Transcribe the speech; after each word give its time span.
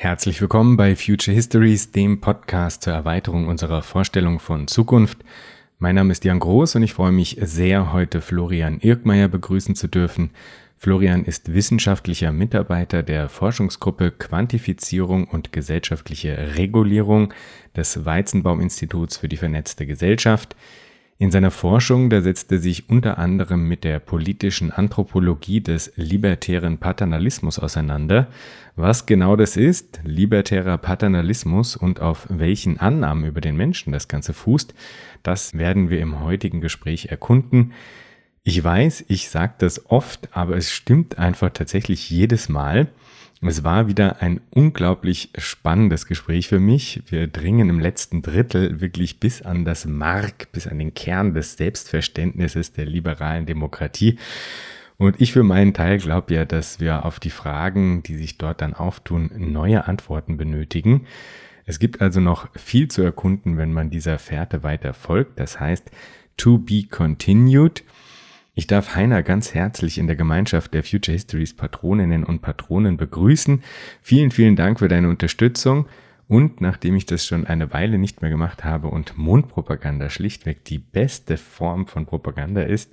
Herzlich 0.00 0.40
willkommen 0.40 0.76
bei 0.76 0.94
Future 0.94 1.34
Histories, 1.34 1.90
dem 1.90 2.20
Podcast 2.20 2.84
zur 2.84 2.92
Erweiterung 2.92 3.48
unserer 3.48 3.82
Vorstellung 3.82 4.38
von 4.38 4.68
Zukunft. 4.68 5.18
Mein 5.80 5.96
Name 5.96 6.12
ist 6.12 6.24
Jan 6.24 6.38
Groß 6.38 6.76
und 6.76 6.84
ich 6.84 6.94
freue 6.94 7.10
mich 7.10 7.36
sehr, 7.40 7.92
heute 7.92 8.20
Florian 8.20 8.78
Irkmeier 8.78 9.26
begrüßen 9.26 9.74
zu 9.74 9.88
dürfen. 9.88 10.30
Florian 10.76 11.24
ist 11.24 11.52
wissenschaftlicher 11.52 12.30
Mitarbeiter 12.30 13.02
der 13.02 13.28
Forschungsgruppe 13.28 14.12
Quantifizierung 14.12 15.26
und 15.26 15.52
gesellschaftliche 15.52 16.54
Regulierung 16.54 17.34
des 17.74 18.04
Weizenbaum-Instituts 18.04 19.16
für 19.16 19.28
die 19.28 19.36
vernetzte 19.36 19.84
Gesellschaft. 19.84 20.54
In 21.20 21.32
seiner 21.32 21.50
Forschung, 21.50 22.10
da 22.10 22.20
setzt 22.20 22.52
er 22.52 22.58
sich 22.58 22.88
unter 22.88 23.18
anderem 23.18 23.66
mit 23.66 23.82
der 23.82 23.98
politischen 23.98 24.70
Anthropologie 24.70 25.60
des 25.60 25.92
libertären 25.96 26.78
Paternalismus 26.78 27.58
auseinander. 27.58 28.28
Was 28.76 29.04
genau 29.04 29.34
das 29.34 29.56
ist, 29.56 29.98
libertärer 30.04 30.78
Paternalismus 30.78 31.74
und 31.74 32.00
auf 32.00 32.28
welchen 32.30 32.78
Annahmen 32.78 33.24
über 33.24 33.40
den 33.40 33.56
Menschen 33.56 33.92
das 33.92 34.06
Ganze 34.06 34.32
fußt, 34.32 34.74
das 35.24 35.54
werden 35.54 35.90
wir 35.90 35.98
im 35.98 36.20
heutigen 36.20 36.60
Gespräch 36.60 37.06
erkunden. 37.06 37.72
Ich 38.44 38.62
weiß, 38.62 39.06
ich 39.08 39.28
sage 39.28 39.54
das 39.58 39.90
oft, 39.90 40.28
aber 40.36 40.56
es 40.56 40.70
stimmt 40.70 41.18
einfach 41.18 41.50
tatsächlich 41.50 42.10
jedes 42.10 42.48
Mal. 42.48 42.86
Es 43.40 43.62
war 43.62 43.86
wieder 43.86 44.20
ein 44.20 44.40
unglaublich 44.50 45.30
spannendes 45.38 46.06
Gespräch 46.06 46.48
für 46.48 46.58
mich. 46.58 47.02
Wir 47.08 47.28
dringen 47.28 47.70
im 47.70 47.78
letzten 47.78 48.20
Drittel 48.20 48.80
wirklich 48.80 49.20
bis 49.20 49.42
an 49.42 49.64
das 49.64 49.86
Mark, 49.86 50.50
bis 50.50 50.66
an 50.66 50.80
den 50.80 50.92
Kern 50.92 51.34
des 51.34 51.56
Selbstverständnisses 51.56 52.72
der 52.72 52.86
liberalen 52.86 53.46
Demokratie. 53.46 54.18
Und 54.96 55.20
ich 55.20 55.32
für 55.32 55.44
meinen 55.44 55.72
Teil 55.72 55.98
glaube 55.98 56.34
ja, 56.34 56.44
dass 56.44 56.80
wir 56.80 57.04
auf 57.04 57.20
die 57.20 57.30
Fragen, 57.30 58.02
die 58.02 58.16
sich 58.16 58.38
dort 58.38 58.60
dann 58.60 58.74
auftun, 58.74 59.30
neue 59.36 59.86
Antworten 59.86 60.36
benötigen. 60.36 61.06
Es 61.64 61.78
gibt 61.78 62.00
also 62.00 62.18
noch 62.18 62.48
viel 62.56 62.88
zu 62.88 63.02
erkunden, 63.02 63.56
wenn 63.56 63.72
man 63.72 63.90
dieser 63.90 64.18
Fährte 64.18 64.64
weiter 64.64 64.94
folgt. 64.94 65.38
Das 65.38 65.60
heißt, 65.60 65.92
to 66.36 66.58
be 66.58 66.82
continued. 66.90 67.84
Ich 68.58 68.66
darf 68.66 68.96
Heiner 68.96 69.22
ganz 69.22 69.54
herzlich 69.54 69.98
in 69.98 70.08
der 70.08 70.16
Gemeinschaft 70.16 70.74
der 70.74 70.82
Future 70.82 71.12
Histories 71.12 71.54
Patroninnen 71.54 72.24
und 72.24 72.42
Patronen 72.42 72.96
begrüßen. 72.96 73.62
Vielen, 74.02 74.32
vielen 74.32 74.56
Dank 74.56 74.80
für 74.80 74.88
deine 74.88 75.08
Unterstützung. 75.10 75.86
Und 76.26 76.60
nachdem 76.60 76.96
ich 76.96 77.06
das 77.06 77.24
schon 77.24 77.46
eine 77.46 77.72
Weile 77.72 77.98
nicht 77.98 78.20
mehr 78.20 78.32
gemacht 78.32 78.64
habe 78.64 78.88
und 78.88 79.16
Mundpropaganda 79.16 80.10
schlichtweg 80.10 80.64
die 80.64 80.78
beste 80.78 81.36
Form 81.36 81.86
von 81.86 82.04
Propaganda 82.04 82.62
ist, 82.62 82.90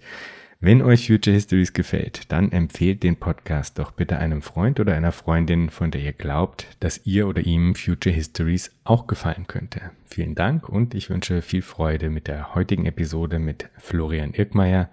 wenn 0.59 0.83
euch 0.83 1.07
Future 1.07 1.33
Histories 1.33 1.73
gefällt, 1.73 2.31
dann 2.31 2.51
empfehlt 2.51 3.01
den 3.01 3.15
Podcast 3.15 3.79
doch 3.79 3.89
bitte 3.89 4.19
einem 4.19 4.43
Freund 4.43 4.79
oder 4.79 4.93
einer 4.93 5.11
Freundin, 5.11 5.71
von 5.71 5.89
der 5.89 6.01
ihr 6.01 6.13
glaubt, 6.13 6.67
dass 6.79 7.07
ihr 7.07 7.27
oder 7.27 7.41
ihm 7.41 7.73
Future 7.73 8.13
Histories 8.13 8.71
auch 8.83 9.07
gefallen 9.07 9.47
könnte. 9.47 9.81
Vielen 10.05 10.35
Dank 10.35 10.69
und 10.69 10.93
ich 10.93 11.09
wünsche 11.09 11.41
viel 11.41 11.63
Freude 11.63 12.11
mit 12.11 12.27
der 12.27 12.53
heutigen 12.53 12.85
Episode 12.85 13.39
mit 13.39 13.67
Florian 13.79 14.35
Irkmeier 14.35 14.89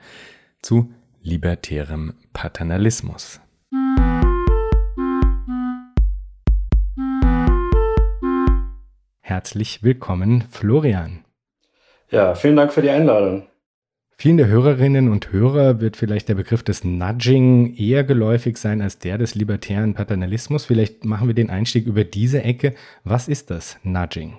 zu 0.62 0.92
libertärem 1.20 2.14
Paternalismus. 2.32 3.40
Herzlich 9.20 9.82
willkommen, 9.82 10.44
Florian. 10.50 11.24
Ja, 12.10 12.34
vielen 12.34 12.56
Dank 12.56 12.72
für 12.72 12.82
die 12.82 12.90
Einladung. 12.90 13.48
Vielen 14.16 14.36
der 14.36 14.46
Hörerinnen 14.46 15.08
und 15.08 15.32
Hörer 15.32 15.80
wird 15.80 15.96
vielleicht 15.96 16.28
der 16.28 16.36
Begriff 16.36 16.62
des 16.62 16.84
Nudging 16.84 17.74
eher 17.74 18.04
geläufig 18.04 18.56
sein 18.56 18.80
als 18.80 18.98
der 18.98 19.18
des 19.18 19.34
libertären 19.34 19.94
Paternalismus. 19.94 20.66
Vielleicht 20.66 21.04
machen 21.04 21.26
wir 21.26 21.34
den 21.34 21.50
Einstieg 21.50 21.86
über 21.86 22.04
diese 22.04 22.42
Ecke. 22.42 22.74
Was 23.02 23.26
ist 23.26 23.50
das 23.50 23.78
Nudging? 23.82 24.38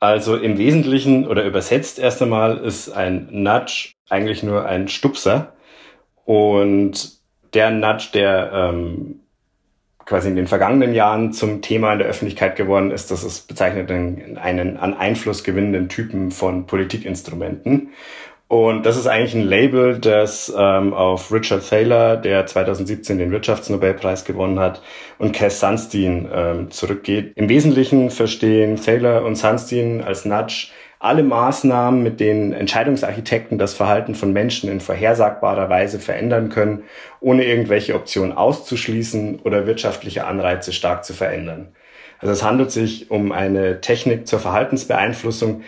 Also 0.00 0.36
im 0.36 0.56
Wesentlichen 0.56 1.26
oder 1.28 1.44
übersetzt 1.44 1.98
erst 1.98 2.22
einmal 2.22 2.56
ist 2.56 2.88
ein 2.90 3.28
Nudge 3.30 3.92
eigentlich 4.08 4.42
nur 4.42 4.64
ein 4.64 4.88
Stupser. 4.88 5.52
Und 6.24 7.20
der 7.52 7.70
Nudge, 7.70 8.08
der 8.14 8.50
ähm, 8.52 9.20
quasi 10.06 10.28
in 10.28 10.36
den 10.36 10.46
vergangenen 10.46 10.94
Jahren 10.94 11.32
zum 11.34 11.60
Thema 11.60 11.92
in 11.92 11.98
der 11.98 12.08
Öffentlichkeit 12.08 12.56
geworden 12.56 12.90
ist, 12.90 13.10
das 13.10 13.24
ist 13.24 13.46
bezeichnet 13.46 13.90
einen, 13.90 14.38
einen 14.38 14.78
an 14.78 14.94
Einfluss 14.94 15.44
gewinnenden 15.44 15.90
Typen 15.90 16.30
von 16.30 16.66
Politikinstrumenten. 16.66 17.90
Und 18.50 18.84
das 18.84 18.96
ist 18.96 19.06
eigentlich 19.06 19.36
ein 19.36 19.48
Label, 19.48 20.00
das 20.00 20.52
ähm, 20.58 20.92
auf 20.92 21.32
Richard 21.32 21.68
Thaler, 21.70 22.16
der 22.16 22.46
2017 22.46 23.16
den 23.16 23.30
Wirtschaftsnobelpreis 23.30 24.24
gewonnen 24.24 24.58
hat, 24.58 24.82
und 25.18 25.32
Cass 25.32 25.60
Sunstein 25.60 26.28
ähm, 26.34 26.70
zurückgeht. 26.72 27.30
Im 27.36 27.48
Wesentlichen 27.48 28.10
verstehen 28.10 28.74
Thaler 28.74 29.24
und 29.24 29.36
Sunstein 29.36 30.02
als 30.02 30.24
Nudge 30.24 30.72
alle 30.98 31.22
Maßnahmen, 31.22 32.02
mit 32.02 32.18
denen 32.18 32.52
Entscheidungsarchitekten 32.52 33.56
das 33.56 33.74
Verhalten 33.74 34.16
von 34.16 34.32
Menschen 34.32 34.68
in 34.68 34.80
vorhersagbarer 34.80 35.70
Weise 35.70 36.00
verändern 36.00 36.48
können, 36.48 36.82
ohne 37.20 37.44
irgendwelche 37.44 37.94
Optionen 37.94 38.36
auszuschließen 38.36 39.42
oder 39.44 39.68
wirtschaftliche 39.68 40.26
Anreize 40.26 40.72
stark 40.72 41.04
zu 41.04 41.14
verändern. 41.14 41.68
Also 42.18 42.32
es 42.32 42.42
handelt 42.42 42.70
sich 42.70 43.10
um 43.10 43.32
eine 43.32 43.80
Technik 43.80 44.26
zur 44.26 44.40
Verhaltensbeeinflussung, 44.40 45.62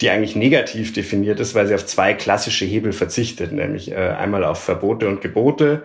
die 0.00 0.10
eigentlich 0.10 0.36
negativ 0.36 0.92
definiert 0.92 1.40
ist, 1.40 1.54
weil 1.54 1.66
sie 1.66 1.74
auf 1.74 1.86
zwei 1.86 2.12
klassische 2.14 2.64
Hebel 2.64 2.92
verzichtet, 2.92 3.52
nämlich 3.52 3.90
äh, 3.92 3.94
einmal 3.94 4.44
auf 4.44 4.62
Verbote 4.62 5.08
und 5.08 5.20
Gebote 5.20 5.82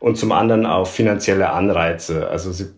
und 0.00 0.16
zum 0.16 0.32
anderen 0.32 0.66
auf 0.66 0.92
finanzielle 0.92 1.50
Anreize. 1.50 2.28
Also 2.28 2.50
sie, 2.50 2.70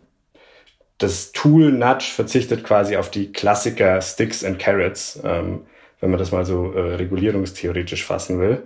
das 0.99 1.33
Tool 1.33 1.73
Nudge 1.73 2.11
verzichtet 2.15 2.65
quasi 2.65 2.97
auf 2.97 3.11
die 3.11 3.33
Klassiker 3.33 4.01
Sticks 4.03 4.45
and 4.45 4.59
Carrots, 4.59 5.21
ähm, 5.25 5.63
wenn 6.01 6.11
man 6.11 6.19
das 6.19 6.33
mal 6.33 6.45
so 6.45 6.73
äh, 6.73 6.97
regulierungstheoretisch 6.97 8.05
fassen 8.05 8.41
will. 8.41 8.63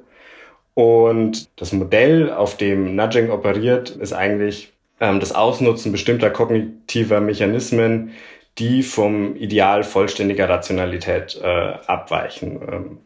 Und 0.74 1.48
das 1.60 1.72
Modell, 1.72 2.32
auf 2.32 2.56
dem 2.56 2.96
Nudging 2.96 3.30
operiert, 3.30 3.90
ist 3.90 4.12
eigentlich 4.12 4.72
ähm, 5.00 5.20
das 5.20 5.32
Ausnutzen 5.32 5.92
bestimmter 5.92 6.30
kognitiver 6.30 7.20
Mechanismen, 7.20 8.12
die 8.58 8.82
vom 8.82 9.36
Ideal 9.36 9.84
vollständiger 9.84 10.48
Rationalität 10.48 11.40
äh, 11.42 11.46
abweichen. 11.46 12.60
Ähm, 12.70 12.98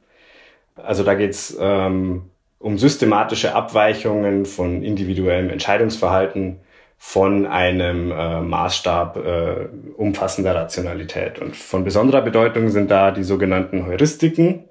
also 0.76 1.04
da 1.04 1.14
geht's 1.14 1.56
ähm, 1.60 2.30
um 2.58 2.78
systematische 2.78 3.54
Abweichungen 3.54 4.46
von 4.46 4.82
individuellem 4.82 5.50
Entscheidungsverhalten 5.50 6.60
von 6.96 7.46
einem 7.46 8.12
äh, 8.12 8.40
Maßstab 8.40 9.16
äh, 9.16 9.68
umfassender 9.96 10.54
Rationalität. 10.54 11.40
Und 11.40 11.56
von 11.56 11.82
besonderer 11.82 12.22
Bedeutung 12.22 12.68
sind 12.68 12.90
da 12.92 13.10
die 13.10 13.24
sogenannten 13.24 13.86
Heuristiken. 13.86 14.64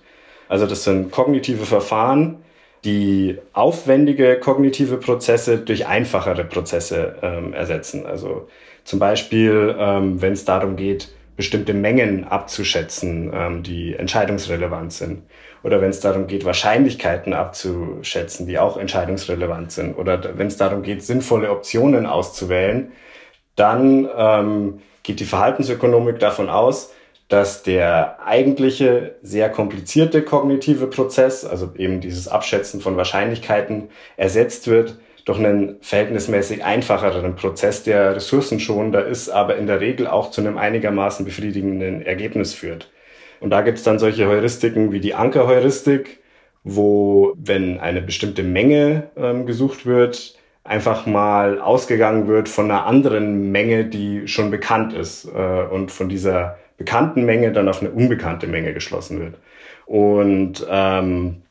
Also 0.48 0.66
das 0.66 0.86
sind 0.86 1.12
kognitive 1.12 1.66
Verfahren, 1.66 2.38
die 2.86 3.38
aufwendige 3.52 4.40
kognitive 4.40 4.98
Prozesse 4.98 5.58
durch 5.58 5.88
einfachere 5.88 6.46
Prozesse 6.46 7.18
ähm, 7.22 7.54
ersetzen. 7.54 8.06
Also 8.06 8.48
zum 8.84 9.00
Beispiel, 9.00 9.76
ähm, 9.78 10.22
wenn 10.22 10.34
es 10.34 10.46
darum 10.46 10.76
geht, 10.76 11.10
bestimmte 11.36 11.74
Mengen 11.74 12.24
abzuschätzen, 12.26 13.32
ähm, 13.34 13.64
die 13.64 13.96
entscheidungsrelevant 13.96 14.94
sind. 14.94 15.24
Oder 15.64 15.82
wenn 15.82 15.90
es 15.90 16.00
darum 16.00 16.28
geht, 16.28 16.46
Wahrscheinlichkeiten 16.46 17.34
abzuschätzen, 17.34 18.48
die 18.48 18.60
auch 18.60 18.78
entscheidungsrelevant 18.78 19.72
sind. 19.72 19.98
Oder 19.98 20.38
wenn 20.38 20.48
es 20.48 20.58
darum 20.58 20.82
geht, 20.82 21.04
sinnvolle 21.04 21.52
Optionen 21.52 22.06
auszuwählen, 22.06 22.92
dann 23.56 24.10
ähm, 24.16 24.82
geht 25.04 25.20
die 25.20 25.26
Verhaltensökonomik 25.26 26.20
davon 26.20 26.50
aus, 26.50 26.94
dass 27.28 27.64
der 27.64 28.20
eigentliche 28.26 29.16
sehr 29.22 29.50
komplizierte 29.50 30.22
kognitive 30.22 30.88
Prozess, 30.88 31.46
also 31.46 31.72
eben 31.78 32.02
dieses 32.02 32.28
Abschätzen 32.28 32.82
von 32.82 32.98
Wahrscheinlichkeiten, 32.98 33.90
ersetzt 34.18 34.68
wird 34.68 34.98
durch 35.26 35.40
einen 35.40 35.78
verhältnismäßig 35.82 36.64
einfacheren 36.64 37.36
Prozess, 37.36 37.84
der 37.84 38.16
ressourcenschonender 38.16 39.06
ist, 39.06 39.30
aber 39.30 39.58
in 39.58 39.68
der 39.68 39.82
Regel 39.82 40.08
auch 40.08 40.32
zu 40.32 40.42
einem 40.42 40.58
einigermaßen 40.58 41.26
befriedigenden 41.26 42.02
Ergebnis 42.02 42.54
führt. 42.54 42.92
Und 43.40 43.50
da 43.50 43.62
gibt 43.62 43.78
es 43.80 43.84
dann 43.84 44.00
solche 44.00 44.28
Heuristiken 44.28 44.92
wie 44.92 45.00
die 45.00 45.16
Ankerheuristik, 45.16 46.20
wo, 46.64 47.34
wenn 47.38 47.80
eine 47.80 48.02
bestimmte 48.02 48.44
Menge 48.44 49.10
ähm, 49.18 49.46
gesucht 49.46 49.86
wird, 49.86 50.36
einfach 50.64 51.08
mal 51.08 51.60
ausgegangen 51.60 52.28
wird 52.28 52.48
von 52.48 52.70
einer 52.70 52.86
anderen 52.86 53.52
Menge, 53.52 53.86
die 53.86 54.28
schon 54.28 54.52
bekannt 54.52 54.94
ist 54.94 55.26
äh, 55.26 55.64
und 55.64 55.92
von 55.92 56.08
dieser 56.08 56.58
bekannten 56.78 57.26
Menge 57.26 57.52
dann 57.52 57.68
auf 57.68 57.82
eine 57.82 57.92
unbekannte 57.92 58.48
Menge 58.48 58.74
geschlossen 58.74 59.20
wird. 59.20 59.36
Und 59.86 60.66
ähm, 60.70 61.42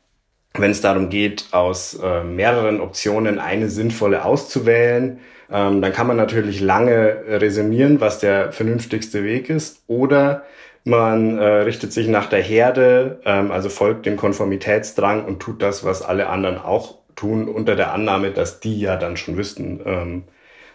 wenn 0.53 0.71
es 0.71 0.81
darum 0.81 1.09
geht, 1.09 1.45
aus 1.51 1.99
äh, 2.01 2.23
mehreren 2.23 2.81
Optionen 2.81 3.39
eine 3.39 3.69
sinnvolle 3.69 4.25
auszuwählen, 4.25 5.19
ähm, 5.51 5.81
dann 5.81 5.93
kann 5.93 6.07
man 6.07 6.17
natürlich 6.17 6.59
lange 6.59 7.23
resümieren, 7.27 8.01
was 8.01 8.19
der 8.19 8.51
vernünftigste 8.51 9.23
Weg 9.23 9.49
ist. 9.49 9.83
Oder 9.87 10.43
man 10.83 11.37
äh, 11.37 11.43
richtet 11.43 11.93
sich 11.93 12.07
nach 12.07 12.27
der 12.27 12.41
Herde, 12.41 13.19
ähm, 13.25 13.51
also 13.51 13.69
folgt 13.69 14.05
dem 14.05 14.17
Konformitätsdrang 14.17 15.25
und 15.25 15.39
tut 15.39 15.61
das, 15.61 15.83
was 15.83 16.01
alle 16.01 16.27
anderen 16.27 16.57
auch 16.57 16.95
tun, 17.15 17.47
unter 17.47 17.75
der 17.75 17.93
Annahme, 17.93 18.31
dass 18.31 18.59
die 18.59 18.79
ja 18.79 18.95
dann 18.95 19.17
schon 19.17 19.37
wüssten, 19.37 19.81
ähm, 19.85 20.23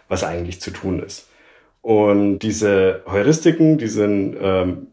was 0.07 0.23
eigentlich 0.23 0.61
zu 0.61 0.71
tun 0.71 1.03
ist. 1.03 1.27
Und 1.81 2.39
diese 2.39 3.01
Heuristiken, 3.07 3.77
die 3.77 3.87
sind, 3.87 4.37
ähm, 4.41 4.87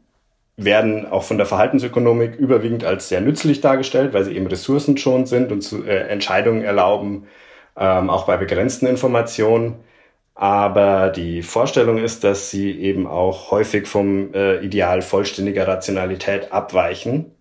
werden 0.57 1.07
auch 1.07 1.25
von 1.25 1.37
der 1.37 1.47
Verhaltensökonomik 1.47 2.37
überwiegend 2.37 2.85
als 2.85 3.09
sehr 3.09 3.21
nützlich 3.21 3.61
dargestellt, 3.61 4.13
weil 4.15 4.25
sie 4.25 4.37
eben 4.37 4.47
ressourcenschonend 4.47 5.29
sind 5.29 5.51
und 5.51 5.63
zu, 5.63 5.85
äh, 5.85 6.09
Entscheidungen 6.09 6.63
erlauben, 6.63 7.27
ähm, 7.77 8.11
auch 8.11 8.27
bei 8.27 8.37
begrenzten 8.37 8.87
Informationen. 8.87 9.77
Aber 10.35 11.11
die 11.11 11.43
Vorstellung 11.43 11.99
ist, 11.99 12.25
dass 12.25 12.51
sie 12.51 12.73
eben 12.81 13.07
auch 13.07 13.51
häufig 13.51 13.87
vom 13.87 14.33
äh, 14.35 14.59
Ideal 14.65 15.03
vollständiger 15.03 15.67
Rationalität 15.69 16.53
abweichen 16.53 17.33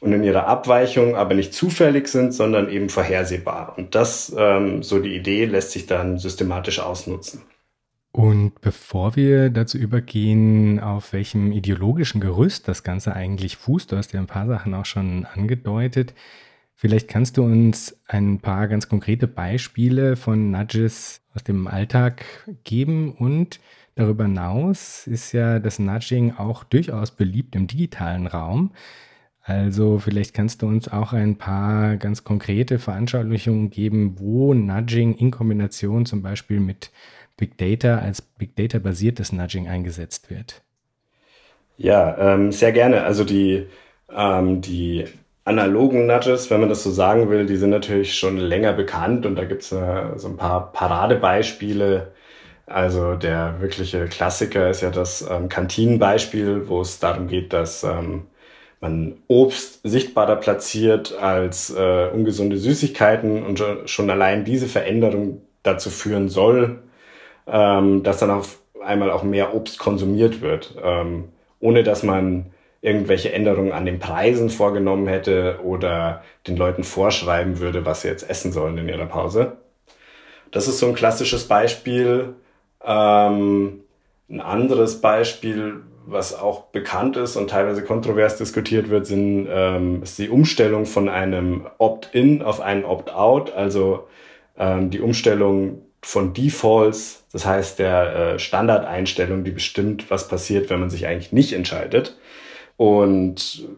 und 0.00 0.12
in 0.12 0.24
ihrer 0.24 0.46
Abweichung 0.46 1.16
aber 1.16 1.34
nicht 1.34 1.52
zufällig 1.54 2.08
sind, 2.08 2.32
sondern 2.32 2.70
eben 2.70 2.88
vorhersehbar. 2.88 3.74
Und 3.76 3.94
das, 3.94 4.34
ähm, 4.36 4.82
so 4.82 4.98
die 5.00 5.14
Idee, 5.14 5.44
lässt 5.44 5.72
sich 5.72 5.86
dann 5.86 6.18
systematisch 6.18 6.80
ausnutzen. 6.80 7.42
Und 8.12 8.60
bevor 8.60 9.14
wir 9.14 9.50
dazu 9.50 9.78
übergehen, 9.78 10.80
auf 10.80 11.12
welchem 11.12 11.52
ideologischen 11.52 12.20
Gerüst 12.20 12.66
das 12.66 12.82
Ganze 12.82 13.14
eigentlich 13.14 13.56
fußt, 13.56 13.92
du 13.92 13.96
hast 13.96 14.12
ja 14.12 14.20
ein 14.20 14.26
paar 14.26 14.48
Sachen 14.48 14.74
auch 14.74 14.84
schon 14.84 15.26
angedeutet, 15.26 16.14
vielleicht 16.74 17.06
kannst 17.08 17.36
du 17.36 17.44
uns 17.44 18.00
ein 18.08 18.40
paar 18.40 18.66
ganz 18.66 18.88
konkrete 18.88 19.28
Beispiele 19.28 20.16
von 20.16 20.50
Nudges 20.50 21.22
aus 21.34 21.44
dem 21.44 21.68
Alltag 21.68 22.24
geben 22.64 23.12
und 23.12 23.60
darüber 23.94 24.24
hinaus 24.24 25.06
ist 25.06 25.30
ja 25.32 25.60
das 25.60 25.78
Nudging 25.78 26.34
auch 26.36 26.64
durchaus 26.64 27.12
beliebt 27.12 27.54
im 27.54 27.68
digitalen 27.68 28.26
Raum. 28.26 28.72
Also 29.42 29.98
vielleicht 29.98 30.34
kannst 30.34 30.62
du 30.62 30.66
uns 30.66 30.88
auch 30.88 31.12
ein 31.12 31.36
paar 31.36 31.96
ganz 31.96 32.24
konkrete 32.24 32.78
Veranschaulichungen 32.78 33.70
geben, 33.70 34.18
wo 34.18 34.52
Nudging 34.52 35.14
in 35.14 35.30
Kombination 35.30 36.06
zum 36.06 36.22
Beispiel 36.22 36.60
mit 36.60 36.90
Big 37.40 37.58
Data 37.58 37.98
als 37.98 38.22
Big 38.22 38.54
Data 38.54 38.78
basiertes 38.78 39.32
Nudging 39.32 39.66
eingesetzt 39.66 40.30
wird. 40.30 40.62
Ja, 41.76 42.34
ähm, 42.34 42.52
sehr 42.52 42.72
gerne. 42.72 43.02
Also 43.04 43.24
die, 43.24 43.66
ähm, 44.14 44.60
die 44.60 45.06
analogen 45.44 46.06
Nudges, 46.06 46.50
wenn 46.50 46.60
man 46.60 46.68
das 46.68 46.82
so 46.82 46.90
sagen 46.90 47.30
will, 47.30 47.46
die 47.46 47.56
sind 47.56 47.70
natürlich 47.70 48.18
schon 48.18 48.36
länger 48.36 48.74
bekannt 48.74 49.24
und 49.24 49.36
da 49.36 49.44
gibt 49.44 49.62
es 49.62 49.72
äh, 49.72 50.16
so 50.16 50.28
ein 50.28 50.36
paar 50.36 50.72
Paradebeispiele. 50.72 52.12
Also 52.66 53.14
der 53.16 53.56
wirkliche 53.60 54.06
Klassiker 54.06 54.68
ist 54.68 54.82
ja 54.82 54.90
das 54.90 55.26
ähm, 55.28 55.48
Kantinenbeispiel, 55.48 56.68
wo 56.68 56.82
es 56.82 57.00
darum 57.00 57.26
geht, 57.26 57.54
dass 57.54 57.82
ähm, 57.82 58.26
man 58.80 59.14
Obst 59.26 59.80
sichtbarer 59.82 60.36
platziert 60.36 61.16
als 61.18 61.70
äh, 61.70 62.08
ungesunde 62.12 62.58
Süßigkeiten 62.58 63.42
und 63.42 63.62
schon 63.86 64.10
allein 64.10 64.44
diese 64.44 64.66
Veränderung 64.66 65.40
dazu 65.62 65.90
führen 65.90 66.28
soll, 66.28 66.82
ähm, 67.46 68.02
dass 68.02 68.18
dann 68.18 68.30
auf 68.30 68.58
einmal 68.82 69.10
auch 69.10 69.22
mehr 69.22 69.54
Obst 69.54 69.78
konsumiert 69.78 70.40
wird, 70.40 70.74
ähm, 70.82 71.28
ohne 71.60 71.82
dass 71.82 72.02
man 72.02 72.46
irgendwelche 72.82 73.32
Änderungen 73.32 73.72
an 73.72 73.84
den 73.84 73.98
Preisen 73.98 74.48
vorgenommen 74.48 75.06
hätte 75.06 75.60
oder 75.62 76.22
den 76.46 76.56
Leuten 76.56 76.82
vorschreiben 76.82 77.58
würde, 77.58 77.84
was 77.84 78.02
sie 78.02 78.08
jetzt 78.08 78.28
essen 78.28 78.52
sollen 78.52 78.78
in 78.78 78.88
ihrer 78.88 79.06
Pause. 79.06 79.58
Das 80.50 80.66
ist 80.66 80.78
so 80.78 80.86
ein 80.86 80.94
klassisches 80.94 81.46
Beispiel. 81.46 82.34
Ähm, 82.84 83.80
ein 84.30 84.40
anderes 84.40 85.00
Beispiel, 85.00 85.82
was 86.06 86.38
auch 86.38 86.64
bekannt 86.66 87.16
ist 87.16 87.36
und 87.36 87.50
teilweise 87.50 87.84
kontrovers 87.84 88.36
diskutiert 88.36 88.88
wird, 88.88 89.06
sind, 89.06 89.46
ähm, 89.50 90.02
ist 90.02 90.18
die 90.18 90.30
Umstellung 90.30 90.86
von 90.86 91.08
einem 91.08 91.66
Opt-in 91.78 92.42
auf 92.42 92.60
einen 92.60 92.84
Opt-out, 92.84 93.52
also 93.52 94.08
ähm, 94.58 94.90
die 94.90 95.00
Umstellung 95.00 95.82
von 96.02 96.32
Defaults, 96.32 97.24
das 97.32 97.46
heißt 97.46 97.78
der 97.78 98.16
äh, 98.16 98.38
Standardeinstellung, 98.38 99.44
die 99.44 99.50
bestimmt, 99.50 100.10
was 100.10 100.28
passiert, 100.28 100.70
wenn 100.70 100.80
man 100.80 100.90
sich 100.90 101.06
eigentlich 101.06 101.32
nicht 101.32 101.52
entscheidet. 101.52 102.16
Und 102.76 103.68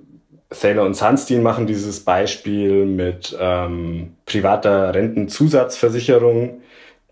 Thaler 0.51 0.85
und 0.85 0.95
Sunstein 0.95 1.43
machen 1.43 1.67
dieses 1.67 2.05
Beispiel 2.05 2.85
mit 2.85 3.37
ähm, 3.41 4.17
privater 4.27 4.95
Rentenzusatzversicherung, 4.95 6.63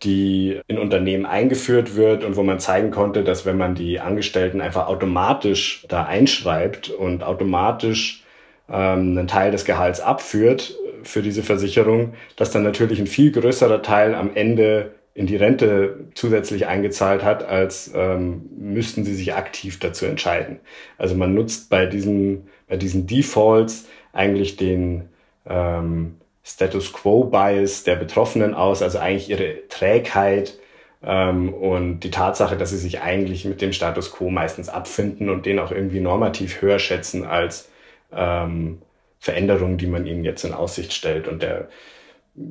die 0.03 0.61
in 0.67 0.79
Unternehmen 0.79 1.27
eingeführt 1.27 1.97
wird 1.97 2.25
und 2.25 2.37
wo 2.37 2.43
man 2.43 2.61
zeigen 2.61 2.91
konnte, 2.91 3.25
dass 3.25 3.45
wenn 3.45 3.59
man 3.59 3.75
die 3.75 4.01
Angestellten 4.01 4.61
einfach 4.61 4.87
automatisch 4.87 5.85
da 5.89 6.05
einschreibt 6.05 6.91
und 6.91 7.23
automatisch 7.23 8.25
ähm, 8.69 9.19
einen 9.19 9.27
Teil 9.27 9.51
des 9.51 9.65
Gehalts 9.65 10.01
abführt 10.01 10.75
für 11.03 11.23
diese 11.23 11.43
Versicherung, 11.43 12.15
dass 12.37 12.51
dann 12.51 12.63
natürlich 12.63 13.01
ein 13.01 13.07
viel 13.07 13.33
größerer 13.33 13.83
Teil 13.83 14.15
am 14.15 14.31
Ende 14.35 14.93
in 15.15 15.27
die 15.27 15.37
Rente 15.37 16.07
zusätzlich 16.15 16.67
eingezahlt 16.67 17.25
hat, 17.25 17.45
als 17.45 17.91
ähm, 17.95 18.49
müssten 18.57 19.05
sie 19.05 19.15
sich 19.15 19.35
aktiv 19.35 19.79
dazu 19.79 20.07
entscheiden. 20.07 20.61
Also 20.99 21.15
man 21.15 21.35
nutzt 21.35 21.69
bei 21.69 21.87
diesen, 21.87 22.49
bei 22.69 22.77
diesen 22.77 23.07
Defaults 23.07 23.89
eigentlich 24.13 24.57
den 24.57 25.09
ähm, 25.47 26.17
Status 26.45 26.93
Quo 26.93 27.25
Bias 27.25 27.85
der 27.85 27.97
Betroffenen 27.97 28.55
aus, 28.55 28.83
also 28.83 28.99
eigentlich 28.99 29.29
ihre 29.29 29.69
Trägheit 29.69 30.59
ähm, 31.03 31.53
und 31.53 32.01
die 32.01 32.11
Tatsache, 32.11 32.57
dass 32.57 32.71
sie 32.71 32.79
sich 32.79 33.01
eigentlich 33.01 33.45
mit 33.45 33.61
dem 33.61 33.73
Status 33.73 34.13
Quo 34.13 34.31
meistens 34.31 34.69
abfinden 34.69 35.29
und 35.29 35.45
den 35.45 35.59
auch 35.59 35.73
irgendwie 35.73 36.01
normativ 36.01 36.63
höher 36.63 36.79
schätzen 36.79 37.25
als 37.25 37.69
ähm, 38.13 38.81
Veränderungen, 39.19 39.77
die 39.77 39.87
man 39.87 40.07
ihnen 40.07 40.25
jetzt 40.25 40.45
in 40.45 40.55
Aussicht 40.55 40.93
stellt. 40.93 41.29
Und 41.29 41.43
der 41.43 41.69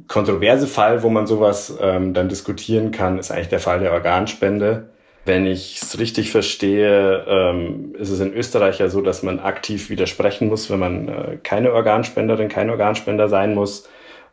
kontroverse 0.08 0.68
Fall, 0.68 1.04
wo 1.04 1.10
man 1.10 1.28
sowas 1.28 1.78
ähm, 1.82 2.14
dann 2.14 2.30
diskutieren 2.30 2.92
kann, 2.92 3.18
ist 3.18 3.32
eigentlich 3.32 3.50
der 3.50 3.60
Fall 3.60 3.80
der 3.80 3.94
Organspende. 3.94 4.90
Wenn 5.26 5.46
ich 5.46 5.82
es 5.82 6.00
richtig 6.00 6.32
verstehe, 6.32 7.26
ähm, 7.28 7.96
ist 7.98 8.10
es 8.10 8.20
in 8.20 8.34
Österreich 8.34 8.80
ja 8.80 8.90
so, 8.90 9.02
dass 9.02 9.24
man 9.24 9.40
aktiv 9.40 9.90
widersprechen 9.90 10.48
muss, 10.48 10.70
wenn 10.70 10.80
man 10.80 11.08
äh, 11.08 11.38
keine 11.44 11.74
Organspenderin, 11.74 12.50
kein 12.50 12.70
Organspender 12.70 13.30
sein 13.30 13.54
muss. 13.54 13.88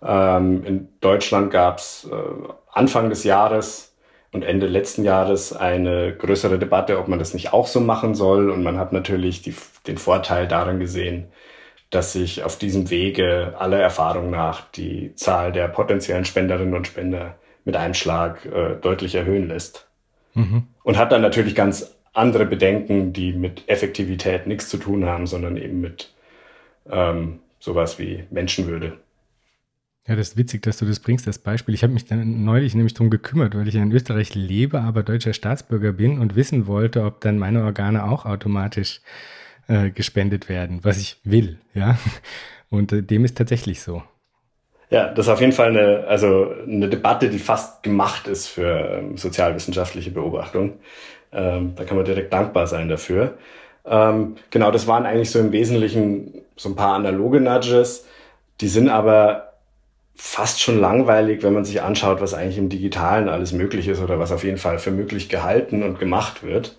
Ähm, 0.04 0.64
in 0.64 0.88
Deutschland 1.00 1.50
gab 1.50 1.78
es 1.78 2.08
äh, 2.10 2.14
Anfang 2.72 3.10
des 3.10 3.24
Jahres 3.24 3.94
und 4.32 4.42
Ende 4.42 4.66
letzten 4.66 5.04
Jahres 5.04 5.54
eine 5.54 6.14
größere 6.14 6.58
Debatte, 6.58 6.98
ob 6.98 7.08
man 7.08 7.18
das 7.18 7.34
nicht 7.34 7.52
auch 7.52 7.66
so 7.66 7.80
machen 7.80 8.14
soll. 8.14 8.50
Und 8.50 8.62
man 8.62 8.78
hat 8.78 8.92
natürlich 8.92 9.42
die, 9.42 9.54
den 9.86 9.98
Vorteil 9.98 10.46
darin 10.46 10.78
gesehen, 10.78 11.28
dass 11.90 12.12
sich 12.12 12.42
auf 12.42 12.58
diesem 12.58 12.90
Wege 12.90 13.54
aller 13.58 13.78
Erfahrung 13.78 14.30
nach 14.30 14.70
die 14.72 15.14
Zahl 15.14 15.52
der 15.52 15.68
potenziellen 15.68 16.24
Spenderinnen 16.24 16.74
und 16.74 16.86
Spender 16.86 17.36
mit 17.64 17.76
einem 17.76 17.94
Schlag 17.94 18.44
äh, 18.46 18.76
deutlich 18.76 19.14
erhöhen 19.14 19.48
lässt. 19.48 19.88
Mhm. 20.34 20.64
Und 20.82 20.98
hat 20.98 21.12
dann 21.12 21.22
natürlich 21.22 21.54
ganz 21.54 21.96
andere 22.12 22.46
Bedenken, 22.46 23.12
die 23.12 23.32
mit 23.32 23.68
Effektivität 23.68 24.46
nichts 24.46 24.68
zu 24.68 24.78
tun 24.78 25.04
haben, 25.04 25.26
sondern 25.26 25.56
eben 25.56 25.80
mit 25.80 26.14
ähm, 26.90 27.40
sowas 27.58 27.98
wie 27.98 28.24
Menschenwürde. 28.30 28.98
Ja, 30.06 30.14
das 30.14 30.28
ist 30.28 30.36
witzig, 30.36 30.62
dass 30.62 30.76
du 30.76 30.86
das 30.86 31.00
bringst, 31.00 31.26
das 31.26 31.38
Beispiel. 31.38 31.74
Ich 31.74 31.82
habe 31.82 31.92
mich 31.92 32.04
dann 32.04 32.44
neulich 32.44 32.74
nämlich 32.76 32.94
darum 32.94 33.10
gekümmert, 33.10 33.56
weil 33.56 33.66
ich 33.66 33.74
in 33.74 33.90
Österreich 33.90 34.36
lebe, 34.36 34.80
aber 34.80 35.02
deutscher 35.02 35.32
Staatsbürger 35.32 35.92
bin 35.92 36.20
und 36.20 36.36
wissen 36.36 36.68
wollte, 36.68 37.02
ob 37.02 37.20
dann 37.20 37.38
meine 37.38 37.64
Organe 37.64 38.04
auch 38.04 38.24
automatisch 38.24 39.00
äh, 39.68 39.90
gespendet 39.90 40.48
werden, 40.48 40.80
was 40.82 40.98
ich 40.98 41.18
will, 41.24 41.58
ja. 41.74 41.98
Und 42.70 42.92
äh, 42.92 43.02
dem 43.02 43.24
ist 43.24 43.36
tatsächlich 43.36 43.82
so. 43.82 44.02
Ja, 44.90 45.08
das 45.08 45.26
ist 45.26 45.32
auf 45.32 45.40
jeden 45.40 45.52
Fall 45.52 45.68
eine, 45.68 46.06
also 46.06 46.52
eine 46.66 46.88
Debatte, 46.88 47.28
die 47.28 47.38
fast 47.38 47.82
gemacht 47.82 48.28
ist 48.28 48.46
für 48.46 48.98
ähm, 48.98 49.16
sozialwissenschaftliche 49.16 50.10
Beobachtung. 50.10 50.74
Ähm, 51.32 51.72
da 51.74 51.84
kann 51.84 51.96
man 51.96 52.06
direkt 52.06 52.32
dankbar 52.32 52.66
sein 52.66 52.88
dafür. 52.88 53.36
Ähm, 53.84 54.36
genau, 54.50 54.70
das 54.70 54.86
waren 54.86 55.06
eigentlich 55.06 55.30
so 55.30 55.38
im 55.40 55.52
Wesentlichen 55.52 56.42
so 56.56 56.68
ein 56.68 56.76
paar 56.76 56.94
analoge 56.94 57.40
Nudges. 57.40 58.06
Die 58.60 58.68
sind 58.68 58.88
aber 58.88 59.52
fast 60.14 60.62
schon 60.62 60.80
langweilig, 60.80 61.42
wenn 61.42 61.52
man 61.52 61.64
sich 61.64 61.82
anschaut, 61.82 62.20
was 62.20 62.32
eigentlich 62.32 62.58
im 62.58 62.68
Digitalen 62.68 63.28
alles 63.28 63.52
möglich 63.52 63.88
ist 63.88 64.00
oder 64.00 64.18
was 64.18 64.32
auf 64.32 64.44
jeden 64.44 64.56
Fall 64.56 64.78
für 64.78 64.90
möglich 64.90 65.28
gehalten 65.28 65.82
und 65.82 65.98
gemacht 65.98 66.42
wird. 66.42 66.76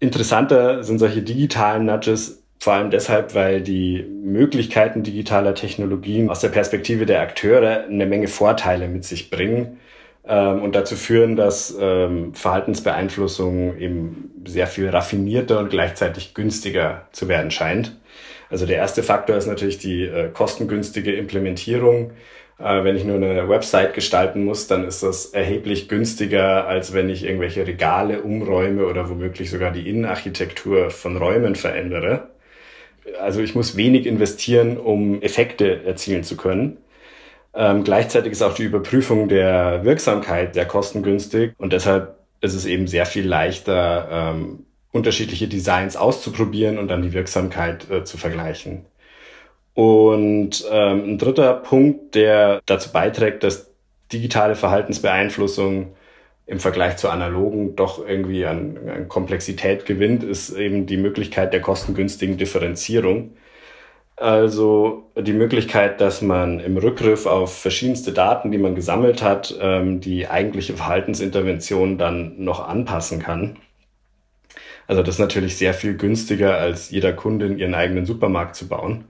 Interessanter 0.00 0.84
sind 0.84 0.98
solche 0.98 1.22
digitalen 1.22 1.84
Nudges 1.86 2.42
vor 2.60 2.72
allem 2.72 2.90
deshalb, 2.90 3.34
weil 3.34 3.60
die 3.60 4.02
Möglichkeiten 4.02 5.02
digitaler 5.02 5.54
Technologien 5.54 6.28
aus 6.28 6.40
der 6.40 6.48
Perspektive 6.48 7.06
der 7.06 7.20
Akteure 7.20 7.84
eine 7.84 8.06
Menge 8.06 8.26
Vorteile 8.26 8.88
mit 8.88 9.04
sich 9.04 9.30
bringen 9.30 9.78
ähm, 10.26 10.62
und 10.62 10.74
dazu 10.74 10.96
führen, 10.96 11.36
dass 11.36 11.76
ähm, 11.80 12.34
Verhaltensbeeinflussung 12.34 13.78
eben 13.78 14.42
sehr 14.44 14.66
viel 14.66 14.88
raffinierter 14.88 15.60
und 15.60 15.70
gleichzeitig 15.70 16.34
günstiger 16.34 17.06
zu 17.12 17.28
werden 17.28 17.52
scheint. 17.52 17.96
Also 18.50 18.66
der 18.66 18.76
erste 18.76 19.02
Faktor 19.02 19.36
ist 19.36 19.46
natürlich 19.46 19.78
die 19.78 20.04
äh, 20.04 20.30
kostengünstige 20.30 21.12
Implementierung 21.12 22.12
äh, 22.58 22.84
wenn 22.84 22.96
ich 22.96 23.04
nur 23.04 23.16
eine 23.16 23.48
Website 23.48 23.94
gestalten 23.94 24.44
muss, 24.44 24.66
dann 24.66 24.84
ist 24.84 25.02
das 25.02 25.26
erheblich 25.26 25.88
günstiger, 25.88 26.66
als 26.66 26.92
wenn 26.92 27.08
ich 27.08 27.24
irgendwelche 27.24 27.66
Regale 27.66 28.22
umräume 28.22 28.86
oder 28.86 29.08
womöglich 29.08 29.50
sogar 29.50 29.70
die 29.70 29.88
Innenarchitektur 29.88 30.90
von 30.90 31.16
Räumen 31.16 31.54
verändere. 31.54 32.28
Also 33.20 33.40
ich 33.40 33.54
muss 33.54 33.76
wenig 33.76 34.06
investieren, 34.06 34.76
um 34.76 35.22
Effekte 35.22 35.84
erzielen 35.84 36.24
zu 36.24 36.36
können. 36.36 36.78
Ähm, 37.54 37.84
gleichzeitig 37.84 38.32
ist 38.32 38.42
auch 38.42 38.54
die 38.54 38.64
Überprüfung 38.64 39.28
der 39.28 39.84
Wirksamkeit 39.84 40.54
sehr 40.54 40.66
kostengünstig 40.66 41.52
und 41.58 41.72
deshalb 41.72 42.16
ist 42.40 42.54
es 42.54 42.66
eben 42.66 42.86
sehr 42.86 43.06
viel 43.06 43.26
leichter, 43.26 44.08
ähm, 44.10 44.64
unterschiedliche 44.92 45.48
Designs 45.48 45.96
auszuprobieren 45.96 46.78
und 46.78 46.88
dann 46.88 47.02
die 47.02 47.12
Wirksamkeit 47.12 47.90
äh, 47.90 48.04
zu 48.04 48.18
vergleichen. 48.18 48.84
Und 49.78 50.66
ähm, 50.72 51.04
ein 51.04 51.18
dritter 51.18 51.54
Punkt, 51.54 52.16
der 52.16 52.60
dazu 52.66 52.90
beiträgt, 52.90 53.44
dass 53.44 53.70
digitale 54.12 54.56
Verhaltensbeeinflussung 54.56 55.94
im 56.46 56.58
Vergleich 56.58 56.96
zu 56.96 57.08
analogen 57.10 57.76
doch 57.76 58.04
irgendwie 58.04 58.44
an, 58.44 58.76
an 58.88 59.08
Komplexität 59.08 59.86
gewinnt, 59.86 60.24
ist 60.24 60.50
eben 60.50 60.86
die 60.86 60.96
Möglichkeit 60.96 61.52
der 61.52 61.60
kostengünstigen 61.60 62.38
Differenzierung. 62.38 63.36
Also 64.16 65.12
die 65.16 65.32
Möglichkeit, 65.32 66.00
dass 66.00 66.22
man 66.22 66.58
im 66.58 66.76
Rückgriff 66.76 67.26
auf 67.26 67.56
verschiedenste 67.56 68.12
Daten, 68.12 68.50
die 68.50 68.58
man 68.58 68.74
gesammelt 68.74 69.22
hat, 69.22 69.56
ähm, 69.60 70.00
die 70.00 70.26
eigentliche 70.26 70.74
Verhaltensintervention 70.74 71.98
dann 71.98 72.42
noch 72.42 72.66
anpassen 72.66 73.20
kann. 73.20 73.58
Also 74.88 75.04
das 75.04 75.14
ist 75.14 75.20
natürlich 75.20 75.56
sehr 75.56 75.72
viel 75.72 75.96
günstiger, 75.96 76.58
als 76.58 76.90
jeder 76.90 77.12
Kunde 77.12 77.46
in 77.46 77.58
ihren 77.60 77.76
eigenen 77.76 78.06
Supermarkt 78.06 78.56
zu 78.56 78.66
bauen. 78.66 79.04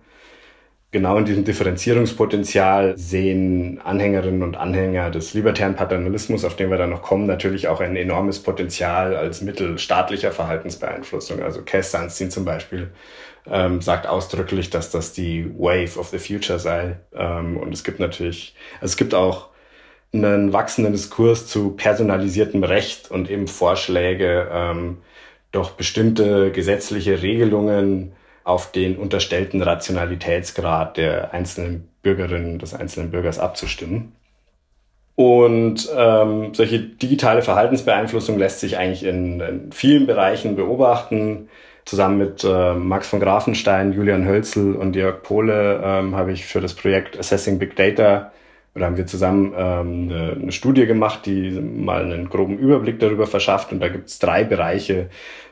Genau 0.90 1.18
in 1.18 1.26
diesem 1.26 1.44
Differenzierungspotenzial 1.44 2.96
sehen 2.96 3.78
Anhängerinnen 3.84 4.42
und 4.42 4.56
Anhänger 4.56 5.10
des 5.10 5.34
libertären 5.34 5.76
Paternalismus, 5.76 6.46
auf 6.46 6.56
den 6.56 6.70
wir 6.70 6.78
dann 6.78 6.88
noch 6.88 7.02
kommen, 7.02 7.26
natürlich 7.26 7.68
auch 7.68 7.80
ein 7.80 7.94
enormes 7.94 8.42
Potenzial 8.42 9.14
als 9.14 9.42
Mittel 9.42 9.78
staatlicher 9.78 10.32
Verhaltensbeeinflussung. 10.32 11.42
Also 11.42 11.60
Cass 11.62 11.90
Sunstein 11.90 12.30
zum 12.30 12.46
Beispiel 12.46 12.90
ähm, 13.46 13.82
sagt 13.82 14.06
ausdrücklich, 14.06 14.70
dass 14.70 14.90
das 14.90 15.12
die 15.12 15.50
Wave 15.58 15.98
of 15.98 16.08
the 16.08 16.18
Future 16.18 16.58
sei. 16.58 16.96
Ähm, 17.14 17.58
und 17.58 17.74
es 17.74 17.84
gibt 17.84 18.00
natürlich, 18.00 18.54
also 18.80 18.92
es 18.92 18.96
gibt 18.96 19.12
auch 19.12 19.48
einen 20.14 20.54
wachsenden 20.54 20.94
Diskurs 20.94 21.46
zu 21.46 21.72
personalisiertem 21.72 22.64
Recht 22.64 23.10
und 23.10 23.30
eben 23.30 23.46
Vorschläge, 23.46 24.48
ähm, 24.50 24.98
doch 25.52 25.72
bestimmte 25.72 26.50
gesetzliche 26.50 27.20
Regelungen 27.20 28.12
auf 28.48 28.72
den 28.72 28.96
unterstellten 28.96 29.62
Rationalitätsgrad 29.62 30.96
der 30.96 31.34
einzelnen 31.34 31.88
Bürgerinnen, 32.02 32.58
des 32.58 32.72
einzelnen 32.72 33.10
Bürgers 33.10 33.38
abzustimmen. 33.38 34.12
Und 35.14 35.88
ähm, 35.94 36.54
solche 36.54 36.78
digitale 36.78 37.42
Verhaltensbeeinflussung 37.42 38.38
lässt 38.38 38.60
sich 38.60 38.78
eigentlich 38.78 39.04
in, 39.04 39.40
in 39.40 39.72
vielen 39.72 40.06
Bereichen 40.06 40.56
beobachten. 40.56 41.48
Zusammen 41.84 42.18
mit 42.18 42.44
äh, 42.44 42.74
Max 42.74 43.08
von 43.08 43.20
Grafenstein, 43.20 43.92
Julian 43.92 44.26
Hölzel 44.26 44.76
und 44.76 44.96
Jörg 44.96 45.22
Pohle 45.22 45.82
ähm, 45.84 46.16
habe 46.16 46.32
ich 46.32 46.46
für 46.46 46.60
das 46.60 46.74
Projekt 46.74 47.18
Assessing 47.18 47.58
Big 47.58 47.76
Data 47.76 48.32
oder 48.74 48.86
haben 48.86 48.96
wir 48.96 49.06
zusammen 49.06 49.52
ähm, 49.56 50.10
eine, 50.10 50.32
eine 50.40 50.52
Studie 50.52 50.86
gemacht, 50.86 51.26
die 51.26 51.50
mal 51.50 52.04
einen 52.04 52.28
groben 52.28 52.56
Überblick 52.56 53.00
darüber 53.00 53.26
verschafft. 53.26 53.72
Und 53.72 53.80
da 53.80 53.88
gibt 53.88 54.08
es 54.08 54.18
drei 54.18 54.44
Bereiche, 54.44 55.10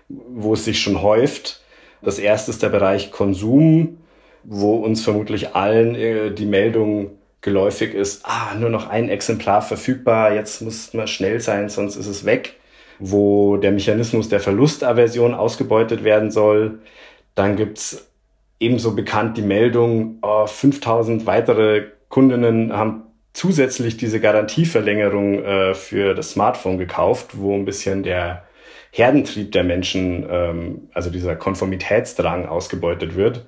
wo 0.09 0.55
es 0.55 0.65
sich 0.65 0.81
schon 0.81 1.03
häuft. 1.03 1.61
Das 2.07 2.21
erste 2.21 2.53
ist 2.53 2.63
der 2.63 2.69
Bereich 2.69 3.11
Konsum, 3.11 3.99
wo 4.45 4.77
uns 4.77 5.03
vermutlich 5.03 5.57
allen 5.57 5.97
äh, 5.97 6.31
die 6.31 6.47
Meldung 6.47 7.19
geläufig 7.41 7.95
ist, 7.95 8.25
ah, 8.25 8.55
nur 8.55 8.71
noch 8.71 8.89
ein 8.89 9.09
Exemplar 9.09 9.61
verfügbar, 9.61 10.33
jetzt 10.33 10.63
muss 10.63 10.95
man 10.95 11.09
schnell 11.09 11.41
sein, 11.41 11.69
sonst 11.69 11.97
ist 11.97 12.07
es 12.07 12.25
weg, 12.25 12.61
wo 13.01 13.57
der 13.57 13.73
Mechanismus 13.73 14.29
der 14.29 14.39
Verlustaversion 14.39 15.35
ausgebeutet 15.35 16.05
werden 16.05 16.31
soll. 16.31 16.79
Dann 17.35 17.57
gibt's 17.57 18.07
ebenso 18.61 18.95
bekannt 18.95 19.37
die 19.37 19.43
Meldung, 19.43 20.19
oh, 20.23 20.47
5000 20.47 21.27
weitere 21.27 21.87
Kundinnen 22.09 22.73
haben 22.73 23.03
zusätzlich 23.33 23.97
diese 23.97 24.21
Garantieverlängerung 24.21 25.43
äh, 25.43 25.75
für 25.75 26.15
das 26.15 26.31
Smartphone 26.31 26.79
gekauft, 26.79 27.31
wo 27.33 27.57
ein 27.57 27.65
bisschen 27.65 28.05
der 28.05 28.45
Herdentrieb 28.97 29.53
der 29.53 29.63
Menschen, 29.63 30.27
ähm, 30.31 30.89
also 30.95 31.11
dieser 31.11 31.37
Konformitätsdrang 31.37 32.47
ausgebeutet 32.47 33.15
wird. 33.15 33.45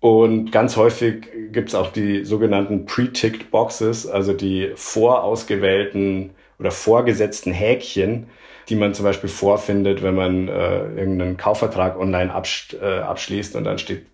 Und 0.00 0.52
ganz 0.52 0.76
häufig 0.76 1.28
gibt 1.50 1.70
es 1.70 1.74
auch 1.74 1.90
die 1.90 2.26
sogenannten 2.26 2.84
pre-ticked 2.84 3.50
Boxes, 3.50 4.06
also 4.06 4.34
die 4.34 4.72
vorausgewählten 4.74 6.32
oder 6.58 6.70
vorgesetzten 6.70 7.52
Häkchen, 7.52 8.26
die 8.68 8.76
man 8.76 8.92
zum 8.92 9.06
Beispiel 9.06 9.30
vorfindet, 9.30 10.02
wenn 10.02 10.14
man 10.14 10.48
äh, 10.48 10.88
irgendeinen 10.90 11.38
Kaufvertrag 11.38 11.98
online 11.98 12.32
absch 12.32 12.76
äh, 12.78 12.98
abschließt 12.98 13.56
und 13.56 13.64
dann 13.64 13.78
steht, 13.78 14.04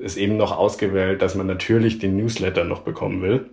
ist 0.00 0.16
eben 0.16 0.36
noch 0.36 0.56
ausgewählt, 0.56 1.22
dass 1.22 1.36
man 1.36 1.46
natürlich 1.46 2.00
den 2.00 2.16
Newsletter 2.16 2.64
noch 2.64 2.80
bekommen 2.80 3.22
will. 3.22 3.50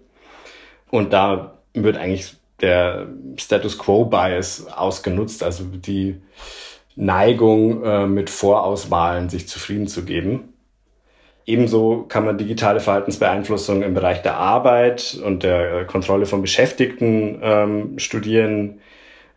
Und 0.90 1.14
da 1.14 1.60
wird 1.76 1.98
eigentlich 1.98 2.36
der 2.62 3.08
Status 3.38 3.78
Quo 3.78 4.06
Bias 4.06 4.68
ausgenutzt, 4.68 5.44
also 5.44 5.64
die 5.64 6.22
Neigung, 6.96 7.84
äh, 7.84 8.08
mit 8.08 8.30
Vorauswahlen 8.30 9.30
sich 9.30 9.48
zufrieden 9.48 9.88
zu 9.88 10.04
geben. 10.04 10.54
Ebenso 11.46 12.06
kann 12.10 12.26
man 12.26 12.38
digitale 12.38 12.80
Verhaltensbeeinflussung 12.80 13.82
im 13.82 13.94
Bereich 13.94 14.22
der 14.22 14.36
Arbeit 14.36 15.18
und 15.24 15.44
der 15.44 15.86
Kontrolle 15.86 16.26
von 16.26 16.42
Beschäftigten 16.42 17.40
ähm, 17.42 18.00
studieren. 18.00 18.82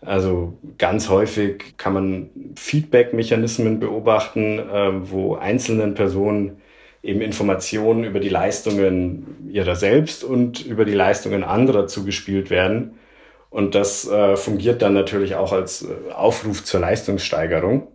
Also 0.00 0.54
ganz 0.78 1.08
häufig 1.10 1.76
kann 1.76 1.92
man 1.92 2.30
Feedback-Mechanismen 2.56 3.78
beobachten, 3.78 4.58
äh, 4.58 5.10
wo 5.10 5.36
einzelnen 5.36 5.94
Personen 5.94 6.62
eben 7.02 7.20
Informationen 7.20 8.04
über 8.04 8.18
die 8.18 8.28
Leistungen 8.28 9.48
ihrer 9.52 9.76
selbst 9.76 10.24
und 10.24 10.64
über 10.64 10.84
die 10.84 10.94
Leistungen 10.94 11.44
anderer 11.44 11.86
zugespielt 11.86 12.50
werden 12.50 12.98
und 13.50 13.74
das 13.74 14.08
äh, 14.08 14.36
fungiert 14.36 14.80
dann 14.80 14.94
natürlich 14.94 15.34
auch 15.34 15.52
als 15.52 15.82
äh, 15.82 16.12
Aufruf 16.12 16.64
zur 16.64 16.80
Leistungssteigerung. 16.80 17.88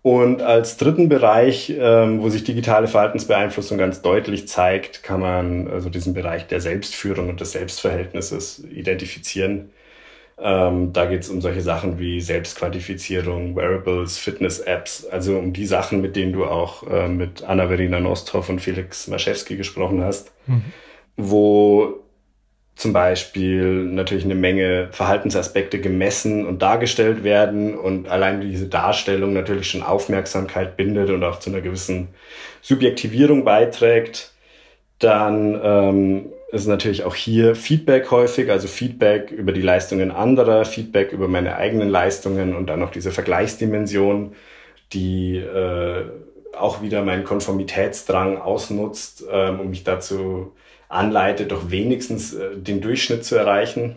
Und 0.00 0.40
als 0.40 0.78
dritten 0.78 1.10
Bereich, 1.10 1.74
ähm, 1.78 2.22
wo 2.22 2.30
sich 2.30 2.42
digitale 2.42 2.88
Verhaltensbeeinflussung 2.88 3.76
ganz 3.76 4.00
deutlich 4.00 4.48
zeigt, 4.48 5.02
kann 5.02 5.20
man 5.20 5.68
also 5.68 5.90
diesen 5.90 6.14
Bereich 6.14 6.46
der 6.46 6.62
Selbstführung 6.62 7.28
und 7.28 7.40
des 7.40 7.52
Selbstverhältnisses 7.52 8.64
identifizieren. 8.64 9.70
Ähm, 10.40 10.92
da 10.94 11.04
geht 11.04 11.22
es 11.22 11.28
um 11.28 11.42
solche 11.42 11.60
Sachen 11.60 11.98
wie 11.98 12.20
Selbstquantifizierung, 12.22 13.56
Wearables, 13.56 14.16
Fitness-Apps, 14.16 15.04
also 15.04 15.36
um 15.36 15.52
die 15.52 15.66
Sachen, 15.66 16.00
mit 16.00 16.16
denen 16.16 16.32
du 16.32 16.46
auch 16.46 16.86
äh, 16.88 17.08
mit 17.08 17.42
Anna-Verena 17.42 18.00
Nosthoff 18.00 18.48
und 18.48 18.60
Felix 18.60 19.08
Maschewski 19.08 19.56
gesprochen 19.56 20.02
hast, 20.02 20.32
mhm. 20.46 20.62
wo 21.16 22.04
zum 22.78 22.92
Beispiel 22.92 23.84
natürlich 23.86 24.24
eine 24.24 24.36
Menge 24.36 24.86
Verhaltensaspekte 24.92 25.80
gemessen 25.80 26.46
und 26.46 26.62
dargestellt 26.62 27.24
werden 27.24 27.76
und 27.76 28.08
allein 28.08 28.40
diese 28.40 28.68
Darstellung 28.68 29.32
natürlich 29.32 29.68
schon 29.68 29.82
Aufmerksamkeit 29.82 30.76
bindet 30.76 31.10
und 31.10 31.24
auch 31.24 31.40
zu 31.40 31.50
einer 31.50 31.60
gewissen 31.60 32.06
Subjektivierung 32.62 33.44
beiträgt. 33.44 34.30
Dann 35.00 35.60
ähm, 35.60 36.26
ist 36.52 36.68
natürlich 36.68 37.02
auch 37.02 37.16
hier 37.16 37.56
Feedback 37.56 38.12
häufig, 38.12 38.48
also 38.48 38.68
Feedback 38.68 39.32
über 39.32 39.50
die 39.50 39.60
Leistungen 39.60 40.12
anderer, 40.12 40.64
Feedback 40.64 41.10
über 41.10 41.26
meine 41.26 41.56
eigenen 41.56 41.88
Leistungen 41.88 42.54
und 42.54 42.68
dann 42.68 42.78
noch 42.78 42.92
diese 42.92 43.10
Vergleichsdimension, 43.10 44.36
die 44.92 45.38
äh, 45.38 46.04
auch 46.56 46.80
wieder 46.80 47.02
meinen 47.02 47.24
Konformitätsdrang 47.24 48.38
ausnutzt, 48.38 49.24
ähm, 49.28 49.58
um 49.58 49.70
mich 49.70 49.82
dazu 49.82 50.52
anleitet, 50.88 51.52
doch 51.52 51.70
wenigstens 51.70 52.34
äh, 52.34 52.56
den 52.56 52.80
Durchschnitt 52.80 53.24
zu 53.24 53.36
erreichen. 53.36 53.96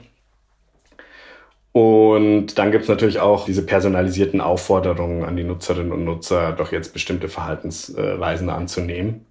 Und 1.73 2.57
dann 2.57 2.71
gibt 2.71 2.83
es 2.83 2.89
natürlich 2.89 3.19
auch 3.19 3.45
diese 3.45 3.65
personalisierten 3.65 4.41
Aufforderungen 4.41 5.23
an 5.23 5.37
die 5.37 5.45
Nutzerinnen 5.45 5.93
und 5.93 6.03
Nutzer, 6.03 6.51
doch 6.51 6.73
jetzt 6.73 6.91
bestimmte 6.91 7.29
Verhaltensweisen 7.29 8.49
anzunehmen. 8.49 9.25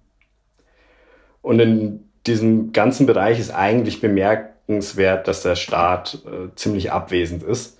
Und 1.43 1.59
in 1.59 2.09
diesem 2.25 2.71
ganzen 2.73 3.05
Bereich 3.05 3.39
ist 3.39 3.51
eigentlich 3.51 4.01
bemerkenswert, 4.01 5.27
dass 5.27 5.43
der 5.43 5.55
Staat 5.55 6.19
äh, 6.25 6.55
ziemlich 6.55 6.91
abwesend 6.91 7.43
ist. 7.43 7.79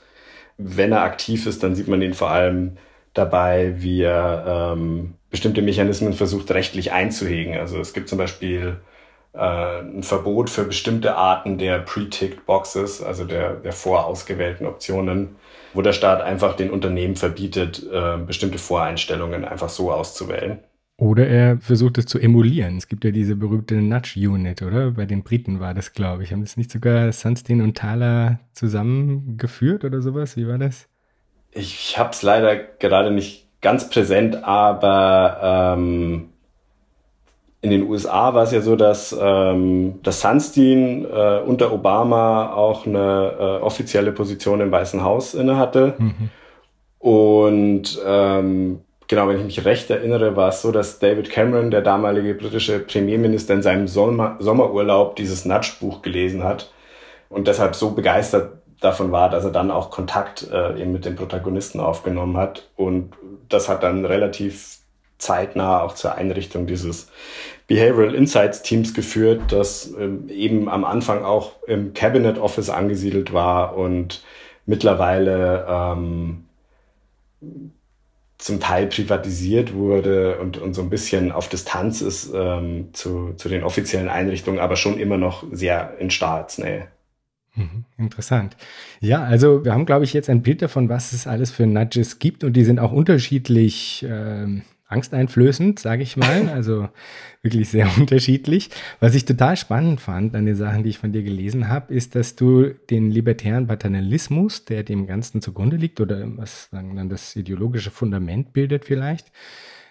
Wenn 0.58 0.92
er 0.92 1.02
aktiv 1.02 1.48
ist, 1.48 1.64
dann 1.64 1.74
sieht 1.74 1.88
man 1.88 2.02
ihn 2.04 2.14
vor 2.14 2.30
allem 2.30 2.78
dabei, 3.16 3.76
wie 3.78 4.02
er 4.02 4.74
ähm, 4.76 5.16
bestimmte 5.32 5.64
Mechanismen 5.64 6.14
versucht 6.14 6.52
rechtlich 6.52 6.92
einzuhegen. 6.92 7.58
Also 7.58 7.80
es 7.80 7.94
gibt 7.94 8.10
zum 8.10 8.20
Beispiel 8.20 8.78
äh, 8.78 8.91
ein 9.34 10.04
Verbot 10.04 10.50
für 10.50 10.66
bestimmte 10.66 11.16
Arten 11.16 11.58
der 11.58 11.80
pre-ticked 11.80 12.46
Boxes, 12.46 13.02
also 13.02 13.24
der, 13.24 13.54
der 13.56 13.72
vorausgewählten 13.72 14.68
Optionen, 14.68 15.36
wo 15.74 15.82
der 15.82 15.94
Staat 15.94 16.22
einfach 16.22 16.56
den 16.56 16.70
Unternehmen 16.70 17.16
verbietet, 17.16 17.86
äh, 17.92 18.18
bestimmte 18.18 18.58
Voreinstellungen 18.58 19.46
einfach 19.46 19.70
so 19.70 19.92
auszuwählen. 19.92 20.60
Oder 20.98 21.28
er 21.28 21.58
versucht 21.58 21.98
es 21.98 22.06
zu 22.06 22.20
emulieren. 22.20 22.78
Es 22.78 22.88
gibt 22.88 23.04
ja 23.04 23.12
diese 23.12 23.36
berühmte 23.36 23.76
Nudge-Unit, 23.76 24.62
oder? 24.62 24.92
Bei 24.92 25.06
den 25.06 25.24
Briten 25.24 25.60
war 25.60 25.74
das, 25.74 25.94
glaube 25.94 26.24
ich. 26.24 26.32
Haben 26.32 26.42
das 26.42 26.58
nicht 26.58 26.70
sogar 26.70 27.12
Sunstein 27.12 27.62
und 27.62 27.76
Thaler 27.76 28.40
zusammengeführt 28.54 29.84
oder 29.84 30.02
sowas? 30.02 30.38
Wie 30.38 30.48
war 30.48 30.60
das? 30.60 30.88
Ich 31.52 31.98
habe 31.98 32.12
es 32.12 32.22
leider 32.22 32.56
gerade 32.56 33.10
nicht 33.10 33.48
ganz 33.62 33.90
präsent, 33.90 34.44
aber 34.44 35.76
ähm, 35.76 36.31
in 37.62 37.70
den 37.70 37.88
USA 37.88 38.34
war 38.34 38.44
es 38.44 38.52
ja 38.52 38.62
so, 38.62 38.76
dass, 38.76 39.16
ähm, 39.20 40.00
dass 40.02 40.22
Sunstein 40.22 41.06
äh, 41.06 41.42
unter 41.46 41.72
Obama 41.72 42.54
auch 42.54 42.88
eine 42.88 43.34
äh, 43.40 43.64
offizielle 43.64 44.12
Position 44.12 44.62
im 44.62 44.72
Weißen 44.72 45.04
Haus 45.04 45.36
inne 45.36 45.58
hatte. 45.58 45.94
Mhm. 46.00 46.30
Und 46.98 48.02
ähm, 48.06 48.82
genau, 49.08 49.28
wenn 49.28 49.38
ich 49.38 49.44
mich 49.44 49.64
recht 49.66 49.92
erinnere, 49.92 50.36
war 50.36 50.50
es 50.50 50.64
so, 50.64 50.72
dass 50.72 50.98
David 50.98 51.30
Cameron, 51.30 51.70
der 51.70 51.82
damalige 51.82 52.34
britische 52.34 52.80
Premierminister, 52.80 53.54
in 53.54 53.62
seinem 53.62 53.88
Sommer 53.88 54.38
Sommerurlaub 54.40 55.16
dieses 55.16 55.46
Nudge-Buch 55.46 56.02
gelesen 56.02 56.44
hat 56.44 56.72
und 57.30 57.48
deshalb 57.48 57.76
so 57.76 57.92
begeistert 57.92 58.54
davon 58.80 59.12
war, 59.12 59.30
dass 59.30 59.44
er 59.44 59.52
dann 59.52 59.70
auch 59.70 59.92
Kontakt 59.92 60.50
äh, 60.52 60.82
eben 60.82 60.92
mit 60.92 61.06
den 61.06 61.16
Protagonisten 61.16 61.80
aufgenommen 61.80 62.38
hat. 62.38 62.70
Und 62.76 63.14
das 63.50 63.70
hat 63.70 63.84
dann 63.84 64.06
relativ 64.06 64.81
zeitnah 65.22 65.82
auch 65.82 65.96
zur 65.96 66.16
Einrichtung 66.16 66.68
dieses 66.68 67.08
Behavioral 67.68 68.16
Insights 68.16 68.64
Teams 68.64 68.94
geführt, 68.94 69.44
das 69.50 69.94
ähm, 69.98 70.28
eben 70.30 70.68
am 70.68 70.84
Anfang 70.84 71.24
auch 71.24 71.64
im 71.68 71.94
Cabinet 71.94 72.38
Office 72.38 72.70
angesiedelt 72.70 73.32
war 73.32 73.78
und 73.78 74.24
mittlerweile 74.66 75.66
ähm, 75.70 76.46
zum 78.38 78.60
Teil 78.60 78.88
privatisiert 78.88 79.74
wurde 79.74 80.40
und, 80.40 80.58
und 80.58 80.74
so 80.74 80.82
ein 80.82 80.90
bisschen 80.90 81.32
auf 81.32 81.48
Distanz 81.48 82.02
ist 82.02 82.32
ähm, 82.34 82.90
zu, 82.94 83.34
zu 83.38 83.50
den 83.50 83.64
offiziellen 83.64 84.10
Einrichtungen, 84.10 84.60
aber 84.60 84.76
schon 84.76 85.00
immer 85.00 85.18
noch 85.18 85.46
sehr 85.52 85.98
in 86.00 86.10
Staatsnähe. 86.10 86.88
Mhm, 87.56 87.86
interessant. 87.98 88.56
Ja, 89.00 89.24
also 89.24 89.64
wir 89.64 89.74
haben, 89.74 89.86
glaube 89.86 90.06
ich, 90.06 90.14
jetzt 90.14 90.30
ein 90.30 90.42
Bild 90.42 90.62
davon, 90.62 90.90
was 90.90 91.14
es 91.14 91.28
alles 91.28 91.52
für 91.52 91.68
Nudges 91.68 92.18
gibt 92.18 92.44
und 92.44 92.54
die 92.54 92.64
sind 92.64 92.80
auch 92.80 92.92
unterschiedlich 92.92 94.06
ähm, 94.10 94.64
angsteinflößend, 94.92 95.80
sage 95.80 96.04
ich 96.04 96.18
mal. 96.18 96.50
Also 96.52 96.90
wirklich 97.42 97.70
sehr 97.70 97.90
unterschiedlich. 97.98 98.70
Was 99.00 99.16
ich 99.16 99.26
total 99.26 99.58
spannend 99.58 100.02
fand 100.02 100.36
an 100.36 100.46
den 100.46 100.56
Sachen, 100.56 100.84
die 100.84 100.90
ich 100.90 100.98
von 100.98 101.12
dir 101.12 101.24
gelesen 101.24 101.70
habe, 101.70 101.94
ist, 101.94 102.16
dass 102.16 102.36
du 102.36 102.74
den 102.90 103.10
libertären 103.10 103.68
Paternalismus, 103.68 104.66
der 104.66 104.84
dem 104.84 105.08
Ganzen 105.08 105.42
zugrunde 105.42 105.78
liegt, 105.78 106.00
oder 106.02 106.24
was 106.38 106.70
sagen 106.72 106.96
dann 106.96 107.10
das 107.10 107.36
ideologische 107.36 107.92
Fundament 107.92 108.54
bildet 108.54 108.86
vielleicht, 108.86 109.32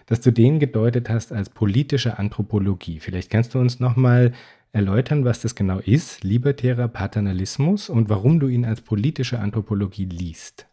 dass 0.05 0.21
du 0.21 0.31
den 0.31 0.59
gedeutet 0.59 1.09
hast 1.09 1.31
als 1.31 1.49
politische 1.49 2.19
Anthropologie. 2.19 2.99
Vielleicht 2.99 3.29
kannst 3.29 3.53
du 3.53 3.59
uns 3.59 3.79
nochmal 3.79 4.33
erläutern, 4.73 5.25
was 5.25 5.41
das 5.41 5.55
genau 5.55 5.79
ist, 5.79 6.23
libertärer 6.23 6.87
Paternalismus, 6.87 7.89
und 7.89 8.09
warum 8.09 8.39
du 8.39 8.47
ihn 8.47 8.65
als 8.65 8.81
politische 8.81 9.39
Anthropologie 9.39 10.05
liest. 10.05 10.67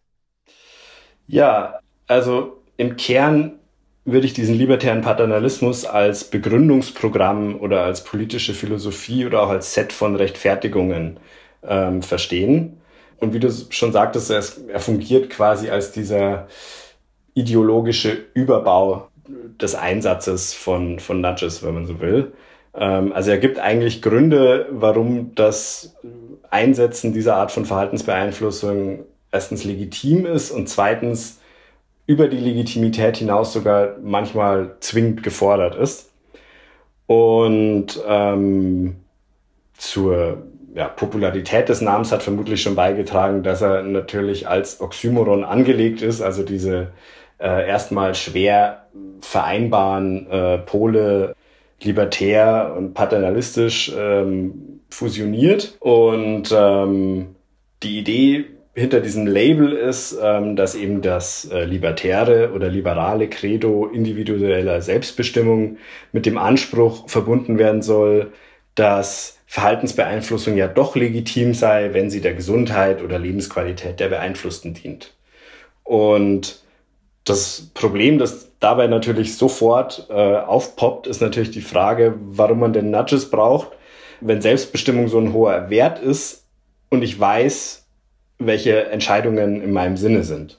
Ja, 1.26 1.80
also 2.06 2.62
im 2.76 2.96
Kern 2.96 3.57
würde 4.12 4.26
ich 4.26 4.32
diesen 4.32 4.54
libertären 4.54 5.02
Paternalismus 5.02 5.84
als 5.84 6.24
Begründungsprogramm 6.24 7.60
oder 7.60 7.84
als 7.84 8.04
politische 8.04 8.54
Philosophie 8.54 9.26
oder 9.26 9.42
auch 9.42 9.50
als 9.50 9.74
Set 9.74 9.92
von 9.92 10.16
Rechtfertigungen 10.16 11.18
ähm, 11.66 12.02
verstehen. 12.02 12.80
Und 13.18 13.34
wie 13.34 13.40
du 13.40 13.50
schon 13.70 13.92
sagtest, 13.92 14.30
er, 14.30 14.42
er 14.68 14.80
fungiert 14.80 15.30
quasi 15.30 15.70
als 15.70 15.92
dieser 15.92 16.48
ideologische 17.34 18.16
Überbau 18.34 19.08
des 19.60 19.74
Einsatzes 19.74 20.54
von, 20.54 20.98
von 20.98 21.20
Nudges, 21.20 21.62
wenn 21.62 21.74
man 21.74 21.86
so 21.86 22.00
will. 22.00 22.32
Ähm, 22.74 23.12
also 23.12 23.30
er 23.30 23.38
gibt 23.38 23.58
eigentlich 23.58 24.02
Gründe, 24.02 24.68
warum 24.70 25.34
das 25.34 25.96
Einsetzen 26.50 27.12
dieser 27.12 27.36
Art 27.36 27.52
von 27.52 27.64
Verhaltensbeeinflussung 27.64 29.04
erstens 29.30 29.64
legitim 29.64 30.24
ist 30.24 30.50
und 30.50 30.68
zweitens 30.68 31.37
über 32.08 32.26
die 32.26 32.38
Legitimität 32.38 33.18
hinaus 33.18 33.52
sogar 33.52 33.96
manchmal 34.02 34.76
zwingend 34.80 35.22
gefordert 35.22 35.76
ist. 35.76 36.10
Und 37.06 38.02
ähm, 38.08 38.96
zur 39.74 40.42
ja, 40.74 40.88
Popularität 40.88 41.68
des 41.68 41.82
Namens 41.82 42.10
hat 42.10 42.22
vermutlich 42.22 42.62
schon 42.62 42.74
beigetragen, 42.74 43.42
dass 43.42 43.60
er 43.60 43.82
natürlich 43.82 44.48
als 44.48 44.80
Oxymoron 44.80 45.44
angelegt 45.44 46.00
ist, 46.00 46.22
also 46.22 46.42
diese 46.42 46.92
äh, 47.38 47.68
erstmal 47.68 48.14
schwer 48.14 48.86
vereinbaren 49.20 50.30
äh, 50.30 50.58
Pole 50.58 51.36
libertär 51.82 52.74
und 52.76 52.94
paternalistisch 52.94 53.92
ähm, 53.94 54.80
fusioniert. 54.88 55.76
Und 55.80 56.54
ähm, 56.56 57.36
die 57.82 57.98
Idee 57.98 58.46
hinter 58.78 59.00
diesem 59.00 59.26
Label 59.26 59.72
ist, 59.72 60.16
ähm, 60.22 60.56
dass 60.56 60.74
eben 60.74 61.02
das 61.02 61.50
äh, 61.50 61.64
libertäre 61.64 62.52
oder 62.52 62.68
liberale 62.68 63.28
Credo 63.28 63.86
individueller 63.86 64.80
Selbstbestimmung 64.80 65.78
mit 66.12 66.26
dem 66.26 66.38
Anspruch 66.38 67.08
verbunden 67.08 67.58
werden 67.58 67.82
soll, 67.82 68.32
dass 68.74 69.38
Verhaltensbeeinflussung 69.46 70.56
ja 70.56 70.68
doch 70.68 70.94
legitim 70.94 71.54
sei, 71.54 71.92
wenn 71.92 72.10
sie 72.10 72.20
der 72.20 72.34
Gesundheit 72.34 73.02
oder 73.02 73.18
Lebensqualität 73.18 73.98
der 73.98 74.08
Beeinflussten 74.08 74.74
dient. 74.74 75.14
Und 75.82 76.62
das 77.24 77.70
Problem, 77.74 78.18
das 78.18 78.52
dabei 78.60 78.86
natürlich 78.86 79.36
sofort 79.36 80.06
äh, 80.10 80.12
aufpoppt, 80.12 81.06
ist 81.06 81.20
natürlich 81.20 81.50
die 81.50 81.62
Frage, 81.62 82.14
warum 82.18 82.60
man 82.60 82.72
denn 82.72 82.90
Nudges 82.90 83.30
braucht, 83.30 83.72
wenn 84.20 84.40
Selbstbestimmung 84.40 85.08
so 85.08 85.18
ein 85.18 85.32
hoher 85.32 85.70
Wert 85.70 86.00
ist 86.00 86.46
und 86.90 87.02
ich 87.02 87.18
weiß, 87.18 87.87
welche 88.38 88.86
Entscheidungen 88.86 89.62
in 89.62 89.72
meinem 89.72 89.96
Sinne 89.96 90.22
sind. 90.22 90.58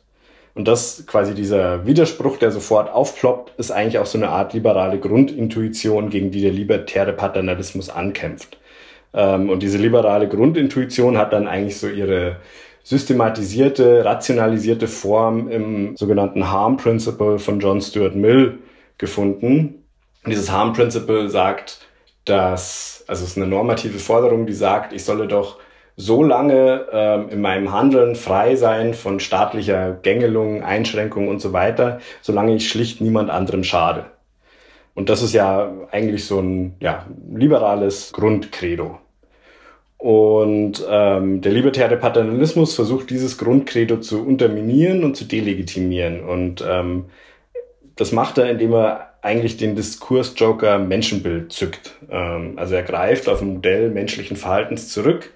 Und 0.56 0.68
das 0.68 1.06
quasi 1.08 1.34
dieser 1.34 1.86
Widerspruch, 1.86 2.38
der 2.38 2.52
sofort 2.52 2.92
aufploppt, 2.92 3.58
ist 3.58 3.72
eigentlich 3.72 4.00
auch 4.00 4.06
so 4.06 4.18
eine 4.18 4.30
Art 4.30 4.54
liberale 4.54 5.00
Grundintuition, 5.00 6.10
gegen 6.10 6.32
die 6.32 6.42
der 6.42 6.52
libertäre 6.52 7.14
Paternalismus 7.14 7.90
ankämpft. 7.90 8.58
Ähm, 9.14 9.50
und 9.50 9.64
diese 9.64 9.78
liberale 9.78 10.28
Grundintuition 10.28 11.18
hat 11.18 11.34
dann 11.34 11.48
eigentlich 11.48 11.78
so 11.78 11.88
ihre 11.88 12.38
systematisierte, 12.84 14.04
rationalisierte 14.04 14.88
Form 14.88 15.50
im 15.50 15.96
sogenannten 15.96 16.50
Harm 16.52 16.78
Principle 16.78 17.40
von 17.40 17.60
John 17.60 17.82
Stuart 17.82 18.16
Mill 18.16 18.60
gefunden. 18.98 19.84
Und 20.24 20.32
dieses 20.32 20.52
Harm 20.52 20.74
Principle 20.74 21.30
sagt, 21.30 21.88
dass, 22.26 23.04
also 23.08 23.24
es 23.24 23.32
ist 23.32 23.38
eine 23.38 23.48
normative 23.48 24.00
Forderung, 24.00 24.46
die 24.46 24.54
sagt, 24.54 24.94
ich 24.94 25.04
solle 25.04 25.28
doch 25.28 25.58
so 26.00 26.24
lange 26.24 26.86
ähm, 26.94 27.28
in 27.30 27.42
meinem 27.42 27.74
Handeln 27.74 28.16
frei 28.16 28.56
sein 28.56 28.94
von 28.94 29.20
staatlicher 29.20 30.00
Gängelung, 30.02 30.64
Einschränkung 30.64 31.28
und 31.28 31.42
so 31.42 31.52
weiter, 31.52 32.00
solange 32.22 32.56
ich 32.56 32.70
schlicht 32.70 33.02
niemand 33.02 33.30
anderem 33.30 33.66
schade. 33.66 34.06
Und 34.96 35.10
das 35.10 35.22
ist 35.22 35.34
ja 35.34 35.70
eigentlich 35.92 36.24
so 36.24 36.40
ein 36.40 36.76
ja, 36.80 37.06
liberales 37.30 38.14
Grundcredo. 38.14 38.98
Und 39.98 40.82
ähm, 40.90 41.42
der 41.42 41.52
libertäre 41.52 41.98
Paternalismus 41.98 42.76
versucht 42.76 43.10
dieses 43.10 43.38
Grundcredo 43.38 43.98
zu 43.98 44.26
unterminieren 44.26 45.04
und 45.04 45.18
zu 45.18 45.26
delegitimieren. 45.26 46.24
Und 46.24 46.64
ähm, 46.66 47.08
das 47.98 48.14
macht 48.14 48.38
er, 48.38 48.50
indem 48.50 48.72
er 48.72 49.16
eigentlich 49.22 49.58
den 49.58 49.76
Diskursjoker 49.76 50.80
Menschenbild 50.80 51.52
zückt. 51.52 51.98
Ähm, 52.10 52.54
also 52.56 52.76
er 52.76 52.84
greift 52.84 53.28
auf 53.28 53.42
ein 53.42 53.56
Modell 53.56 53.90
menschlichen 53.90 54.38
Verhaltens 54.38 54.88
zurück 54.88 55.34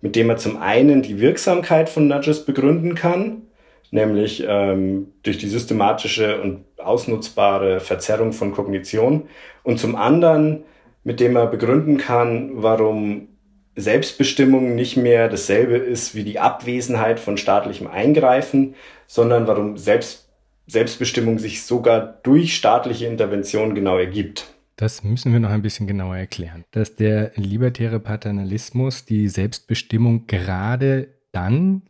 mit 0.00 0.16
dem 0.16 0.30
er 0.30 0.36
zum 0.36 0.56
einen 0.56 1.02
die 1.02 1.20
Wirksamkeit 1.20 1.88
von 1.88 2.08
Nudges 2.08 2.44
begründen 2.44 2.94
kann, 2.94 3.42
nämlich 3.90 4.44
ähm, 4.46 5.08
durch 5.22 5.38
die 5.38 5.48
systematische 5.48 6.40
und 6.40 6.64
ausnutzbare 6.78 7.80
Verzerrung 7.80 8.32
von 8.32 8.52
Kognition 8.52 9.28
und 9.62 9.78
zum 9.78 9.96
anderen, 9.96 10.64
mit 11.04 11.20
dem 11.20 11.36
er 11.36 11.46
begründen 11.46 11.96
kann, 11.96 12.50
warum 12.54 13.28
Selbstbestimmung 13.76 14.74
nicht 14.74 14.96
mehr 14.96 15.28
dasselbe 15.28 15.76
ist 15.76 16.14
wie 16.14 16.24
die 16.24 16.38
Abwesenheit 16.38 17.20
von 17.20 17.36
staatlichem 17.36 17.86
Eingreifen, 17.86 18.74
sondern 19.06 19.46
warum 19.46 19.76
Selbst, 19.76 20.28
Selbstbestimmung 20.66 21.38
sich 21.38 21.62
sogar 21.62 22.00
durch 22.00 22.54
staatliche 22.54 23.06
Intervention 23.06 23.74
genau 23.74 23.96
ergibt. 23.96 24.52
Das 24.78 25.02
müssen 25.02 25.32
wir 25.32 25.40
noch 25.40 25.50
ein 25.50 25.62
bisschen 25.62 25.88
genauer 25.88 26.16
erklären. 26.16 26.64
Dass 26.70 26.94
der 26.94 27.32
libertäre 27.34 27.98
Paternalismus 27.98 29.04
die 29.04 29.28
Selbstbestimmung 29.28 30.28
gerade 30.28 31.08
dann 31.32 31.82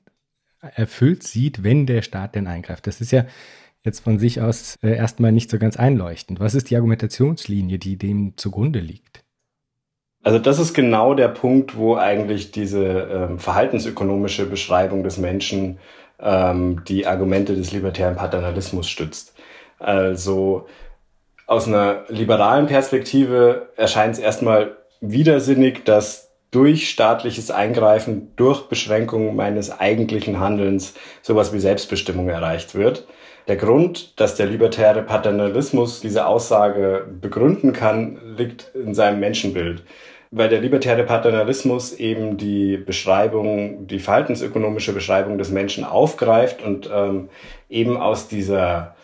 erfüllt 0.60 1.22
sieht, 1.22 1.62
wenn 1.62 1.84
der 1.84 2.00
Staat 2.00 2.34
denn 2.34 2.46
eingreift. 2.46 2.86
Das 2.86 3.02
ist 3.02 3.12
ja 3.12 3.26
jetzt 3.84 4.00
von 4.00 4.18
sich 4.18 4.40
aus 4.40 4.76
äh, 4.82 4.96
erstmal 4.96 5.32
nicht 5.32 5.50
so 5.50 5.58
ganz 5.58 5.76
einleuchtend. 5.76 6.40
Was 6.40 6.54
ist 6.54 6.70
die 6.70 6.76
Argumentationslinie, 6.76 7.78
die 7.78 7.98
dem 7.98 8.38
zugrunde 8.38 8.80
liegt? 8.80 9.22
Also 10.22 10.38
das 10.38 10.58
ist 10.58 10.72
genau 10.72 11.12
der 11.12 11.28
Punkt, 11.28 11.76
wo 11.76 11.94
eigentlich 11.94 12.52
diese 12.52 12.86
ähm, 12.86 13.38
verhaltensökonomische 13.38 14.46
Beschreibung 14.46 15.04
des 15.04 15.18
Menschen 15.18 15.78
ähm, 16.18 16.82
die 16.88 17.06
Argumente 17.06 17.54
des 17.54 17.70
libertären 17.70 18.16
Paternalismus 18.16 18.88
stützt. 18.88 19.34
Also 19.78 20.66
aus 21.48 21.66
einer 21.66 22.04
liberalen 22.08 22.66
Perspektive 22.66 23.70
erscheint 23.76 24.14
es 24.14 24.20
erstmal 24.20 24.76
widersinnig, 25.00 25.84
dass 25.84 26.30
durch 26.50 26.88
staatliches 26.90 27.50
Eingreifen, 27.50 28.32
durch 28.36 28.68
Beschränkung 28.68 29.34
meines 29.34 29.80
eigentlichen 29.80 30.38
Handelns 30.40 30.94
sowas 31.22 31.52
wie 31.52 31.58
Selbstbestimmung 31.58 32.28
erreicht 32.28 32.74
wird. 32.74 33.06
Der 33.48 33.56
Grund, 33.56 34.20
dass 34.20 34.34
der 34.34 34.46
libertäre 34.46 35.02
Paternalismus 35.02 36.00
diese 36.00 36.26
Aussage 36.26 37.06
begründen 37.20 37.72
kann, 37.72 38.18
liegt 38.36 38.70
in 38.74 38.94
seinem 38.94 39.18
Menschenbild 39.18 39.82
weil 40.30 40.50
der 40.50 40.60
libertäre 40.60 41.04
Paternalismus 41.04 41.94
eben 41.94 42.36
die 42.36 42.76
Beschreibung, 42.76 43.86
die 43.86 43.98
verhaltensökonomische 43.98 44.92
Beschreibung 44.92 45.38
des 45.38 45.50
Menschen 45.50 45.84
aufgreift 45.84 46.62
und 46.62 46.90
ähm, 46.92 47.30
eben 47.70 47.96
aus 47.96 48.28
dieser 48.28 48.94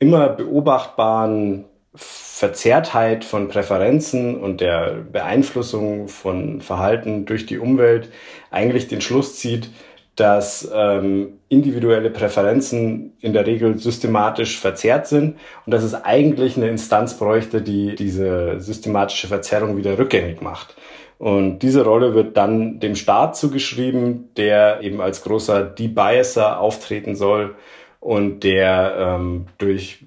immer 0.00 0.28
beobachtbaren 0.28 1.66
Verzerrtheit 1.94 3.24
von 3.24 3.48
Präferenzen 3.48 4.40
und 4.40 4.60
der 4.60 5.04
Beeinflussung 5.12 6.08
von 6.08 6.60
Verhalten 6.60 7.26
durch 7.26 7.46
die 7.46 7.58
Umwelt 7.58 8.10
eigentlich 8.50 8.88
den 8.88 9.00
Schluss 9.00 9.36
zieht, 9.36 9.70
dass 10.16 10.70
ähm, 10.74 11.38
individuelle 11.48 12.10
Präferenzen 12.10 13.12
in 13.20 13.32
der 13.32 13.46
Regel 13.46 13.78
systematisch 13.78 14.58
verzerrt 14.58 15.06
sind 15.06 15.36
und 15.64 15.72
dass 15.72 15.82
es 15.82 15.94
eigentlich 15.94 16.56
eine 16.56 16.68
Instanz 16.68 17.14
bräuchte, 17.14 17.62
die 17.62 17.94
diese 17.94 18.60
systematische 18.60 19.28
Verzerrung 19.28 19.76
wieder 19.76 19.98
rückgängig 19.98 20.42
macht. 20.42 20.76
Und 21.18 21.60
diese 21.60 21.84
Rolle 21.84 22.14
wird 22.14 22.36
dann 22.36 22.80
dem 22.80 22.96
Staat 22.96 23.36
zugeschrieben, 23.36 24.30
der 24.36 24.80
eben 24.82 25.00
als 25.00 25.22
großer 25.22 25.62
Debiaser 25.62 26.58
auftreten 26.58 27.14
soll 27.14 27.54
und 28.00 28.40
der 28.40 28.96
ähm, 28.98 29.46
durch 29.58 30.04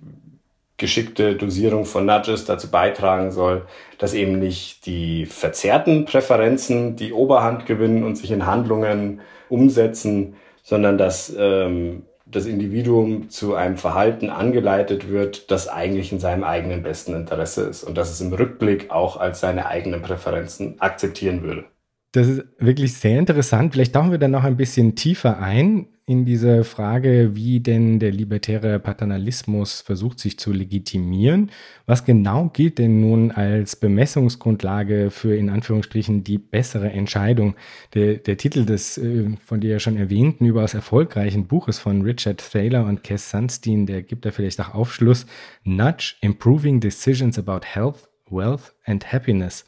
geschickte 0.77 1.35
Dosierung 1.35 1.85
von 1.85 2.05
Nudges 2.05 2.45
dazu 2.45 2.69
beitragen 2.69 3.31
soll, 3.31 3.65
dass 3.97 4.13
eben 4.13 4.39
nicht 4.39 4.85
die 4.85 5.25
verzerrten 5.25 6.05
Präferenzen 6.05 6.95
die 6.95 7.13
Oberhand 7.13 7.65
gewinnen 7.65 8.03
und 8.03 8.17
sich 8.17 8.31
in 8.31 8.45
Handlungen 8.45 9.21
umsetzen, 9.47 10.35
sondern 10.63 10.97
dass 10.97 11.33
ähm, 11.37 12.03
das 12.25 12.45
Individuum 12.45 13.29
zu 13.29 13.55
einem 13.55 13.77
Verhalten 13.77 14.29
angeleitet 14.29 15.09
wird, 15.09 15.51
das 15.51 15.67
eigentlich 15.67 16.11
in 16.11 16.19
seinem 16.19 16.43
eigenen 16.43 16.83
besten 16.83 17.13
Interesse 17.13 17.63
ist 17.63 17.83
und 17.83 17.97
dass 17.97 18.11
es 18.11 18.19
im 18.19 18.33
Rückblick 18.33 18.89
auch 18.91 19.17
als 19.17 19.39
seine 19.39 19.67
eigenen 19.67 20.01
Präferenzen 20.01 20.81
akzeptieren 20.81 21.43
würde. 21.43 21.65
Das 22.11 22.27
ist 22.27 22.43
wirklich 22.57 22.93
sehr 22.97 23.19
interessant. 23.19 23.73
Vielleicht 23.73 23.93
tauchen 23.93 24.11
wir 24.11 24.17
dann 24.17 24.31
noch 24.31 24.43
ein 24.43 24.57
bisschen 24.57 24.95
tiefer 24.95 25.39
ein 25.39 25.87
in 26.07 26.23
diese 26.23 26.63
Frage, 26.63 27.31
wie 27.33 27.59
denn 27.59 27.97
der 27.97 28.11
libertäre 28.11 28.79
Paternalismus 28.79 29.81
versucht, 29.81 30.19
sich 30.19 30.37
zu 30.37 30.53
legitimieren. 30.53 31.49
Was 31.87 32.05
genau 32.05 32.49
gilt 32.49 32.77
denn 32.77 33.01
nun 33.01 33.31
als 33.31 33.75
Bemessungsgrundlage 33.75 35.09
für 35.09 35.35
in 35.35 35.49
Anführungsstrichen 35.49 36.23
die 36.23 36.37
bessere 36.37 36.91
Entscheidung? 36.91 37.55
Der, 37.95 38.15
der 38.17 38.37
Titel 38.37 38.65
des 38.65 38.99
äh, 38.99 39.31
von 39.43 39.61
dir 39.61 39.71
ja 39.71 39.79
schon 39.79 39.97
erwähnten, 39.97 40.45
überaus 40.45 40.75
erfolgreichen 40.75 41.47
Buches 41.47 41.79
von 41.79 42.03
Richard 42.03 42.51
Thaler 42.51 42.85
und 42.85 43.03
Cass 43.03 43.31
Sunstein, 43.31 43.87
der 43.87 44.03
gibt 44.03 44.25
da 44.25 44.31
vielleicht 44.31 44.61
auch 44.61 44.75
Aufschluss. 44.75 45.25
Nudge, 45.63 46.17
Improving 46.21 46.79
Decisions 46.79 47.39
About 47.39 47.61
Health, 47.65 48.07
Wealth 48.29 48.75
and 48.85 49.11
Happiness. 49.11 49.65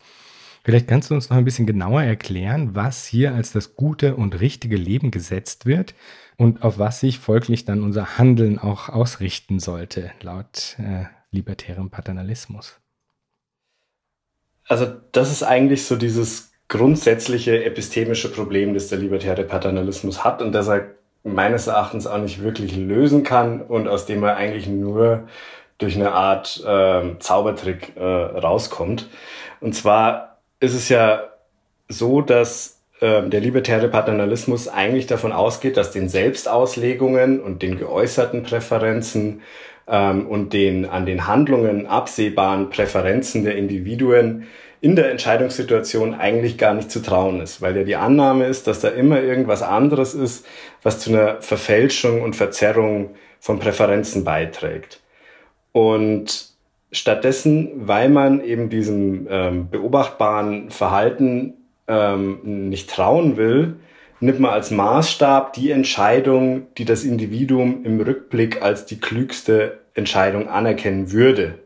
Vielleicht 0.64 0.90
kannst 0.90 1.10
du 1.10 1.16
uns 1.16 1.30
noch 1.30 1.38
ein 1.38 1.46
bisschen 1.46 1.66
genauer 1.66 2.04
erklären, 2.04 2.76
was 2.76 3.08
hier 3.08 3.34
als 3.34 3.54
das 3.54 3.76
gute 3.76 4.18
und 4.18 4.42
richtige 4.42 4.76
Leben 4.76 5.12
gesetzt 5.12 5.66
wird 5.66 5.96
und 6.38 6.64
auf 6.64 6.80
was 6.80 7.00
sich 7.00 7.20
folglich 7.20 7.66
dann 7.66 7.84
unser 7.84 8.18
Handeln 8.18 8.60
auch 8.60 8.90
ausrichten 8.90 9.60
sollte, 9.60 10.12
laut 10.22 10.78
äh, 10.80 11.06
libertärem 11.32 11.90
Paternalismus. 11.90 12.80
Also 14.68 14.86
das 15.12 15.32
ist 15.32 15.44
eigentlich 15.44 15.86
so 15.86 15.96
dieses 15.96 16.52
grundsätzliche 16.68 17.64
epistemische 17.64 18.32
Problem, 18.32 18.74
das 18.74 18.90
der 18.90 19.00
libertäre 19.00 19.44
Paternalismus 19.44 20.24
hat 20.24 20.42
und 20.42 20.52
das 20.52 20.68
er 20.68 20.92
meines 21.24 21.68
Erachtens 21.68 22.08
auch 22.08 22.20
nicht 22.20 22.42
wirklich 22.42 22.76
lösen 22.76 23.24
kann 23.24 23.62
und 23.62 23.88
aus 23.88 24.06
dem 24.06 24.24
er 24.24 24.38
eigentlich 24.38 24.68
nur 24.68 25.28
durch 25.78 25.96
eine 25.96 26.12
Art 26.12 26.64
äh, 26.66 27.18
Zaubertrick 27.20 27.96
äh, 27.96 28.04
rauskommt. 28.04 29.10
Und 29.60 29.74
zwar 29.76 30.40
ist 30.60 30.74
es 30.74 30.90
ja 30.90 31.30
so, 31.88 32.22
dass 32.22 32.77
äh, 33.00 33.28
der 33.28 33.42
libertäre 33.42 33.90
Paternalismus 33.90 34.68
eigentlich 34.68 35.08
davon 35.08 35.32
ausgeht, 35.32 35.78
dass 35.78 35.92
den 35.92 36.10
Selbstauslegungen 36.10 37.40
und 37.40 37.62
den 37.62 37.78
geäußerten 37.78 38.44
Präferenzen 38.44 39.42
ähm, 39.88 40.28
und 40.28 40.54
den 40.54 40.86
an 40.86 41.06
den 41.06 41.28
Handlungen 41.28 41.88
absehbaren 41.88 42.70
Präferenzen 42.70 43.44
der 43.44 43.56
Individuen 43.56 44.48
in 44.80 44.96
der 44.96 45.10
Entscheidungssituation 45.12 46.14
eigentlich 46.14 46.58
gar 46.58 46.74
nicht 46.74 46.92
zu 46.92 47.02
trauen 47.02 47.42
ist, 47.42 47.62
weil 47.62 47.76
ja 47.76 47.84
die 47.84 47.96
Annahme 47.96 48.46
ist, 48.46 48.68
dass 48.68 48.82
da 48.82 48.90
immer 48.90 49.22
irgendwas 49.22 49.64
anderes 49.64 50.14
ist, 50.14 50.46
was 50.84 51.00
zu 51.00 51.10
einer 51.10 51.42
Verfälschung 51.42 52.22
und 52.22 52.36
Verzerrung 52.36 53.16
von 53.40 53.60
Präferenzen 53.60 54.24
beiträgt. 54.24 55.02
Und 55.72 56.56
Stattdessen, 56.92 57.88
weil 57.88 58.08
man 58.08 58.42
eben 58.42 58.70
diesem 58.70 59.28
ähm, 59.30 59.70
beobachtbaren 59.70 60.70
Verhalten 60.72 61.57
ähm, 61.88 62.70
nicht 62.70 62.90
trauen 62.90 63.38
will, 63.38 63.76
nimmt 64.20 64.40
man 64.40 64.52
als 64.52 64.72
Maßstab 64.72 65.54
die 65.54 65.72
Entscheidung, 65.72 66.68
die 66.78 66.86
das 66.86 67.04
Individuum 67.04 67.86
im 67.86 68.02
Rückblick 68.02 68.62
als 68.62 68.86
die 68.86 69.00
klügste 69.00 69.80
Entscheidung 69.94 70.48
anerkennen 70.48 71.12
würde. 71.12 71.60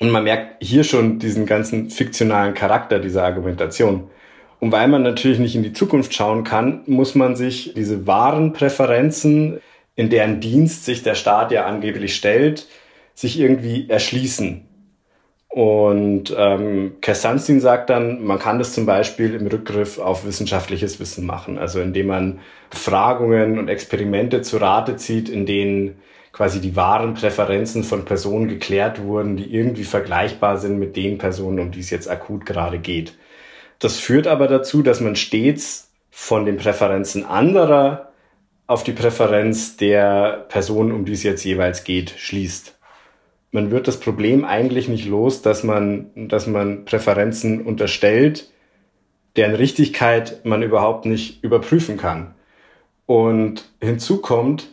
Und 0.00 0.10
man 0.10 0.24
merkt 0.24 0.62
hier 0.64 0.84
schon 0.84 1.18
diesen 1.18 1.44
ganzen 1.44 1.90
fiktionalen 1.90 2.54
Charakter 2.54 2.98
dieser 2.98 3.24
Argumentation. 3.24 4.08
Und 4.58 4.72
weil 4.72 4.88
man 4.88 5.02
natürlich 5.02 5.38
nicht 5.38 5.54
in 5.54 5.62
die 5.62 5.72
Zukunft 5.72 6.14
schauen 6.14 6.44
kann, 6.44 6.82
muss 6.86 7.14
man 7.14 7.36
sich 7.36 7.74
diese 7.74 8.06
wahren 8.06 8.52
Präferenzen, 8.52 9.60
in 9.96 10.08
deren 10.08 10.40
Dienst 10.40 10.86
sich 10.86 11.02
der 11.02 11.14
Staat 11.14 11.52
ja 11.52 11.66
angeblich 11.66 12.14
stellt, 12.14 12.66
sich 13.14 13.38
irgendwie 13.38 13.88
erschließen. 13.88 14.66
Und 15.50 16.32
ähm, 16.36 16.98
Kerstanzin 17.00 17.60
sagt 17.60 17.90
dann, 17.90 18.24
man 18.24 18.38
kann 18.38 18.60
das 18.60 18.72
zum 18.72 18.86
Beispiel 18.86 19.34
im 19.34 19.48
Rückgriff 19.48 19.98
auf 19.98 20.24
wissenschaftliches 20.24 21.00
Wissen 21.00 21.26
machen, 21.26 21.58
also 21.58 21.80
indem 21.80 22.06
man 22.06 22.38
Befragungen 22.70 23.58
und 23.58 23.68
Experimente 23.68 24.42
zu 24.42 24.58
Rate 24.58 24.94
zieht, 24.94 25.28
in 25.28 25.46
denen 25.46 26.00
quasi 26.30 26.60
die 26.60 26.76
wahren 26.76 27.14
Präferenzen 27.14 27.82
von 27.82 28.04
Personen 28.04 28.46
geklärt 28.46 29.02
wurden, 29.02 29.36
die 29.36 29.52
irgendwie 29.52 29.82
vergleichbar 29.82 30.56
sind 30.56 30.78
mit 30.78 30.94
den 30.94 31.18
Personen, 31.18 31.58
um 31.58 31.72
die 31.72 31.80
es 31.80 31.90
jetzt 31.90 32.08
akut 32.08 32.46
gerade 32.46 32.78
geht. 32.78 33.18
Das 33.80 33.98
führt 33.98 34.28
aber 34.28 34.46
dazu, 34.46 34.82
dass 34.82 35.00
man 35.00 35.16
stets 35.16 35.90
von 36.10 36.44
den 36.44 36.58
Präferenzen 36.58 37.24
anderer 37.24 38.12
auf 38.68 38.84
die 38.84 38.92
Präferenz 38.92 39.76
der 39.76 40.46
Person, 40.48 40.92
um 40.92 41.04
die 41.04 41.14
es 41.14 41.24
jetzt 41.24 41.42
jeweils 41.42 41.82
geht, 41.82 42.14
schließt 42.16 42.76
man 43.52 43.70
wird 43.70 43.88
das 43.88 43.98
Problem 43.98 44.44
eigentlich 44.44 44.88
nicht 44.88 45.06
los, 45.06 45.42
dass 45.42 45.64
man, 45.64 46.10
dass 46.14 46.46
man 46.46 46.84
Präferenzen 46.84 47.62
unterstellt, 47.62 48.50
deren 49.36 49.54
Richtigkeit 49.54 50.44
man 50.44 50.62
überhaupt 50.62 51.06
nicht 51.06 51.42
überprüfen 51.42 51.96
kann. 51.96 52.34
Und 53.06 53.68
hinzu 53.80 54.20
kommt, 54.20 54.68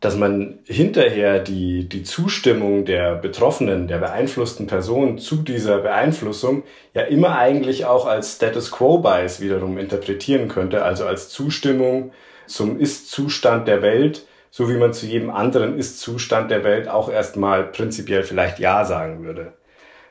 dass 0.00 0.16
man 0.16 0.58
hinterher 0.64 1.38
die, 1.38 1.88
die 1.88 2.02
Zustimmung 2.02 2.84
der 2.84 3.14
Betroffenen, 3.14 3.86
der 3.86 3.98
beeinflussten 3.98 4.66
Person 4.66 5.18
zu 5.18 5.36
dieser 5.36 5.78
Beeinflussung 5.78 6.64
ja 6.92 7.02
immer 7.02 7.38
eigentlich 7.38 7.84
auch 7.84 8.06
als 8.06 8.34
Status 8.34 8.72
Quo 8.72 8.98
Bias 8.98 9.40
wiederum 9.40 9.78
interpretieren 9.78 10.48
könnte, 10.48 10.82
also 10.82 11.06
als 11.06 11.28
Zustimmung 11.28 12.12
zum 12.46 12.80
Ist-Zustand 12.80 13.68
der 13.68 13.80
Welt, 13.82 14.26
so 14.54 14.68
wie 14.68 14.76
man 14.76 14.92
zu 14.92 15.06
jedem 15.06 15.30
anderen 15.30 15.78
Ist-Zustand 15.78 16.50
der 16.50 16.62
Welt 16.62 16.86
auch 16.86 17.10
erstmal 17.10 17.64
prinzipiell 17.64 18.22
vielleicht 18.22 18.58
Ja 18.58 18.84
sagen 18.84 19.24
würde. 19.24 19.54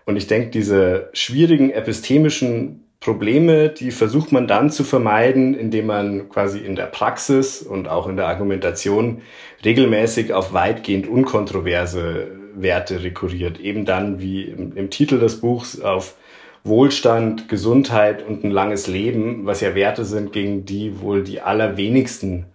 Und 0.05 0.17
ich 0.17 0.25
denke, 0.25 0.49
diese 0.49 1.09
schwierigen 1.13 1.69
epistemischen 1.69 2.87
Probleme, 2.99 3.69
die 3.69 3.91
versucht 3.91 4.31
man 4.31 4.47
dann 4.47 4.71
zu 4.71 4.83
vermeiden, 4.83 5.53
indem 5.53 5.85
man 5.85 6.27
quasi 6.29 6.57
in 6.57 6.75
der 6.75 6.87
Praxis 6.87 7.61
und 7.61 7.87
auch 7.87 8.07
in 8.07 8.15
der 8.15 8.27
Argumentation 8.27 9.21
regelmäßig 9.63 10.33
auf 10.33 10.53
weitgehend 10.53 11.07
unkontroverse 11.07 12.31
Werte 12.55 13.03
rekurriert. 13.03 13.59
Eben 13.59 13.85
dann, 13.85 14.19
wie 14.21 14.41
im, 14.43 14.75
im 14.75 14.89
Titel 14.89 15.19
des 15.19 15.39
Buchs, 15.39 15.79
auf 15.79 16.15
Wohlstand, 16.63 17.47
Gesundheit 17.47 18.27
und 18.27 18.43
ein 18.43 18.51
langes 18.51 18.87
Leben, 18.87 19.45
was 19.45 19.61
ja 19.61 19.75
Werte 19.75 20.03
sind, 20.03 20.33
gegen 20.33 20.65
die 20.65 20.99
wohl 20.99 21.23
die 21.23 21.41
allerwenigsten 21.41 22.47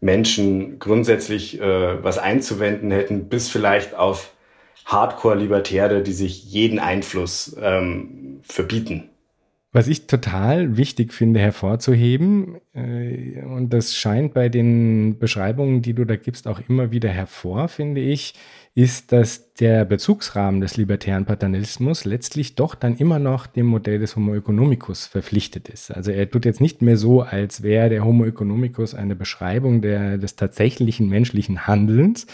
Menschen 0.00 0.78
grundsätzlich 0.78 1.60
äh, 1.60 2.02
was 2.02 2.18
einzuwenden 2.18 2.90
hätten, 2.90 3.28
bis 3.28 3.48
vielleicht 3.48 3.94
auf 3.94 4.32
Hardcore-Libertäre, 4.86 6.02
die 6.02 6.12
sich 6.12 6.44
jeden 6.44 6.78
Einfluss 6.78 7.56
ähm, 7.60 8.40
verbieten. 8.42 9.10
Was 9.72 9.86
ich 9.86 10.08
total 10.08 10.76
wichtig 10.76 11.12
finde 11.12 11.38
hervorzuheben, 11.38 12.56
äh, 12.74 13.40
und 13.44 13.72
das 13.72 13.94
scheint 13.94 14.34
bei 14.34 14.48
den 14.48 15.18
Beschreibungen, 15.18 15.80
die 15.80 15.94
du 15.94 16.04
da 16.04 16.16
gibst, 16.16 16.48
auch 16.48 16.60
immer 16.68 16.90
wieder 16.90 17.08
hervor, 17.08 17.68
finde 17.68 18.00
ich, 18.00 18.34
ist, 18.74 19.10
dass 19.10 19.52
der 19.54 19.84
Bezugsrahmen 19.84 20.60
des 20.60 20.76
libertären 20.76 21.24
Paternalismus 21.24 22.04
letztlich 22.04 22.54
doch 22.54 22.76
dann 22.76 22.96
immer 22.96 23.18
noch 23.18 23.46
dem 23.46 23.66
Modell 23.66 23.98
des 23.98 24.14
Homo 24.14 24.34
economicus 24.34 25.06
verpflichtet 25.06 25.68
ist. 25.68 25.90
Also 25.90 26.12
er 26.12 26.30
tut 26.30 26.44
jetzt 26.44 26.60
nicht 26.60 26.80
mehr 26.80 26.96
so, 26.96 27.22
als 27.22 27.62
wäre 27.62 27.88
der 27.88 28.04
Homo 28.04 28.24
economicus 28.24 28.94
eine 28.94 29.16
Beschreibung 29.16 29.82
der, 29.82 30.18
des 30.18 30.36
tatsächlichen 30.36 31.08
menschlichen 31.08 31.66
Handelns, 31.66 32.26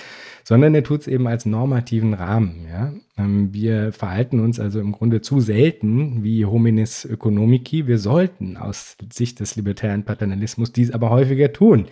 sondern 0.45 0.75
er 0.75 0.85
tut 0.85 1.01
es 1.01 1.07
eben 1.09 1.27
als 1.27 1.47
normativen 1.47 2.13
Rahmen. 2.13 2.67
Ja? 2.71 2.93
Ähm, 3.17 3.55
wir 3.55 3.93
verhalten 3.93 4.39
uns 4.39 4.61
also 4.61 4.79
im 4.79 4.93
Grunde 4.93 5.23
zu 5.23 5.41
selten 5.41 6.23
wie 6.23 6.45
Hominis 6.45 7.07
economici. 7.07 7.87
Wir 7.87 7.99
sollten 7.99 8.59
aus 8.59 8.97
Sicht 9.11 9.41
des 9.41 9.57
libertären 9.57 10.05
Paternalismus 10.05 10.71
dies 10.71 10.91
aber 10.91 11.09
häufiger 11.09 11.53
tun. 11.53 11.87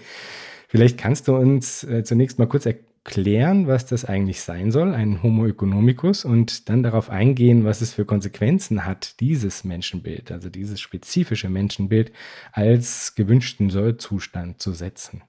Vielleicht 0.74 0.98
kannst 0.98 1.28
du 1.28 1.36
uns 1.36 1.84
äh, 1.84 2.02
zunächst 2.02 2.40
mal 2.40 2.46
kurz 2.46 2.66
erklären, 2.66 2.94
klären, 3.04 3.68
was 3.68 3.84
das 3.84 4.06
eigentlich 4.06 4.40
sein 4.40 4.72
soll, 4.72 4.94
ein 4.94 5.22
Homo 5.22 5.46
economicus, 5.46 6.24
und 6.24 6.68
dann 6.70 6.82
darauf 6.82 7.10
eingehen, 7.10 7.64
was 7.64 7.82
es 7.82 7.92
für 7.92 8.06
Konsequenzen 8.06 8.86
hat, 8.86 9.20
dieses 9.20 9.62
Menschenbild, 9.62 10.32
also 10.32 10.48
dieses 10.48 10.80
spezifische 10.80 11.50
Menschenbild, 11.50 12.12
als 12.52 13.14
gewünschten 13.14 13.68
Sollzustand 13.68 14.60
zu 14.60 14.72
setzen. 14.72 15.22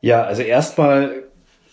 Ja, 0.00 0.22
also 0.22 0.42
erstmal 0.42 1.24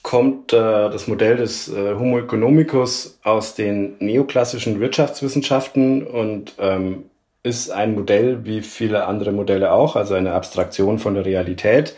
kommt 0.01 0.51
äh, 0.51 0.57
das 0.57 1.07
Modell 1.07 1.37
des 1.37 1.69
äh, 1.69 1.93
Homo 1.93 2.17
economicus 2.17 3.19
aus 3.23 3.53
den 3.55 3.97
neoklassischen 3.99 4.79
Wirtschaftswissenschaften 4.79 6.05
und 6.05 6.55
ähm, 6.57 7.03
ist 7.43 7.69
ein 7.69 7.95
Modell 7.95 8.45
wie 8.45 8.61
viele 8.61 9.05
andere 9.05 9.31
Modelle 9.31 9.71
auch, 9.71 9.95
also 9.95 10.13
eine 10.13 10.33
Abstraktion 10.33 10.99
von 10.99 11.13
der 11.13 11.25
Realität 11.25 11.95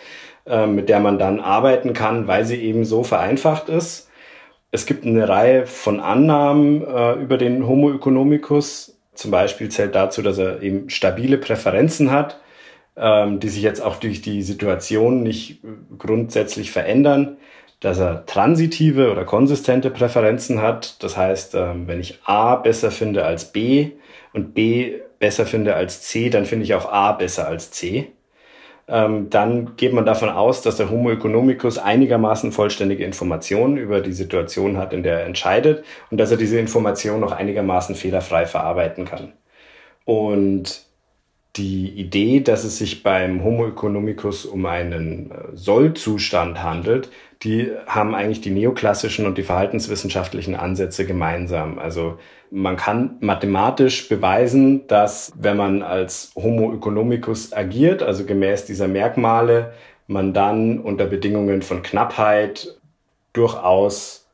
ähm, 0.49 0.75
mit 0.75 0.89
der 0.89 0.99
man 0.99 1.19
dann 1.19 1.39
arbeiten 1.39 1.93
kann, 1.93 2.27
weil 2.27 2.43
sie 2.43 2.59
eben 2.61 2.83
so 2.83 3.03
vereinfacht 3.03 3.69
ist. 3.69 4.09
Es 4.71 4.85
gibt 4.85 5.05
eine 5.05 5.29
Reihe 5.29 5.67
von 5.67 5.99
Annahmen 5.99 6.83
äh, 6.85 7.13
über 7.13 7.37
den 7.37 7.67
Homo 7.67 7.91
economicus. 7.91 8.97
Zum 9.13 9.31
Beispiel 9.31 9.69
zählt 9.69 9.95
dazu, 9.95 10.21
dass 10.21 10.37
er 10.37 10.61
eben 10.61 10.89
stabile 10.89 11.37
Präferenzen 11.37 12.11
hat, 12.11 12.39
ähm, 12.97 13.39
die 13.39 13.49
sich 13.49 13.61
jetzt 13.61 13.81
auch 13.81 13.97
durch 13.97 14.21
die 14.21 14.41
Situation 14.41 15.21
nicht 15.21 15.61
grundsätzlich 15.97 16.71
verändern. 16.71 17.37
Dass 17.79 17.99
er 17.99 18.25
transitive 18.25 19.11
oder 19.11 19.25
konsistente 19.25 19.89
Präferenzen 19.91 20.61
hat. 20.61 21.01
Das 21.03 21.15
heißt, 21.15 21.55
ähm, 21.55 21.87
wenn 21.87 21.99
ich 21.99 22.19
A 22.25 22.55
besser 22.55 22.91
finde 22.91 23.23
als 23.23 23.51
B 23.53 23.91
und 24.33 24.53
B 24.53 24.95
besser 25.19 25.45
finde 25.45 25.75
als 25.75 26.01
C, 26.01 26.29
dann 26.29 26.45
finde 26.45 26.65
ich 26.65 26.73
auch 26.73 26.91
A 26.91 27.11
besser 27.11 27.47
als 27.47 27.71
C 27.71 28.11
ähm, 28.89 29.29
dann 29.29 29.75
geht 29.77 29.93
man 29.93 30.05
davon 30.05 30.29
aus, 30.29 30.63
dass 30.63 30.77
der 30.77 30.89
Homo 30.89 31.11
economicus 31.11 31.77
einigermaßen 31.77 32.51
vollständige 32.51 33.05
Informationen 33.05 33.77
über 33.77 34.01
die 34.01 34.13
Situation 34.13 34.77
hat, 34.77 34.93
in 34.93 35.03
der 35.03 35.19
er 35.19 35.25
entscheidet 35.27 35.85
und 36.09 36.17
dass 36.17 36.31
er 36.31 36.37
diese 36.37 36.59
Informationen 36.59 37.21
noch 37.21 37.31
einigermaßen 37.31 37.93
fehlerfrei 37.93 38.47
verarbeiten 38.47 39.05
kann. 39.05 39.33
Und 40.05 40.85
die 41.55 41.89
Idee, 41.89 42.39
dass 42.39 42.63
es 42.63 42.79
sich 42.79 43.03
beim 43.03 43.43
Homo 43.43 43.67
economicus 43.67 44.45
um 44.45 44.65
einen 44.65 45.31
äh, 45.31 45.35
Sollzustand 45.53 46.63
handelt, 46.63 47.09
die 47.43 47.71
haben 47.87 48.15
eigentlich 48.15 48.41
die 48.41 48.49
neoklassischen 48.49 49.25
und 49.25 49.37
die 49.37 49.43
verhaltenswissenschaftlichen 49.43 50.55
Ansätze 50.55 51.05
gemeinsam. 51.05 51.79
Also 51.79 52.19
man 52.51 52.75
kann 52.75 53.15
mathematisch 53.21 54.09
beweisen, 54.09 54.87
dass 54.87 55.31
wenn 55.35 55.55
man 55.55 55.81
als 55.81 56.31
Homo 56.35 56.73
economicus 56.73 57.53
agiert, 57.53 58.03
also 58.03 58.25
gemäß 58.25 58.65
dieser 58.65 58.87
Merkmale, 58.87 59.73
man 60.07 60.33
dann 60.33 60.79
unter 60.79 61.05
Bedingungen 61.05 61.61
von 61.61 61.81
Knappheit 61.81 62.75
durchaus 63.31 64.27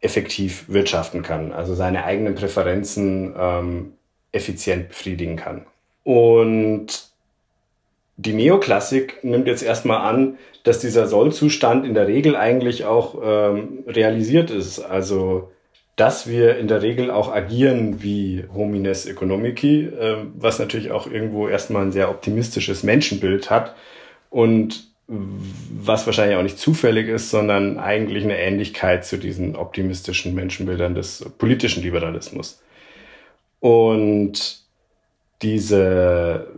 effektiv 0.00 0.68
wirtschaften 0.68 1.22
kann, 1.22 1.52
also 1.52 1.74
seine 1.74 2.04
eigenen 2.04 2.34
Präferenzen 2.34 3.34
ähm, 3.36 3.92
effizient 4.30 4.90
befriedigen 4.90 5.36
kann. 5.36 5.66
Und 6.04 7.10
die 8.16 8.32
Neoklassik 8.32 9.22
nimmt 9.22 9.46
jetzt 9.46 9.62
erstmal 9.62 9.98
an, 9.98 10.38
dass 10.64 10.78
dieser 10.78 11.06
Sollzustand 11.06 11.84
in 11.84 11.94
der 11.94 12.08
Regel 12.08 12.34
eigentlich 12.34 12.84
auch 12.84 13.20
ähm, 13.22 13.84
realisiert 13.86 14.50
ist. 14.50 14.80
Also 14.80 15.50
dass 15.96 16.28
wir 16.28 16.58
in 16.58 16.68
der 16.68 16.82
Regel 16.82 17.10
auch 17.10 17.32
agieren 17.32 18.02
wie 18.02 18.44
Homines 18.54 19.06
economici, 19.06 19.84
äh, 19.84 20.16
was 20.34 20.58
natürlich 20.58 20.90
auch 20.90 21.06
irgendwo 21.06 21.48
erstmal 21.48 21.82
ein 21.82 21.92
sehr 21.92 22.10
optimistisches 22.10 22.82
Menschenbild 22.82 23.50
hat 23.50 23.74
und 24.28 24.84
was 25.08 26.04
wahrscheinlich 26.06 26.36
auch 26.36 26.42
nicht 26.42 26.58
zufällig 26.58 27.08
ist, 27.08 27.30
sondern 27.30 27.78
eigentlich 27.78 28.24
eine 28.24 28.38
Ähnlichkeit 28.38 29.06
zu 29.06 29.18
diesen 29.18 29.54
optimistischen 29.54 30.34
Menschenbildern 30.34 30.94
des 30.94 31.24
politischen 31.38 31.82
Liberalismus. 31.82 32.60
Und 33.60 34.62
diese, 35.42 36.48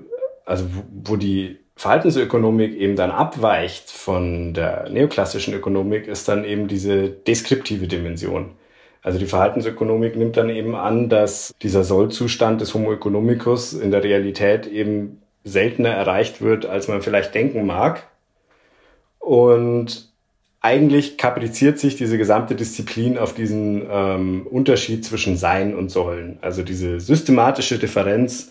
also 0.49 0.65
wo 1.05 1.17
die 1.17 1.59
Verhaltensökonomik 1.77 2.75
eben 2.75 2.97
dann 2.97 3.11
abweicht 3.11 3.91
von 3.91 4.55
der 4.55 4.89
neoklassischen 4.89 5.55
Ökonomik, 5.55 6.09
ist 6.09 6.27
dann 6.27 6.45
eben 6.45 6.67
diese 6.69 7.09
deskriptive 7.09 7.87
Dimension. 7.87 8.53
Also 9.03 9.19
die 9.19 9.27
Verhaltensökonomik 9.27 10.17
nimmt 10.17 10.37
dann 10.37 10.49
eben 10.49 10.75
an, 10.75 11.09
dass 11.09 11.55
dieser 11.63 11.85
Sollzustand 11.85 12.61
des 12.61 12.75
Homo 12.75 12.93
economicus 12.93 13.75
in 13.75 13.91
der 13.91 14.03
Realität 14.03 14.67
eben 14.67 15.23
seltener 15.45 15.91
erreicht 15.91 16.41
wird, 16.41 16.67
als 16.67 16.89
man 16.89 17.03
vielleicht 17.03 17.35
denken 17.35 17.65
mag. 17.65 18.09
Und 19.19 20.11
eigentlich 20.61 21.19
kapriziert 21.19 21.79
sich 21.79 21.97
diese 21.97 22.19
gesamte 22.19 22.57
Disziplin 22.57 23.19
auf 23.19 23.35
diesen 23.35 23.87
ähm, 23.89 24.47
Unterschied 24.51 25.05
zwischen 25.05 25.37
Sein 25.37 25.77
und 25.77 25.91
Sollen. 25.91 26.39
Also 26.41 26.63
diese 26.63 26.99
systematische 26.99 27.79
Differenz 27.79 28.51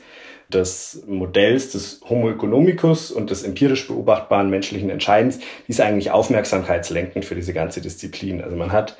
des 0.49 1.03
Modells 1.07 1.71
des 1.71 2.01
Homo 2.09 2.29
economicus 2.29 3.11
und 3.11 3.29
des 3.29 3.43
empirisch 3.43 3.87
beobachtbaren 3.87 4.49
menschlichen 4.49 4.89
Entscheidens, 4.89 5.39
die 5.39 5.71
ist 5.71 5.81
eigentlich 5.81 6.11
aufmerksamkeitslenkend 6.11 7.25
für 7.25 7.35
diese 7.35 7.53
ganze 7.53 7.81
Disziplin. 7.81 8.41
Also 8.41 8.55
man 8.55 8.71
hat, 8.71 8.97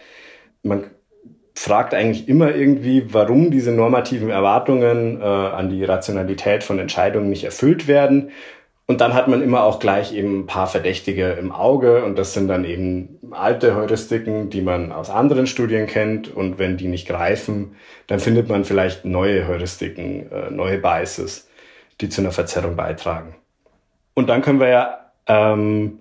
man 0.63 0.85
fragt 1.55 1.93
eigentlich 1.93 2.27
immer 2.27 2.53
irgendwie, 2.53 3.13
warum 3.13 3.49
diese 3.49 3.71
normativen 3.71 4.29
Erwartungen 4.29 5.19
äh, 5.21 5.23
an 5.23 5.69
die 5.69 5.83
Rationalität 5.83 6.63
von 6.63 6.79
Entscheidungen 6.79 7.29
nicht 7.29 7.45
erfüllt 7.45 7.87
werden. 7.87 8.31
Und 8.85 9.01
dann 9.01 9.13
hat 9.13 9.27
man 9.27 9.41
immer 9.41 9.63
auch 9.63 9.79
gleich 9.79 10.13
eben 10.13 10.41
ein 10.41 10.45
paar 10.45 10.67
Verdächtige 10.67 11.31
im 11.31 11.51
Auge 11.51 12.05
und 12.05 12.17
das 12.17 12.33
sind 12.33 12.47
dann 12.47 12.63
eben 12.63 13.16
alte 13.31 13.75
Heuristiken, 13.75 14.49
die 14.49 14.61
man 14.61 14.91
aus 14.91 15.09
anderen 15.09 15.47
Studien 15.47 15.87
kennt 15.87 16.33
und 16.33 16.59
wenn 16.59 16.77
die 16.77 16.87
nicht 16.87 17.07
greifen, 17.07 17.75
dann 18.07 18.19
findet 18.19 18.49
man 18.49 18.65
vielleicht 18.65 19.05
neue 19.05 19.47
Heuristiken, 19.47 20.31
äh, 20.31 20.49
neue 20.51 20.77
Biases, 20.77 21.47
die 22.01 22.09
zu 22.09 22.21
einer 22.21 22.31
Verzerrung 22.31 22.75
beitragen. 22.75 23.35
Und 24.13 24.27
dann 24.27 24.41
können 24.41 24.59
wir 24.59 24.69
ja 24.69 25.11
ähm, 25.27 25.99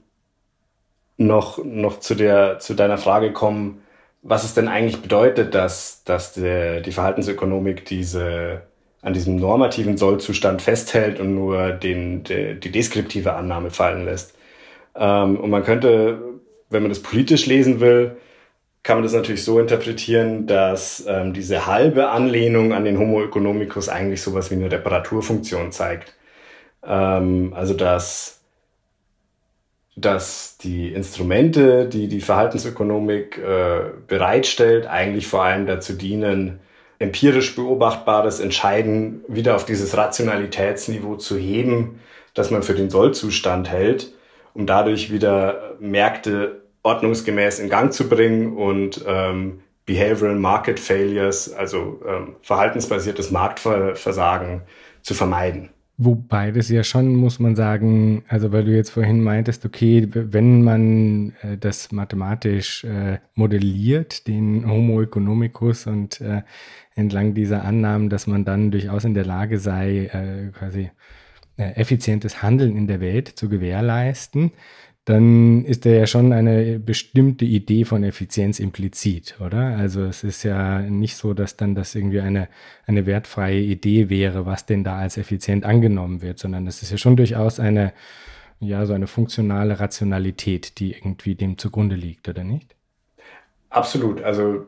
noch, 1.16 1.62
noch 1.64 2.00
zu, 2.00 2.14
der, 2.14 2.58
zu 2.58 2.74
deiner 2.74 2.98
Frage 2.98 3.32
kommen, 3.32 3.82
was 4.22 4.44
es 4.44 4.54
denn 4.54 4.68
eigentlich 4.68 5.02
bedeutet, 5.02 5.54
dass, 5.54 6.02
dass 6.04 6.34
der, 6.34 6.80
die 6.80 6.92
Verhaltensökonomik 6.92 7.84
diese, 7.84 8.62
an 9.02 9.12
diesem 9.12 9.36
normativen 9.36 9.96
Sollzustand 9.96 10.62
festhält 10.62 11.20
und 11.20 11.34
nur 11.34 11.72
den, 11.72 12.24
de, 12.24 12.54
die 12.58 12.72
deskriptive 12.72 13.34
Annahme 13.34 13.70
fallen 13.70 14.04
lässt. 14.04 14.36
Ähm, 14.96 15.38
und 15.38 15.50
man 15.50 15.62
könnte, 15.62 16.18
wenn 16.70 16.82
man 16.82 16.90
das 16.90 17.00
politisch 17.00 17.46
lesen 17.46 17.80
will, 17.80 18.16
kann 18.82 18.98
man 18.98 19.02
das 19.02 19.14
natürlich 19.14 19.44
so 19.44 19.58
interpretieren, 19.58 20.46
dass 20.46 21.04
ähm, 21.08 21.32
diese 21.32 21.66
halbe 21.66 22.08
Anlehnung 22.10 22.72
an 22.72 22.84
den 22.84 22.98
Homo 22.98 23.22
economicus 23.22 23.88
eigentlich 23.88 24.22
sowas 24.22 24.50
wie 24.50 24.54
eine 24.54 24.70
Reparaturfunktion 24.70 25.72
zeigt. 25.72 26.14
Ähm, 26.84 27.52
also 27.54 27.74
dass 27.74 28.36
dass 29.96 30.58
die 30.58 30.92
Instrumente, 30.92 31.88
die 31.88 32.06
die 32.08 32.20
Verhaltensökonomik 32.20 33.38
äh, 33.38 33.92
bereitstellt, 34.06 34.86
eigentlich 34.86 35.26
vor 35.26 35.42
allem 35.42 35.66
dazu 35.66 35.94
dienen, 35.94 36.60
empirisch 36.98 37.56
beobachtbares 37.56 38.40
Entscheiden 38.40 39.24
wieder 39.26 39.56
auf 39.56 39.64
dieses 39.64 39.96
Rationalitätsniveau 39.96 41.16
zu 41.16 41.38
heben, 41.38 42.00
das 42.34 42.50
man 42.50 42.62
für 42.62 42.74
den 42.74 42.90
Sollzustand 42.90 43.70
hält, 43.70 44.12
um 44.52 44.66
dadurch 44.66 45.10
wieder 45.10 45.65
Märkte 45.80 46.62
ordnungsgemäß 46.82 47.58
in 47.58 47.68
Gang 47.68 47.92
zu 47.92 48.08
bringen 48.08 48.56
und 48.56 49.04
ähm, 49.06 49.60
Behavioral 49.86 50.36
Market 50.36 50.80
Failures, 50.80 51.52
also 51.52 52.00
ähm, 52.06 52.36
verhaltensbasiertes 52.42 53.30
Marktversagen 53.30 54.62
zu 55.02 55.14
vermeiden. 55.14 55.70
Wobei 55.98 56.50
das 56.50 56.68
ja 56.68 56.84
schon, 56.84 57.14
muss 57.14 57.38
man 57.38 57.56
sagen, 57.56 58.22
also 58.28 58.52
weil 58.52 58.64
du 58.64 58.72
jetzt 58.72 58.90
vorhin 58.90 59.22
meintest, 59.22 59.64
okay, 59.64 60.06
wenn 60.12 60.62
man 60.62 61.32
äh, 61.40 61.56
das 61.56 61.90
mathematisch 61.90 62.84
äh, 62.84 63.18
modelliert, 63.34 64.26
den 64.26 64.68
Homo 64.68 65.00
economicus 65.00 65.86
und 65.86 66.20
äh, 66.20 66.42
entlang 66.94 67.32
dieser 67.32 67.64
Annahmen, 67.64 68.10
dass 68.10 68.26
man 68.26 68.44
dann 68.44 68.70
durchaus 68.70 69.04
in 69.04 69.14
der 69.14 69.24
Lage 69.24 69.58
sei, 69.58 70.10
äh, 70.12 70.50
quasi 70.52 70.90
äh, 71.56 71.70
effizientes 71.76 72.42
Handeln 72.42 72.76
in 72.76 72.86
der 72.86 73.00
Welt 73.00 73.28
zu 73.28 73.48
gewährleisten, 73.48 74.52
dann 75.06 75.64
ist 75.64 75.86
da 75.86 75.90
ja 75.90 76.06
schon 76.08 76.32
eine 76.32 76.80
bestimmte 76.80 77.44
Idee 77.44 77.84
von 77.84 78.02
Effizienz 78.02 78.58
implizit, 78.58 79.36
oder? 79.40 79.76
Also 79.76 80.02
es 80.04 80.24
ist 80.24 80.42
ja 80.42 80.80
nicht 80.80 81.16
so, 81.16 81.32
dass 81.32 81.56
dann 81.56 81.76
das 81.76 81.94
irgendwie 81.94 82.20
eine, 82.20 82.48
eine 82.86 83.06
wertfreie 83.06 83.60
Idee 83.60 84.10
wäre, 84.10 84.46
was 84.46 84.66
denn 84.66 84.82
da 84.82 84.98
als 84.98 85.16
effizient 85.16 85.64
angenommen 85.64 86.22
wird, 86.22 86.40
sondern 86.40 86.66
es 86.66 86.82
ist 86.82 86.90
ja 86.90 86.98
schon 86.98 87.16
durchaus 87.16 87.60
eine, 87.60 87.92
ja, 88.58 88.84
so 88.84 88.94
eine 88.94 89.06
funktionale 89.06 89.78
Rationalität, 89.78 90.80
die 90.80 90.94
irgendwie 90.94 91.36
dem 91.36 91.56
zugrunde 91.56 91.94
liegt, 91.94 92.28
oder 92.28 92.42
nicht? 92.42 92.74
Absolut. 93.70 94.22
Also 94.22 94.66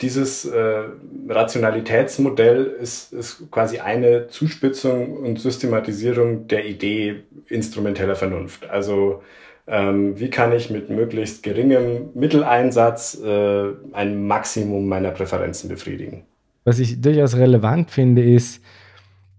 dieses 0.00 0.46
äh, 0.46 0.84
Rationalitätsmodell 1.28 2.64
ist, 2.64 3.12
ist 3.12 3.50
quasi 3.50 3.80
eine 3.80 4.28
Zuspitzung 4.28 5.18
und 5.18 5.38
Systematisierung 5.38 6.48
der 6.48 6.64
Idee 6.66 7.24
instrumenteller 7.48 8.16
Vernunft. 8.16 8.70
Also 8.70 9.22
ähm, 9.70 10.18
wie 10.18 10.30
kann 10.30 10.52
ich 10.52 10.68
mit 10.68 10.90
möglichst 10.90 11.42
geringem 11.42 12.10
Mitteleinsatz 12.14 13.20
äh, 13.24 13.68
ein 13.92 14.26
Maximum 14.26 14.88
meiner 14.88 15.12
Präferenzen 15.12 15.68
befriedigen. 15.68 16.24
Was 16.64 16.80
ich 16.80 17.00
durchaus 17.00 17.36
relevant 17.36 17.90
finde, 17.90 18.22
ist 18.22 18.60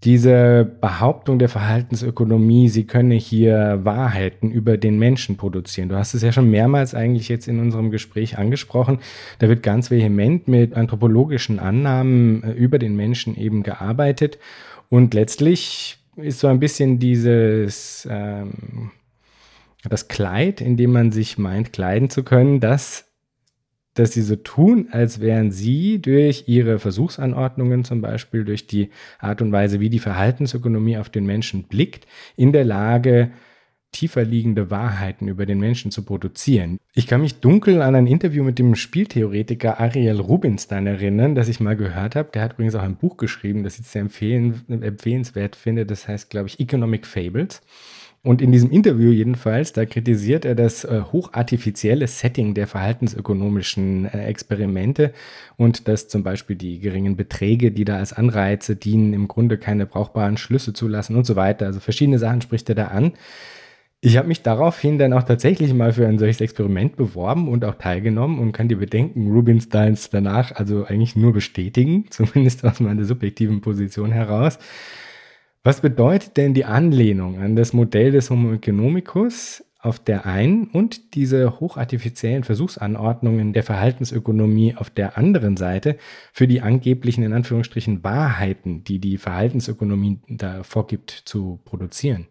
diese 0.04 0.68
Behauptung 0.80 1.38
der 1.38 1.48
Verhaltensökonomie, 1.48 2.68
sie 2.68 2.86
könne 2.86 3.14
hier 3.14 3.80
Wahrheiten 3.82 4.50
über 4.50 4.76
den 4.76 4.98
Menschen 4.98 5.36
produzieren. 5.36 5.90
Du 5.90 5.96
hast 5.96 6.14
es 6.14 6.22
ja 6.22 6.32
schon 6.32 6.50
mehrmals 6.50 6.94
eigentlich 6.94 7.28
jetzt 7.28 7.46
in 7.46 7.60
unserem 7.60 7.90
Gespräch 7.90 8.38
angesprochen. 8.38 8.98
Da 9.38 9.48
wird 9.48 9.62
ganz 9.62 9.90
vehement 9.90 10.48
mit 10.48 10.74
anthropologischen 10.74 11.60
Annahmen 11.60 12.42
äh, 12.42 12.52
über 12.52 12.78
den 12.78 12.96
Menschen 12.96 13.36
eben 13.36 13.62
gearbeitet. 13.62 14.38
Und 14.88 15.14
letztlich 15.14 15.98
ist 16.16 16.40
so 16.40 16.48
ein 16.48 16.58
bisschen 16.58 16.98
dieses 16.98 18.08
ähm, 18.10 18.90
das 19.90 20.08
Kleid, 20.08 20.60
in 20.60 20.76
dem 20.76 20.92
man 20.92 21.12
sich 21.12 21.38
meint, 21.38 21.72
kleiden 21.72 22.10
zu 22.10 22.22
können, 22.22 22.60
das, 22.60 23.08
dass 23.94 24.12
sie 24.12 24.22
so 24.22 24.36
tun, 24.36 24.88
als 24.90 25.20
wären 25.20 25.50
sie 25.50 26.00
durch 26.00 26.44
ihre 26.46 26.78
Versuchsanordnungen 26.78 27.84
zum 27.84 28.00
Beispiel, 28.00 28.44
durch 28.44 28.66
die 28.66 28.90
Art 29.18 29.42
und 29.42 29.52
Weise, 29.52 29.80
wie 29.80 29.90
die 29.90 29.98
Verhaltensökonomie 29.98 30.98
auf 30.98 31.10
den 31.10 31.26
Menschen 31.26 31.64
blickt, 31.64 32.06
in 32.36 32.52
der 32.52 32.64
Lage, 32.64 33.32
tiefer 33.92 34.24
liegende 34.24 34.70
Wahrheiten 34.70 35.28
über 35.28 35.44
den 35.44 35.60
Menschen 35.60 35.90
zu 35.90 36.02
produzieren. 36.02 36.78
Ich 36.94 37.06
kann 37.06 37.20
mich 37.20 37.40
dunkel 37.40 37.82
an 37.82 37.94
ein 37.94 38.06
Interview 38.06 38.42
mit 38.42 38.58
dem 38.58 38.74
Spieltheoretiker 38.74 39.78
Ariel 39.80 40.18
Rubinstein 40.18 40.86
erinnern, 40.86 41.34
das 41.34 41.48
ich 41.48 41.60
mal 41.60 41.76
gehört 41.76 42.16
habe. 42.16 42.30
Der 42.32 42.42
hat 42.42 42.54
übrigens 42.54 42.74
auch 42.74 42.82
ein 42.82 42.96
Buch 42.96 43.18
geschrieben, 43.18 43.62
das 43.62 43.78
ich 43.78 43.86
sehr 43.86 44.00
empfehlen, 44.00 44.62
empfehlenswert 44.68 45.56
finde. 45.56 45.84
Das 45.84 46.08
heißt, 46.08 46.30
glaube 46.30 46.48
ich, 46.48 46.58
Economic 46.58 47.06
Fables. 47.06 47.60
Und 48.24 48.40
in 48.40 48.52
diesem 48.52 48.70
Interview 48.70 49.10
jedenfalls, 49.10 49.72
da 49.72 49.84
kritisiert 49.84 50.44
er 50.44 50.54
das 50.54 50.84
äh, 50.84 51.02
hochartifizielle 51.10 52.06
Setting 52.06 52.54
der 52.54 52.68
verhaltensökonomischen 52.68 54.04
äh, 54.04 54.26
Experimente 54.26 55.12
und 55.56 55.88
dass 55.88 56.06
zum 56.06 56.22
Beispiel 56.22 56.54
die 56.54 56.78
geringen 56.78 57.16
Beträge, 57.16 57.72
die 57.72 57.84
da 57.84 57.96
als 57.96 58.12
Anreize 58.12 58.76
dienen, 58.76 59.12
im 59.12 59.26
Grunde 59.26 59.58
keine 59.58 59.86
brauchbaren 59.86 60.36
Schlüsse 60.36 60.72
zulassen 60.72 61.16
und 61.16 61.26
so 61.26 61.34
weiter. 61.34 61.66
Also 61.66 61.80
verschiedene 61.80 62.20
Sachen 62.20 62.42
spricht 62.42 62.68
er 62.68 62.76
da 62.76 62.86
an. 62.88 63.14
Ich 64.00 64.16
habe 64.16 64.28
mich 64.28 64.42
daraufhin 64.42 64.98
dann 64.98 65.12
auch 65.12 65.24
tatsächlich 65.24 65.74
mal 65.74 65.92
für 65.92 66.06
ein 66.06 66.20
solches 66.20 66.40
Experiment 66.40 66.94
beworben 66.94 67.48
und 67.48 67.64
auch 67.64 67.74
teilgenommen 67.74 68.38
und 68.38 68.52
kann 68.52 68.68
die 68.68 68.76
Bedenken 68.76 69.32
Rubinsteins 69.32 70.10
danach 70.10 70.52
also 70.54 70.84
eigentlich 70.84 71.16
nur 71.16 71.32
bestätigen, 71.32 72.06
zumindest 72.10 72.64
aus 72.64 72.78
meiner 72.78 73.04
subjektiven 73.04 73.60
Position 73.60 74.12
heraus. 74.12 74.60
Was 75.64 75.80
bedeutet 75.80 76.36
denn 76.36 76.54
die 76.54 76.64
Anlehnung 76.64 77.38
an 77.38 77.54
das 77.54 77.72
Modell 77.72 78.10
des 78.10 78.30
Homo 78.30 78.52
economicus 78.52 79.64
auf 79.78 80.00
der 80.00 80.26
einen 80.26 80.66
und 80.66 81.14
diese 81.14 81.60
hochartifiziellen 81.60 82.42
Versuchsanordnungen 82.42 83.52
der 83.52 83.62
Verhaltensökonomie 83.62 84.74
auf 84.76 84.90
der 84.90 85.16
anderen 85.16 85.56
Seite 85.56 85.98
für 86.32 86.48
die 86.48 86.62
angeblichen 86.62 87.22
in 87.22 87.32
Anführungsstrichen 87.32 88.02
Wahrheiten, 88.02 88.82
die 88.82 88.98
die 88.98 89.18
Verhaltensökonomie 89.18 90.20
da 90.28 90.64
vorgibt 90.64 91.10
zu 91.10 91.60
produzieren? 91.64 92.26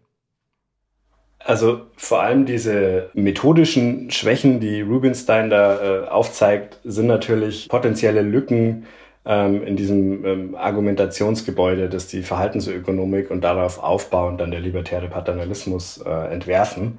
Also 1.38 1.86
vor 1.96 2.22
allem 2.22 2.46
diese 2.46 3.10
methodischen 3.14 4.10
Schwächen, 4.10 4.60
die 4.60 4.82
Rubinstein 4.82 5.50
da 5.50 6.04
äh, 6.04 6.08
aufzeigt, 6.08 6.80
sind 6.84 7.06
natürlich 7.06 7.68
potenzielle 7.68 8.22
Lücken 8.22 8.84
ähm, 9.24 9.62
in 9.62 9.76
diesem 9.76 10.24
ähm, 10.24 10.54
Argumentationsgebäude, 10.54 11.88
das 11.88 12.08
die 12.08 12.22
Verhaltensökonomik 12.22 13.30
und 13.30 13.42
darauf 13.42 13.82
aufbauend 13.82 14.40
dann 14.40 14.50
der 14.50 14.60
libertäre 14.60 15.08
Paternalismus 15.08 16.02
äh, 16.04 16.32
entwerfen. 16.32 16.98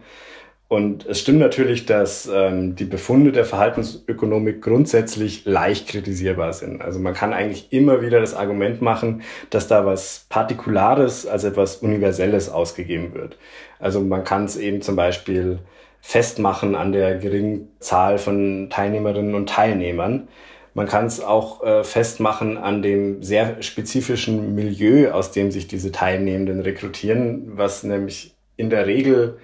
Und 0.70 1.06
es 1.06 1.20
stimmt 1.20 1.38
natürlich, 1.38 1.86
dass 1.86 2.28
ähm, 2.34 2.76
die 2.76 2.86
Befunde 2.86 3.32
der 3.32 3.46
Verhaltensökonomik 3.46 4.62
grundsätzlich 4.64 5.46
leicht 5.46 5.88
kritisierbar 5.88 6.52
sind. 6.54 6.82
Also 6.82 7.00
man 7.00 7.14
kann 7.14 7.32
eigentlich 7.32 7.72
immer 7.72 8.02
wieder 8.02 8.20
das 8.20 8.34
Argument 8.34 8.82
machen, 8.82 9.22
dass 9.52 9.68
da 9.68 9.86
was 9.86 10.26
Partikulares 10.30 11.28
als 11.28 11.44
etwas 11.44 11.76
Universelles 11.76 12.50
ausgegeben 12.50 13.14
wird. 13.14 13.38
Also 13.78 14.02
man 14.02 14.24
kann 14.24 14.46
es 14.46 14.58
eben 14.58 14.82
zum 14.82 14.96
Beispiel 14.96 15.60
festmachen 16.02 16.74
an 16.76 16.92
der 16.92 17.18
geringen 17.20 17.70
Zahl 17.80 18.18
von 18.18 18.70
Teilnehmerinnen 18.72 19.36
und 19.36 19.50
Teilnehmern. 19.50 20.28
Man 20.74 20.88
kann 20.88 21.06
es 21.06 21.22
auch 21.22 21.64
äh, 21.64 21.84
festmachen 21.84 22.58
an 22.58 22.82
dem 22.82 23.22
sehr 23.22 23.62
spezifischen 23.62 24.56
Milieu, 24.56 25.12
aus 25.12 25.32
dem 25.32 25.52
sich 25.52 25.68
diese 25.68 25.92
Teilnehmenden 25.92 26.62
rekrutieren, 26.62 27.58
was 27.58 27.84
nämlich 27.84 28.36
in 28.58 28.70
der 28.70 28.88
Regel, 28.88 29.38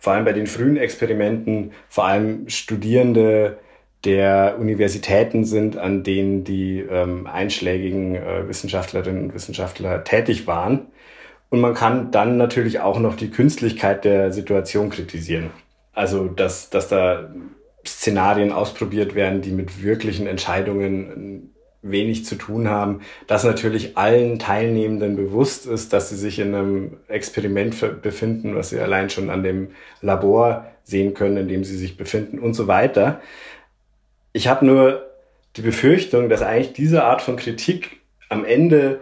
vor 0.00 0.14
allem 0.14 0.24
bei 0.24 0.32
den 0.32 0.46
frühen 0.46 0.76
Experimenten, 0.76 1.72
vor 1.88 2.06
allem 2.06 2.48
Studierende 2.48 3.58
der 4.04 4.56
Universitäten 4.58 5.44
sind, 5.44 5.76
an 5.76 6.02
denen 6.02 6.42
die 6.42 6.80
ähm, 6.80 7.28
einschlägigen 7.28 8.16
äh, 8.16 8.48
Wissenschaftlerinnen 8.48 9.24
und 9.24 9.34
Wissenschaftler 9.34 10.02
tätig 10.02 10.48
waren. 10.48 10.88
Und 11.50 11.60
man 11.60 11.74
kann 11.74 12.10
dann 12.10 12.36
natürlich 12.36 12.80
auch 12.80 12.98
noch 12.98 13.14
die 13.14 13.30
Künstlichkeit 13.30 14.04
der 14.04 14.32
Situation 14.32 14.90
kritisieren. 14.90 15.50
Also, 15.92 16.26
dass, 16.26 16.70
dass 16.70 16.88
da 16.88 17.30
Szenarien 17.86 18.52
ausprobiert 18.52 19.14
werden, 19.14 19.42
die 19.42 19.50
mit 19.50 19.82
wirklichen 19.82 20.26
Entscheidungen 20.26 21.52
wenig 21.82 22.24
zu 22.24 22.36
tun 22.36 22.68
haben, 22.68 23.00
dass 23.26 23.42
natürlich 23.44 23.96
allen 23.96 24.38
Teilnehmenden 24.38 25.16
bewusst 25.16 25.66
ist, 25.66 25.92
dass 25.92 26.08
sie 26.08 26.16
sich 26.16 26.38
in 26.38 26.54
einem 26.54 26.96
Experiment 27.08 27.74
befinden, 28.00 28.54
was 28.54 28.70
sie 28.70 28.78
allein 28.78 29.10
schon 29.10 29.30
an 29.30 29.42
dem 29.42 29.72
Labor 30.00 30.66
sehen 30.84 31.14
können, 31.14 31.36
in 31.36 31.48
dem 31.48 31.64
sie 31.64 31.76
sich 31.76 31.96
befinden 31.96 32.38
und 32.38 32.54
so 32.54 32.68
weiter. 32.68 33.20
Ich 34.32 34.46
habe 34.46 34.64
nur 34.64 35.10
die 35.56 35.62
Befürchtung, 35.62 36.28
dass 36.28 36.42
eigentlich 36.42 36.72
diese 36.72 37.04
Art 37.04 37.20
von 37.20 37.36
Kritik 37.36 38.00
am 38.28 38.44
Ende, 38.44 39.00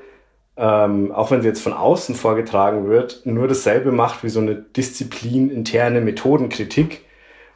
ähm, 0.57 1.13
auch 1.13 1.31
wenn 1.31 1.43
sie 1.43 1.49
jetzt 1.49 1.63
von 1.63 1.75
außen 1.75 2.15
vorgetragen 2.15 2.89
wird, 2.89 3.23
nur 3.25 3.47
dasselbe 3.47 3.93
macht 3.93 4.25
wie 4.25 4.31
so 4.31 4.41
eine 4.41 4.57
disziplininterne 4.57 6.01
Methodenkritik, 6.01 7.03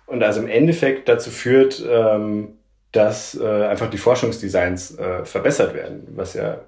und 0.07 0.23
also 0.23 0.40
im 0.40 0.49
Endeffekt 0.49 1.09
dazu 1.09 1.31
führt, 1.31 1.85
ähm, 1.88 2.59
dass 2.93 3.38
äh, 3.38 3.45
einfach 3.45 3.90
die 3.90 3.99
Forschungsdesigns 3.99 4.99
äh, 4.99 5.25
verbessert 5.25 5.75
werden, 5.75 6.07
was 6.14 6.35
ja 6.35 6.61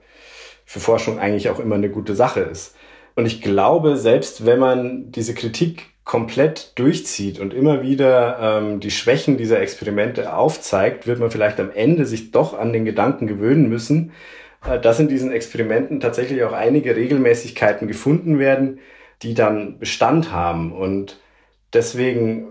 für 0.65 0.81
Forschung 0.81 1.19
eigentlich 1.19 1.49
auch 1.49 1.61
immer 1.61 1.77
eine 1.77 1.91
gute 1.91 2.15
Sache 2.15 2.41
ist. 2.41 2.75
Und 3.15 3.27
ich 3.27 3.41
glaube, 3.41 3.97
selbst 3.97 4.45
wenn 4.45 4.59
man 4.59 5.11
diese 5.13 5.35
Kritik 5.35 5.87
komplett 6.05 6.73
durchzieht 6.79 7.41
und 7.41 7.55
immer 7.55 7.83
wieder 7.83 8.39
ähm, 8.41 8.81
die 8.81 8.91
Schwächen 8.91 9.37
dieser 9.37 9.61
Experimente 9.61 10.35
aufzeigt, 10.35 11.07
wird 11.07 11.19
man 11.19 11.31
vielleicht 11.31 11.59
am 11.59 11.71
Ende 11.71 12.07
sich 12.07 12.31
doch 12.31 12.59
an 12.59 12.73
den 12.73 12.85
Gedanken 12.85 13.27
gewöhnen 13.27 13.69
müssen, 13.69 14.13
äh, 14.69 14.79
dass 14.79 15.01
in 15.01 15.09
diesen 15.09 15.33
Experimenten 15.33 16.01
tatsächlich 16.01 16.43
auch 16.45 16.53
einige 16.53 16.95
Regelmäßigkeiten 16.95 17.89
gefunden 17.89 18.39
werden, 18.39 18.81
die 19.23 19.35
dann 19.35 19.79
Bestand 19.79 20.31
haben. 20.31 20.73
Und 20.73 21.19
deswegen 21.73 22.49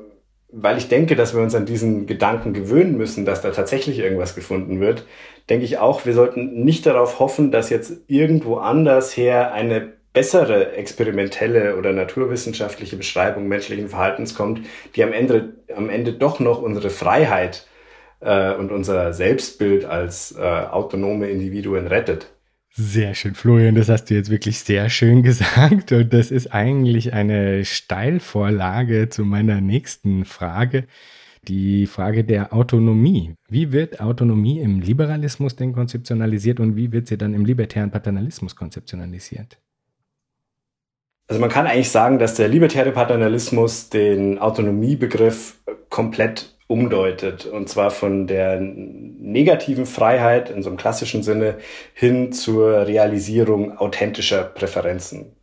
weil 0.58 0.78
ich 0.78 0.88
denke, 0.88 1.18
dass 1.18 1.36
wir 1.36 1.42
uns 1.42 1.54
an 1.54 1.66
diesen 1.66 2.06
Gedanken 2.08 2.54
gewöhnen 2.54 2.98
müssen, 2.98 3.26
dass 3.26 3.42
da 3.42 3.52
tatsächlich 3.52 4.00
irgendwas 4.00 4.36
gefunden 4.36 4.80
wird, 4.80 5.06
denke 5.50 5.66
ich 5.66 5.80
auch, 5.80 6.06
wir 6.06 6.14
sollten 6.14 6.64
nicht 6.64 6.86
darauf 6.86 7.20
hoffen, 7.20 7.52
dass 7.52 7.70
jetzt 7.70 7.94
irgendwo 8.08 8.56
anders 8.58 9.18
her 9.18 9.54
eine 9.54 9.94
bessere 10.14 10.72
experimentelle 10.72 11.76
oder 11.76 11.92
naturwissenschaftliche 11.92 12.96
Beschreibung 12.96 13.50
menschlichen 13.50 13.90
Verhaltens 13.90 14.34
kommt, 14.34 14.62
die 14.96 15.04
am 15.04 15.12
Ende, 15.12 15.56
am 15.76 15.90
Ende 15.90 16.14
doch 16.14 16.40
noch 16.40 16.62
unsere 16.62 16.90
Freiheit 16.90 17.68
äh, 18.22 18.54
und 18.54 18.72
unser 18.72 19.12
Selbstbild 19.12 19.84
als 19.84 20.34
äh, 20.38 20.42
autonome 20.42 21.30
Individuen 21.30 21.88
rettet. 21.88 22.35
Sehr 22.78 23.16
schön, 23.16 23.36
Florian, 23.36 23.76
das 23.76 23.88
hast 23.88 24.10
du 24.10 24.16
jetzt 24.16 24.30
wirklich 24.30 24.60
sehr 24.60 24.90
schön 24.90 25.24
gesagt 25.24 25.94
und 25.94 26.12
das 26.12 26.30
ist 26.30 26.54
eigentlich 26.54 27.14
eine 27.14 27.64
Steilvorlage 27.64 29.08
zu 29.08 29.24
meiner 29.24 29.62
nächsten 29.62 30.26
Frage, 30.26 30.86
die 31.48 31.88
Frage 31.88 32.26
der 32.26 32.54
Autonomie. 32.54 33.36
Wie 33.48 33.72
wird 33.72 34.02
Autonomie 34.02 34.60
im 34.60 34.82
Liberalismus 34.82 35.56
denn 35.56 35.72
konzeptionalisiert 35.72 36.60
und 36.60 36.76
wie 36.76 36.92
wird 36.92 37.08
sie 37.08 37.18
dann 37.18 37.34
im 37.34 37.46
libertären 37.46 37.92
Paternalismus 37.92 38.58
konzeptionalisiert? 38.58 39.58
Also 41.28 41.40
man 41.40 41.50
kann 41.50 41.68
eigentlich 41.68 41.92
sagen, 41.92 42.20
dass 42.20 42.36
der 42.36 42.50
libertäre 42.50 42.92
Paternalismus 42.92 43.90
den 43.90 44.38
Autonomiebegriff 44.38 45.62
komplett 45.90 46.55
umdeutet. 46.68 47.46
Und 47.46 47.70
zwar 47.70 47.92
von 47.92 48.28
der 48.28 48.60
negativen 48.60 49.86
Freiheit 49.86 50.50
in 50.50 50.64
so 50.64 50.70
einem 50.70 50.78
klassischen 50.78 51.24
Sinne 51.24 51.56
hin 51.94 52.32
zur 52.32 52.88
Realisierung 52.88 53.78
authentischer 53.78 54.44
Präferenzen. 54.44 55.34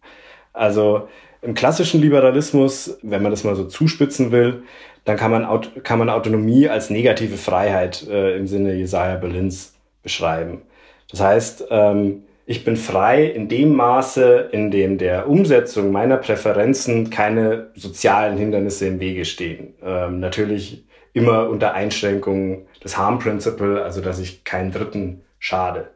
Also 0.52 1.08
im 1.40 1.54
klassischen 1.54 2.00
Liberalismus, 2.00 2.98
wenn 3.02 3.22
man 3.22 3.32
das 3.32 3.44
mal 3.44 3.56
so 3.56 3.64
zuspitzen 3.64 4.32
will, 4.32 4.62
dann 5.04 5.16
kann 5.16 5.30
man, 5.30 5.82
kann 5.82 5.98
man 5.98 6.08
Autonomie 6.08 6.68
als 6.68 6.90
negative 6.90 7.36
Freiheit 7.36 8.06
äh, 8.08 8.36
im 8.36 8.46
Sinne 8.46 8.74
Jesaja 8.74 9.16
Berlins 9.16 9.74
beschreiben. 10.02 10.62
Das 11.10 11.20
heißt, 11.20 11.66
ähm, 11.70 12.24
ich 12.46 12.64
bin 12.64 12.76
frei 12.76 13.24
in 13.24 13.48
dem 13.48 13.74
Maße, 13.74 14.50
in 14.52 14.70
dem 14.70 14.98
der 14.98 15.28
Umsetzung 15.28 15.90
meiner 15.92 16.16
Präferenzen 16.16 17.10
keine 17.10 17.70
sozialen 17.74 18.36
Hindernisse 18.36 18.86
im 18.86 19.00
Wege 19.00 19.24
stehen. 19.24 19.74
Ähm, 19.84 20.20
natürlich 20.20 20.84
immer 21.12 21.48
unter 21.48 21.74
Einschränkungen 21.74 22.66
des 22.82 22.96
Harm 22.96 23.18
Principle, 23.18 23.82
also 23.82 24.00
dass 24.00 24.18
ich 24.18 24.44
keinen 24.44 24.72
Dritten 24.72 25.22
schade. 25.38 25.90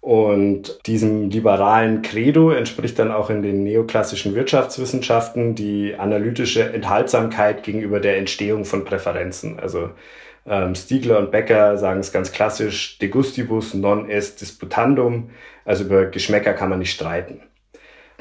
Und 0.00 0.86
diesem 0.86 1.30
liberalen 1.30 2.02
Credo 2.02 2.50
entspricht 2.50 2.98
dann 2.98 3.10
auch 3.10 3.30
in 3.30 3.40
den 3.40 3.64
neoklassischen 3.64 4.34
Wirtschaftswissenschaften 4.34 5.54
die 5.54 5.94
analytische 5.96 6.74
Enthaltsamkeit 6.74 7.62
gegenüber 7.62 8.00
der 8.00 8.18
Entstehung 8.18 8.66
von 8.66 8.84
Präferenzen. 8.84 9.58
Also 9.58 9.90
ähm, 10.46 10.74
Stiegler 10.74 11.18
und 11.18 11.30
Becker 11.30 11.78
sagen 11.78 12.00
es 12.00 12.12
ganz 12.12 12.32
klassisch, 12.32 12.98
de 12.98 13.08
gustibus 13.08 13.72
non 13.72 14.10
est 14.10 14.42
disputandum, 14.42 15.30
also 15.64 15.84
über 15.84 16.04
Geschmäcker 16.04 16.52
kann 16.52 16.68
man 16.68 16.80
nicht 16.80 16.92
streiten. 16.92 17.40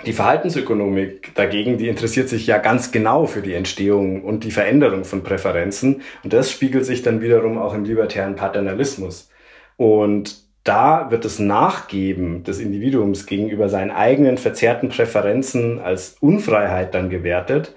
Die 0.06 0.14
Verhaltensökonomik 0.14 1.34
dagegen, 1.36 1.78
die 1.78 1.88
interessiert 1.88 2.28
sich 2.28 2.46
ja 2.46 2.58
ganz 2.58 2.92
genau 2.92 3.26
für 3.26 3.42
die 3.42 3.54
Entstehung 3.54 4.24
und 4.24 4.44
die 4.44 4.52
Veränderung 4.52 5.06
von 5.06 5.24
Präferenzen. 5.24 6.02
Und 6.24 6.34
das 6.34 6.52
spiegelt 6.52 6.86
sich 6.86 7.04
dann 7.04 7.22
wiederum 7.22 7.58
auch 7.58 7.74
im 7.74 7.86
libertären 7.86 8.36
Paternalismus. 8.36 9.30
Und 9.78 10.44
da 10.66 11.10
wird 11.10 11.24
das 11.24 11.40
Nachgeben 11.40 12.44
des 12.44 12.60
Individuums 12.60 13.26
gegenüber 13.26 13.70
seinen 13.70 13.92
eigenen 13.92 14.38
verzerrten 14.38 14.90
Präferenzen 14.90 15.80
als 15.80 16.18
Unfreiheit 16.20 16.94
dann 16.94 17.10
gewertet. 17.10 17.76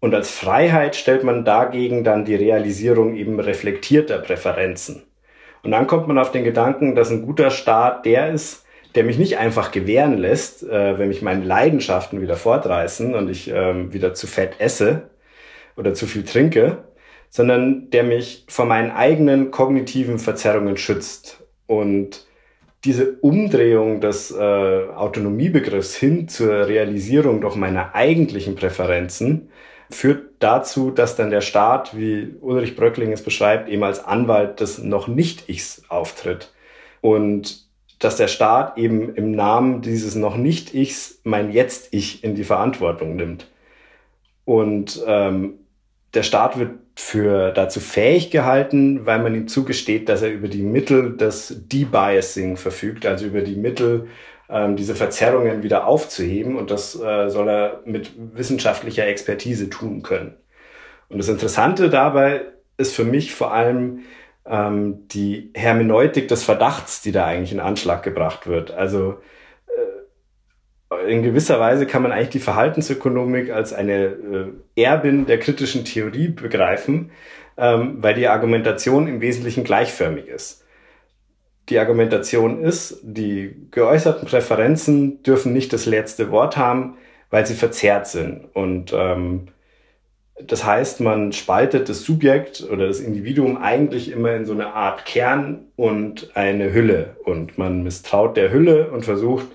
Und 0.00 0.14
als 0.14 0.30
Freiheit 0.30 0.94
stellt 0.94 1.24
man 1.24 1.44
dagegen 1.44 2.04
dann 2.04 2.24
die 2.26 2.34
Realisierung 2.34 3.16
eben 3.16 3.40
reflektierter 3.40 4.18
Präferenzen. 4.18 5.04
Und 5.62 5.70
dann 5.70 5.86
kommt 5.86 6.08
man 6.08 6.18
auf 6.18 6.32
den 6.32 6.44
Gedanken, 6.44 6.94
dass 6.94 7.10
ein 7.10 7.24
guter 7.24 7.50
Staat 7.50 8.04
der 8.04 8.32
ist, 8.32 8.61
der 8.94 9.04
mich 9.04 9.18
nicht 9.18 9.38
einfach 9.38 9.70
gewähren 9.70 10.18
lässt, 10.18 10.62
äh, 10.62 10.98
wenn 10.98 11.08
mich 11.08 11.22
meine 11.22 11.44
Leidenschaften 11.44 12.20
wieder 12.20 12.36
fortreißen 12.36 13.14
und 13.14 13.30
ich 13.30 13.50
ähm, 13.50 13.92
wieder 13.92 14.14
zu 14.14 14.26
fett 14.26 14.54
esse 14.58 15.10
oder 15.76 15.94
zu 15.94 16.06
viel 16.06 16.24
trinke, 16.24 16.84
sondern 17.30 17.90
der 17.90 18.02
mich 18.02 18.44
vor 18.48 18.66
meinen 18.66 18.90
eigenen 18.90 19.50
kognitiven 19.50 20.18
Verzerrungen 20.18 20.76
schützt 20.76 21.42
und 21.66 22.26
diese 22.84 23.12
Umdrehung 23.20 24.00
des 24.00 24.32
äh, 24.32 24.36
Autonomiebegriffs 24.42 25.94
hin 25.94 26.28
zur 26.28 26.66
Realisierung 26.66 27.40
doch 27.40 27.54
meiner 27.54 27.94
eigentlichen 27.94 28.56
Präferenzen 28.56 29.50
führt 29.88 30.24
dazu, 30.40 30.90
dass 30.90 31.16
dann 31.16 31.30
der 31.30 31.42
Staat, 31.42 31.96
wie 31.96 32.34
Ulrich 32.40 32.76
Bröckling 32.76 33.12
es 33.12 33.22
beschreibt, 33.22 33.68
eben 33.68 33.84
als 33.84 34.04
Anwalt 34.04 34.60
des 34.60 34.78
noch 34.78 35.06
Nicht-Ichs 35.06 35.82
auftritt. 35.88 36.52
Und 37.00 37.61
dass 38.02 38.16
der 38.16 38.26
Staat 38.26 38.76
eben 38.78 39.14
im 39.14 39.30
Namen 39.30 39.80
dieses 39.80 40.16
noch 40.16 40.36
Nicht-Ichs 40.36 41.20
mein 41.22 41.52
Jetzt-Ich 41.52 42.24
in 42.24 42.34
die 42.34 42.42
Verantwortung 42.42 43.14
nimmt. 43.14 43.46
Und 44.44 45.00
ähm, 45.06 45.60
der 46.12 46.24
Staat 46.24 46.58
wird 46.58 46.72
für 46.96 47.52
dazu 47.52 47.78
fähig 47.78 48.30
gehalten, 48.30 49.06
weil 49.06 49.22
man 49.22 49.34
ihm 49.34 49.46
zugesteht, 49.46 50.08
dass 50.08 50.22
er 50.22 50.32
über 50.32 50.48
die 50.48 50.62
Mittel 50.62 51.16
des 51.16 51.62
Debiasing 51.68 52.56
verfügt, 52.56 53.06
also 53.06 53.24
über 53.24 53.42
die 53.42 53.54
Mittel, 53.54 54.08
ähm, 54.50 54.74
diese 54.74 54.96
Verzerrungen 54.96 55.62
wieder 55.62 55.86
aufzuheben. 55.86 56.56
Und 56.56 56.72
das 56.72 57.00
äh, 57.00 57.30
soll 57.30 57.48
er 57.48 57.82
mit 57.84 58.10
wissenschaftlicher 58.16 59.06
Expertise 59.06 59.70
tun 59.70 60.02
können. 60.02 60.34
Und 61.08 61.18
das 61.18 61.28
Interessante 61.28 61.88
dabei 61.88 62.46
ist 62.78 62.96
für 62.96 63.04
mich 63.04 63.32
vor 63.32 63.52
allem 63.52 64.00
ähm, 64.46 65.08
die 65.08 65.50
Hermeneutik 65.54 66.28
des 66.28 66.44
Verdachts, 66.44 67.02
die 67.02 67.12
da 67.12 67.26
eigentlich 67.26 67.52
in 67.52 67.60
Anschlag 67.60 68.02
gebracht 68.02 68.46
wird. 68.46 68.70
Also 68.70 69.18
in 71.06 71.22
gewisser 71.22 71.60
Weise 71.60 71.86
kann 71.86 72.02
man 72.02 72.12
eigentlich 72.12 72.30
die 72.30 72.38
Verhaltensökonomik 72.38 73.50
als 73.50 73.72
eine 73.72 74.04
äh, 74.76 74.82
Erbin 74.82 75.26
der 75.26 75.38
kritischen 75.38 75.84
Theorie 75.84 76.28
begreifen, 76.28 77.10
ähm, 77.56 77.96
weil 77.98 78.14
die 78.14 78.28
Argumentation 78.28 79.08
im 79.08 79.20
Wesentlichen 79.20 79.64
gleichförmig 79.64 80.28
ist. 80.28 80.64
Die 81.68 81.78
Argumentation 81.78 82.62
ist, 82.62 83.00
die 83.02 83.68
geäußerten 83.70 84.26
Präferenzen 84.26 85.22
dürfen 85.22 85.52
nicht 85.52 85.72
das 85.72 85.86
letzte 85.86 86.30
Wort 86.30 86.56
haben, 86.56 86.96
weil 87.30 87.46
sie 87.46 87.54
verzerrt 87.54 88.08
sind. 88.08 88.48
Und 88.52 88.92
ähm, 88.94 89.48
das 90.46 90.64
heißt, 90.64 91.00
man 91.00 91.32
spaltet 91.32 91.88
das 91.88 92.02
Subjekt 92.02 92.66
oder 92.70 92.86
das 92.86 93.00
Individuum 93.00 93.56
eigentlich 93.56 94.10
immer 94.10 94.34
in 94.34 94.44
so 94.44 94.52
eine 94.52 94.74
Art 94.74 95.04
Kern 95.04 95.66
und 95.76 96.30
eine 96.34 96.72
Hülle. 96.72 97.16
Und 97.24 97.58
man 97.58 97.82
misstraut 97.82 98.36
der 98.36 98.52
Hülle 98.52 98.90
und 98.90 99.04
versucht, 99.04 99.46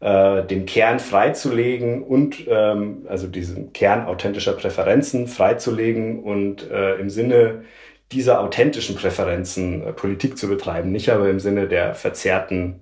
äh, 0.00 0.44
den 0.44 0.66
Kern 0.66 0.98
freizulegen 0.98 2.02
und 2.02 2.44
ähm, 2.48 3.06
also 3.08 3.26
diesen 3.28 3.72
Kern 3.72 4.06
authentischer 4.06 4.52
Präferenzen 4.52 5.28
freizulegen 5.28 6.22
und 6.22 6.68
äh, 6.70 6.96
im 6.96 7.08
Sinne 7.08 7.62
dieser 8.10 8.40
authentischen 8.40 8.96
Präferenzen 8.96 9.86
äh, 9.86 9.92
Politik 9.92 10.36
zu 10.36 10.48
betreiben, 10.48 10.92
nicht 10.92 11.08
aber 11.10 11.30
im 11.30 11.40
Sinne 11.40 11.68
der 11.68 11.94
verzerrten 11.94 12.80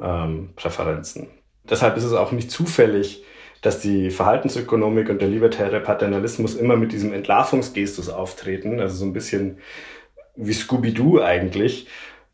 ähm, 0.00 0.50
Präferenzen. 0.54 1.28
Deshalb 1.68 1.96
ist 1.96 2.04
es 2.04 2.12
auch 2.12 2.30
nicht 2.30 2.50
zufällig, 2.50 3.24
dass 3.64 3.80
die 3.80 4.10
Verhaltensökonomik 4.10 5.08
und 5.08 5.22
der 5.22 5.28
libertäre 5.28 5.80
Paternalismus 5.80 6.54
immer 6.54 6.76
mit 6.76 6.92
diesem 6.92 7.14
Entlarvungsgestus 7.14 8.10
auftreten, 8.10 8.78
also 8.78 8.94
so 8.96 9.06
ein 9.06 9.14
bisschen 9.14 9.58
wie 10.36 10.52
Scooby-Doo 10.52 11.22
eigentlich, 11.22 11.88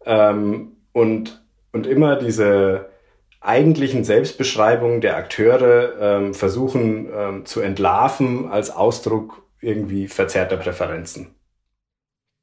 ähm, 0.04 0.72
und, 0.92 1.40
und 1.70 1.86
immer 1.86 2.16
diese 2.16 2.90
eigentlichen 3.40 4.02
Selbstbeschreibungen 4.02 5.00
der 5.00 5.16
Akteure 5.16 5.92
ähm, 6.00 6.34
versuchen 6.34 7.08
ähm, 7.14 7.46
zu 7.46 7.60
entlarven 7.60 8.50
als 8.50 8.70
Ausdruck 8.70 9.44
irgendwie 9.60 10.08
verzerrter 10.08 10.56
Präferenzen. 10.56 11.32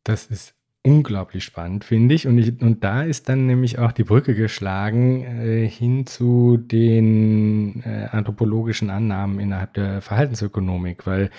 Das 0.05 0.27
ist 0.27 0.56
unglaublich 0.83 1.43
spannend, 1.43 1.83
finde 1.83 2.15
ich. 2.15 2.27
Und, 2.27 2.37
ich. 2.37 2.61
und 2.61 2.83
da 2.83 3.03
ist 3.03 3.29
dann 3.29 3.45
nämlich 3.45 3.79
auch 3.79 3.91
die 3.91 4.03
Brücke 4.03 4.35
geschlagen 4.35 5.23
äh, 5.23 5.67
hin 5.67 6.05
zu 6.05 6.57
den 6.57 7.83
äh, 7.83 8.07
anthropologischen 8.11 8.89
Annahmen 8.89 9.39
innerhalb 9.39 9.73
der 9.73 10.01
Verhaltensökonomik, 10.01 11.05
weil 11.05 11.29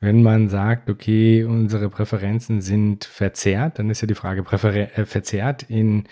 wenn 0.00 0.22
man 0.22 0.48
sagt, 0.48 0.90
okay, 0.90 1.44
unsere 1.44 1.88
Präferenzen 1.88 2.60
sind 2.60 3.04
verzerrt, 3.04 3.78
dann 3.78 3.90
ist 3.90 4.00
ja 4.00 4.06
die 4.06 4.14
Frage 4.14 4.44
äh, 4.50 5.04
verzerrt 5.04 5.64
in 5.68 6.04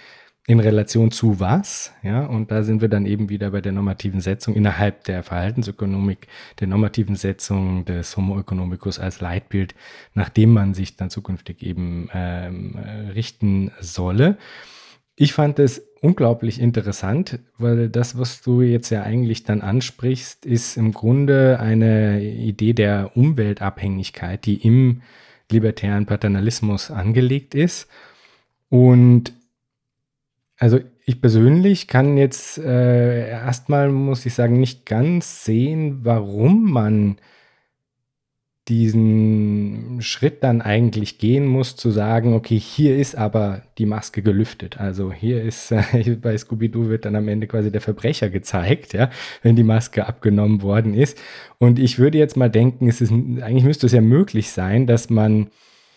in 0.48 0.60
Relation 0.60 1.10
zu 1.10 1.40
was, 1.40 1.92
ja, 2.04 2.24
und 2.24 2.52
da 2.52 2.62
sind 2.62 2.80
wir 2.80 2.88
dann 2.88 3.04
eben 3.04 3.28
wieder 3.28 3.50
bei 3.50 3.60
der 3.60 3.72
normativen 3.72 4.20
Setzung 4.20 4.54
innerhalb 4.54 5.02
der 5.04 5.24
Verhaltensökonomik, 5.24 6.28
der 6.60 6.68
normativen 6.68 7.16
Setzung 7.16 7.84
des 7.84 8.16
Homo 8.16 8.38
economicus 8.38 9.00
als 9.00 9.20
Leitbild, 9.20 9.74
nach 10.14 10.28
dem 10.28 10.52
man 10.52 10.72
sich 10.72 10.96
dann 10.96 11.10
zukünftig 11.10 11.62
eben 11.62 12.08
ähm, 12.14 12.78
richten 13.12 13.72
solle. 13.80 14.38
Ich 15.16 15.32
fand 15.32 15.58
es 15.58 15.82
unglaublich 16.00 16.60
interessant, 16.60 17.40
weil 17.58 17.88
das, 17.88 18.16
was 18.16 18.40
du 18.42 18.62
jetzt 18.62 18.90
ja 18.90 19.02
eigentlich 19.02 19.42
dann 19.42 19.62
ansprichst, 19.62 20.46
ist 20.46 20.76
im 20.76 20.92
Grunde 20.92 21.58
eine 21.58 22.22
Idee 22.22 22.72
der 22.72 23.16
Umweltabhängigkeit, 23.16 24.46
die 24.46 24.62
im 24.62 25.02
libertären 25.50 26.06
Paternalismus 26.06 26.92
angelegt 26.92 27.56
ist. 27.56 27.88
Und 28.68 29.32
also 30.58 30.80
ich 31.04 31.20
persönlich 31.20 31.86
kann 31.86 32.16
jetzt 32.16 32.58
äh, 32.58 33.28
erstmal, 33.28 33.90
muss 33.90 34.26
ich 34.26 34.34
sagen, 34.34 34.58
nicht 34.58 34.86
ganz 34.86 35.44
sehen, 35.44 36.04
warum 36.04 36.70
man 36.70 37.18
diesen 38.68 39.98
Schritt 40.00 40.42
dann 40.42 40.60
eigentlich 40.60 41.18
gehen 41.18 41.46
muss, 41.46 41.76
zu 41.76 41.90
sagen, 41.90 42.34
okay, 42.34 42.58
hier 42.58 42.96
ist 42.96 43.14
aber 43.14 43.62
die 43.78 43.86
Maske 43.86 44.22
gelüftet. 44.22 44.80
Also 44.80 45.12
hier 45.12 45.42
ist, 45.42 45.70
äh, 45.92 46.16
bei 46.20 46.36
Scooby-Doo 46.36 46.88
wird 46.88 47.04
dann 47.04 47.14
am 47.14 47.28
Ende 47.28 47.46
quasi 47.46 47.70
der 47.70 47.80
Verbrecher 47.80 48.28
gezeigt, 48.28 48.92
ja, 48.92 49.10
wenn 49.42 49.54
die 49.54 49.62
Maske 49.62 50.06
abgenommen 50.06 50.62
worden 50.62 50.94
ist. 50.94 51.18
Und 51.58 51.78
ich 51.78 51.98
würde 51.98 52.18
jetzt 52.18 52.36
mal 52.36 52.50
denken, 52.50 52.88
es 52.88 53.00
ist, 53.00 53.12
eigentlich 53.12 53.64
müsste 53.64 53.86
es 53.86 53.92
ja 53.92 54.00
möglich 54.00 54.50
sein, 54.50 54.86
dass 54.86 55.10
man 55.10 55.48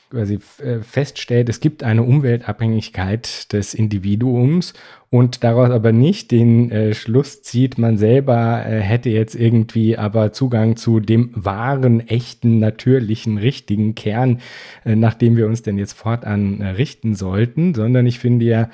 quasi 0.09 0.39
äh, 0.63 0.79
feststellt, 0.79 1.49
es 1.49 1.59
gibt 1.59 1.83
eine 1.83 2.03
Umweltabhängigkeit 2.03 3.51
des 3.53 3.73
Individuums 3.73 4.73
und 5.09 5.43
daraus 5.43 5.69
aber 5.69 5.91
nicht 5.91 6.31
den 6.31 6.71
äh, 6.71 6.93
Schluss 6.93 7.41
zieht, 7.41 7.77
man 7.77 7.97
selber 7.97 8.65
äh, 8.65 8.79
hätte 8.79 9.09
jetzt 9.09 9.35
irgendwie 9.35 9.97
aber 9.97 10.31
Zugang 10.31 10.75
zu 10.75 10.99
dem 10.99 11.31
wahren, 11.33 12.07
echten, 12.07 12.59
natürlichen, 12.59 13.37
richtigen 13.37 13.95
Kern, 13.95 14.39
äh, 14.85 14.95
nach 14.95 15.13
dem 15.13 15.37
wir 15.37 15.45
uns 15.47 15.61
denn 15.61 15.77
jetzt 15.77 15.93
fortan 15.93 16.61
äh, 16.61 16.69
richten 16.69 17.15
sollten, 17.15 17.73
sondern 17.73 18.07
ich 18.07 18.19
finde 18.19 18.45
ja, 18.45 18.69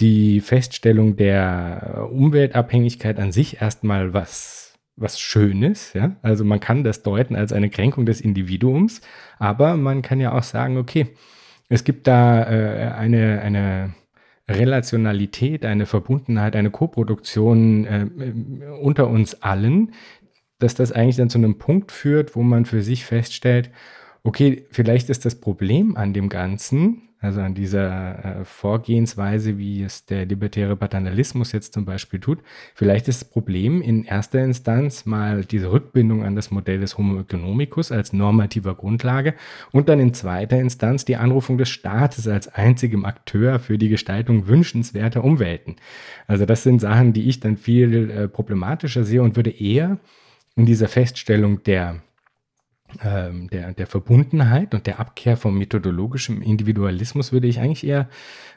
die 0.00 0.40
Feststellung 0.40 1.16
der 1.16 2.08
Umweltabhängigkeit 2.10 3.18
an 3.18 3.32
sich 3.32 3.60
erstmal 3.60 4.14
was 4.14 4.69
was 5.00 5.18
Schönes, 5.18 5.92
ja. 5.94 6.16
Also 6.22 6.44
man 6.44 6.60
kann 6.60 6.84
das 6.84 7.02
deuten 7.02 7.34
als 7.34 7.52
eine 7.52 7.70
Kränkung 7.70 8.06
des 8.06 8.20
Individuums, 8.20 9.00
aber 9.38 9.76
man 9.76 10.02
kann 10.02 10.20
ja 10.20 10.32
auch 10.32 10.42
sagen, 10.42 10.76
okay, 10.76 11.08
es 11.68 11.84
gibt 11.84 12.06
da 12.06 12.42
äh, 12.42 12.92
eine, 12.92 13.40
eine 13.40 13.94
Relationalität, 14.48 15.64
eine 15.64 15.86
Verbundenheit, 15.86 16.56
eine 16.56 16.70
Koproduktion 16.70 17.84
äh, 17.86 18.06
unter 18.80 19.08
uns 19.08 19.42
allen, 19.42 19.92
dass 20.58 20.74
das 20.74 20.92
eigentlich 20.92 21.16
dann 21.16 21.30
zu 21.30 21.38
einem 21.38 21.58
Punkt 21.58 21.92
führt, 21.92 22.36
wo 22.36 22.42
man 22.42 22.66
für 22.66 22.82
sich 22.82 23.04
feststellt, 23.04 23.70
okay, 24.22 24.66
vielleicht 24.70 25.08
ist 25.08 25.24
das 25.24 25.36
Problem 25.36 25.96
an 25.96 26.12
dem 26.12 26.28
Ganzen, 26.28 27.09
also 27.20 27.40
an 27.40 27.54
dieser 27.54 28.40
äh, 28.40 28.44
Vorgehensweise, 28.44 29.58
wie 29.58 29.82
es 29.82 30.06
der 30.06 30.24
libertäre 30.24 30.74
Paternalismus 30.74 31.52
jetzt 31.52 31.74
zum 31.74 31.84
Beispiel 31.84 32.18
tut. 32.18 32.38
Vielleicht 32.74 33.08
ist 33.08 33.22
das 33.22 33.28
Problem 33.28 33.82
in 33.82 34.04
erster 34.04 34.42
Instanz 34.42 35.04
mal 35.04 35.44
diese 35.44 35.70
Rückbindung 35.70 36.24
an 36.24 36.34
das 36.34 36.50
Modell 36.50 36.80
des 36.80 36.96
Homo 36.96 37.20
economicus 37.20 37.92
als 37.92 38.14
normativer 38.14 38.74
Grundlage 38.74 39.34
und 39.70 39.90
dann 39.90 40.00
in 40.00 40.14
zweiter 40.14 40.58
Instanz 40.58 41.04
die 41.04 41.16
Anrufung 41.16 41.58
des 41.58 41.68
Staates 41.68 42.26
als 42.26 42.48
einzigem 42.48 43.04
Akteur 43.04 43.58
für 43.58 43.76
die 43.76 43.90
Gestaltung 43.90 44.48
wünschenswerter 44.48 45.22
Umwelten. 45.22 45.76
Also 46.26 46.46
das 46.46 46.62
sind 46.62 46.80
Sachen, 46.80 47.12
die 47.12 47.28
ich 47.28 47.40
dann 47.40 47.58
viel 47.58 48.10
äh, 48.10 48.28
problematischer 48.28 49.04
sehe 49.04 49.22
und 49.22 49.36
würde 49.36 49.50
eher 49.50 49.98
in 50.56 50.64
dieser 50.64 50.88
Feststellung 50.88 51.62
der 51.64 52.00
der, 53.02 53.72
der 53.72 53.86
Verbundenheit 53.86 54.74
und 54.74 54.86
der 54.86 55.00
Abkehr 55.00 55.36
vom 55.36 55.56
methodologischen 55.56 56.42
Individualismus 56.42 57.32
würde 57.32 57.46
ich 57.46 57.60
eigentlich 57.60 57.86
eher 57.86 58.08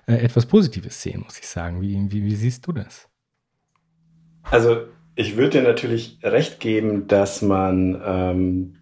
äh, 0.07 0.15
etwas 0.15 0.45
Positives 0.45 1.01
sehen, 1.01 1.21
muss 1.23 1.39
ich 1.39 1.47
sagen. 1.47 1.81
Wie, 1.81 1.95
wie, 2.11 2.23
wie 2.23 2.35
siehst 2.35 2.67
du 2.67 2.71
das? 2.71 3.07
Also 4.43 4.85
ich 5.15 5.37
würde 5.37 5.61
dir 5.61 5.63
natürlich 5.63 6.19
recht 6.23 6.59
geben, 6.59 7.07
dass 7.07 7.41
man 7.41 8.01
ähm, 8.05 8.75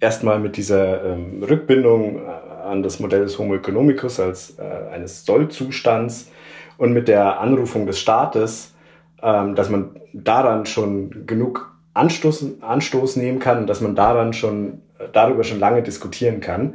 erstmal 0.00 0.40
mit 0.40 0.56
dieser 0.56 1.04
ähm, 1.04 1.42
Rückbindung 1.42 2.18
äh, 2.18 2.44
an 2.64 2.82
das 2.82 3.00
Modell 3.00 3.22
des 3.22 3.38
Homo 3.38 3.54
economicus 3.54 4.20
als 4.20 4.58
äh, 4.58 4.62
eines 4.62 5.24
Sollzustands 5.24 6.30
und 6.76 6.92
mit 6.92 7.08
der 7.08 7.40
Anrufung 7.40 7.86
des 7.86 8.00
Staates, 8.00 8.74
ähm, 9.22 9.54
dass 9.54 9.70
man 9.70 10.00
daran 10.12 10.66
schon 10.66 11.26
genug 11.26 11.73
Anstoß, 11.94 12.60
Anstoß 12.60 13.16
nehmen 13.16 13.38
kann 13.38 13.58
und 13.58 13.66
dass 13.68 13.80
man 13.80 13.94
daran 13.94 14.32
schon, 14.32 14.82
darüber 15.12 15.44
schon 15.44 15.60
lange 15.60 15.82
diskutieren 15.82 16.40
kann. 16.40 16.74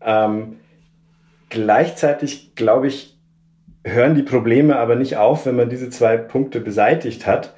Ähm, 0.00 0.58
gleichzeitig, 1.48 2.54
glaube 2.54 2.86
ich, 2.86 3.18
hören 3.84 4.14
die 4.14 4.22
Probleme 4.22 4.76
aber 4.76 4.94
nicht 4.94 5.16
auf, 5.16 5.46
wenn 5.46 5.56
man 5.56 5.68
diese 5.68 5.90
zwei 5.90 6.16
Punkte 6.16 6.60
beseitigt 6.60 7.26
hat. 7.26 7.54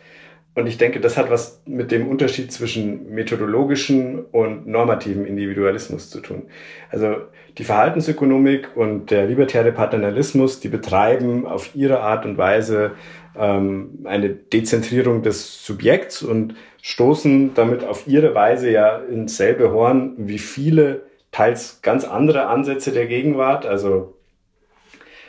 Und 0.55 0.69
ich 0.69 0.79
denke, 0.79 1.01
das 1.01 1.17
hat 1.17 1.31
was 1.31 1.63
mit 1.67 1.91
dem 1.91 2.07
Unterschied 2.09 2.53
zwischen 2.53 3.13
methodologischen 3.13 4.21
und 4.21 4.67
normativen 4.69 5.27
Individualismus 5.27 6.11
zu 6.11 6.21
tun. 6.21 6.45
Also 6.91 7.17
die 7.59 7.65
Verhaltensökonomik 7.65 8.77
und 8.77 9.11
der 9.11 9.27
libertäre 9.27 9.73
Paternalismus, 9.73 10.61
die 10.61 10.69
betreiben 10.69 11.45
auf 11.47 11.75
ihre 11.75 12.01
Art 12.01 12.25
und 12.25 12.39
Weise 12.39 12.93
ähm, 13.37 14.01
eine 14.05 14.31
Dezentrierung 14.31 15.23
des 15.23 15.65
Subjekts 15.65 16.23
und 16.23 16.55
stoßen 16.83 17.55
damit 17.55 17.85
auf 17.85 18.07
ihre 18.07 18.35
Weise 18.35 18.71
ja 18.71 18.99
ins 18.99 19.37
selbe 19.37 19.73
Horn 19.73 20.15
wie 20.19 20.39
viele 20.39 21.03
teils 21.33 21.81
ganz 21.83 22.05
andere 22.05 22.47
Ansätze 22.47 22.93
der 22.93 23.07
Gegenwart. 23.07 23.67
Also 23.67 24.15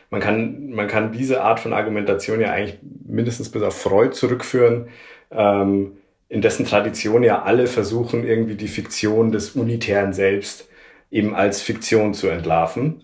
man 0.10 0.22
kann, 0.22 0.70
man 0.70 0.88
kann 0.88 1.12
diese 1.12 1.42
Art 1.42 1.60
von 1.60 1.74
Argumentation 1.74 2.40
ja 2.40 2.52
eigentlich 2.52 2.80
mindestens 3.08 3.50
bis 3.50 3.64
auf 3.64 3.82
Freud 3.82 4.14
zurückführen, 4.14 4.90
ähm, 5.32 5.98
in 6.30 6.42
dessen 6.42 6.66
Tradition 6.66 7.24
ja 7.24 7.44
alle 7.44 7.68
versuchen, 7.68 8.26
irgendwie 8.26 8.56
die 8.56 8.68
Fiktion 8.68 9.32
des 9.32 9.52
Unitären 9.52 10.14
selbst 10.14 10.70
eben 11.12 11.36
als 11.36 11.62
Fiktion 11.62 12.14
zu 12.14 12.28
entlarven. 12.28 13.04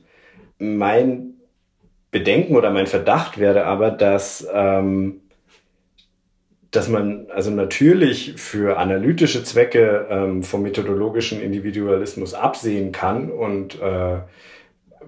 Mein 0.60 1.31
Bedenken 2.12 2.56
oder 2.56 2.70
mein 2.72 2.88
Verdacht 2.88 3.38
wäre 3.38 3.66
aber, 3.66 3.90
dass 3.90 4.48
ähm, 4.54 5.22
dass 6.72 6.88
man 6.88 7.28
also 7.30 7.52
natürlich 7.52 8.34
für 8.38 8.78
analytische 8.78 9.44
Zwecke 9.44 10.08
ähm, 10.10 10.42
vom 10.42 10.62
methodologischen 10.62 11.42
Individualismus 11.42 12.34
absehen 12.34 12.94
kann 12.94 13.30
und 13.30 13.80
äh, 13.82 14.20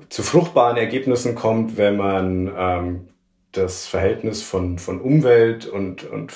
zu 0.10 0.24
fruchtbaren 0.24 0.76
Ergebnissen 0.76 1.36
kommt, 1.36 1.78
wenn 1.78 1.96
man 1.96 2.52
ähm, 2.58 3.08
das 3.54 3.88
Verhältnis 3.88 4.42
von, 4.42 4.78
von 4.78 5.00
Umwelt 5.00 5.66
und, 5.66 6.04
und 6.04 6.34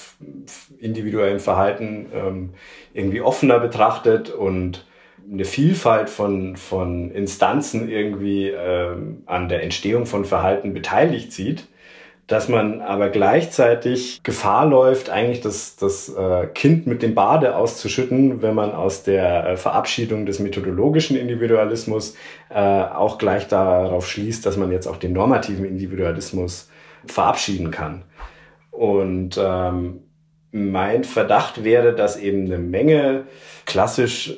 individuellem 0.80 1.39
Verhalten 1.39 2.07
ähm, 2.13 2.53
irgendwie 2.93 3.22
offener 3.22 3.59
betrachtet 3.59 4.30
und 4.30 4.86
eine 5.32 5.46
Vielfalt 5.46 6.10
von, 6.10 6.56
von 6.56 7.12
Instanzen 7.12 7.90
irgendwie 7.90 8.50
ähm, 8.50 9.24
an 9.26 9.50
der 9.50 9.64
Entstehung 9.64 10.06
von 10.06 10.26
Verhalten 10.26 10.74
beteiligt 10.74 11.34
sieht 11.34 11.68
dass 12.28 12.50
man 12.50 12.82
aber 12.82 13.10
gleichzeitig 13.10 14.22
Gefahr 14.22 14.66
läuft, 14.66 15.10
eigentlich 15.10 15.40
das, 15.40 15.78
das 15.78 16.10
äh, 16.10 16.48
Kind 16.48 16.86
mit 16.86 17.02
dem 17.02 17.16
Bade 17.16 17.56
auszuschütten, 17.56 18.42
wenn 18.42 18.54
man 18.54 18.72
aus 18.72 19.04
der 19.04 19.48
äh, 19.48 19.58
Verabschiedung 19.58 20.26
des 20.26 20.40
methodologischen 20.40 21.16
Individualismus 21.16 22.16
äh, 22.50 22.60
auch 22.60 23.18
gleich 23.18 23.48
darauf 23.48 24.10
schließt, 24.10 24.46
dass 24.46 24.58
man 24.58 24.72
jetzt 24.74 24.88
auch 24.88 24.98
den 24.98 25.14
normativen 25.14 25.64
Individualismus 25.64 26.70
verabschieden 27.06 27.72
kann. 27.72 28.04
Und 28.72 29.40
ähm, 29.42 30.02
mein 30.52 31.06
Verdacht 31.06 31.64
wäre, 31.64 31.96
dass 31.96 32.18
eben 32.18 32.46
eine 32.46 32.58
Menge 32.58 33.24
klassisch 33.66 34.34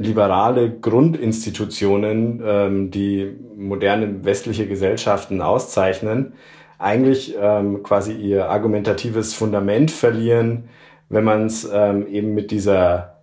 liberale 0.00 0.70
Grundinstitutionen, 0.70 2.42
ähm, 2.42 2.90
die 2.90 3.36
moderne 3.54 4.24
westliche 4.24 4.66
Gesellschaften 4.66 5.42
auszeichnen, 5.42 6.32
eigentlich 6.78 7.34
ähm, 7.38 7.82
quasi 7.82 8.14
ihr 8.14 8.48
argumentatives 8.48 9.34
Fundament 9.34 9.90
verlieren, 9.90 10.70
wenn 11.10 11.24
man 11.24 11.44
es 11.44 11.68
ähm, 11.70 12.06
eben 12.06 12.32
mit 12.32 12.50
dieser 12.50 13.18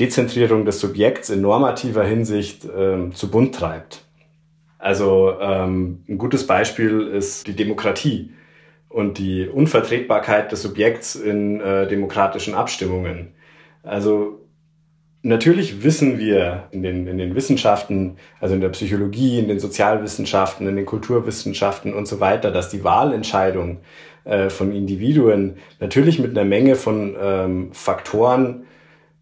Dezentrierung 0.00 0.64
des 0.64 0.80
Subjekts 0.80 1.28
in 1.28 1.42
normativer 1.42 2.02
Hinsicht 2.02 2.66
ähm, 2.74 3.14
zu 3.14 3.30
bunt 3.30 3.54
treibt. 3.54 4.06
Also 4.78 5.34
ähm, 5.38 6.02
ein 6.08 6.16
gutes 6.16 6.46
Beispiel 6.46 7.08
ist 7.08 7.46
die 7.46 7.54
Demokratie 7.54 8.32
und 8.88 9.18
die 9.18 9.46
Unvertretbarkeit 9.46 10.50
des 10.50 10.62
Subjekts 10.62 11.14
in 11.14 11.60
äh, 11.60 11.86
demokratischen 11.86 12.54
Abstimmungen. 12.54 13.34
Also 13.82 14.41
Natürlich 15.24 15.84
wissen 15.84 16.18
wir 16.18 16.64
in 16.72 16.82
den, 16.82 17.06
in 17.06 17.16
den 17.16 17.36
Wissenschaften, 17.36 18.16
also 18.40 18.56
in 18.56 18.60
der 18.60 18.70
Psychologie, 18.70 19.38
in 19.38 19.46
den 19.46 19.60
Sozialwissenschaften, 19.60 20.66
in 20.66 20.74
den 20.74 20.86
Kulturwissenschaften 20.86 21.94
und 21.94 22.08
so 22.08 22.18
weiter, 22.18 22.50
dass 22.50 22.70
die 22.70 22.82
Wahlentscheidung 22.82 23.78
äh, 24.24 24.50
von 24.50 24.72
Individuen 24.72 25.58
natürlich 25.78 26.18
mit 26.18 26.32
einer 26.32 26.44
Menge 26.44 26.74
von 26.74 27.14
ähm, 27.20 27.72
Faktoren 27.72 28.64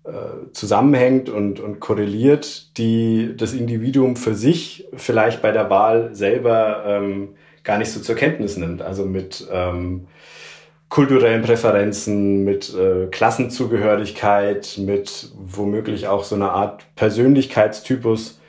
äh, 0.05 0.11
zusammenhängt 0.53 1.29
und, 1.29 1.61
und 1.61 1.81
korreliert, 1.81 2.79
die 2.79 3.35
das 3.37 3.53
Individuum 3.53 4.17
für 4.17 4.35
sich 4.35 4.89
vielleicht 4.95 5.43
bei 5.43 5.53
der 5.53 5.69
Wahl 5.69 6.15
selber 6.15 6.83
ähm, 6.87 7.35
gar 7.63 7.77
nicht 7.77 7.91
so 7.91 8.01
zur 8.01 8.15
Kenntnis 8.15 8.57
nimmt. 8.57 8.81
Also 8.81 9.05
mit 9.05 9.47
ähm, 9.53 10.07
kulturellen 10.91 11.43
Präferenzen, 11.43 12.45
mit 12.45 12.75
äh, 12.75 13.07
Klassenzugehörigkeit, 13.07 14.77
mit 14.79 15.31
womöglich 15.37 16.09
auch 16.09 16.25
so 16.25 16.35
einer 16.35 16.53
Art 16.53 16.85
Persönlichkeitstypus. 16.97 18.41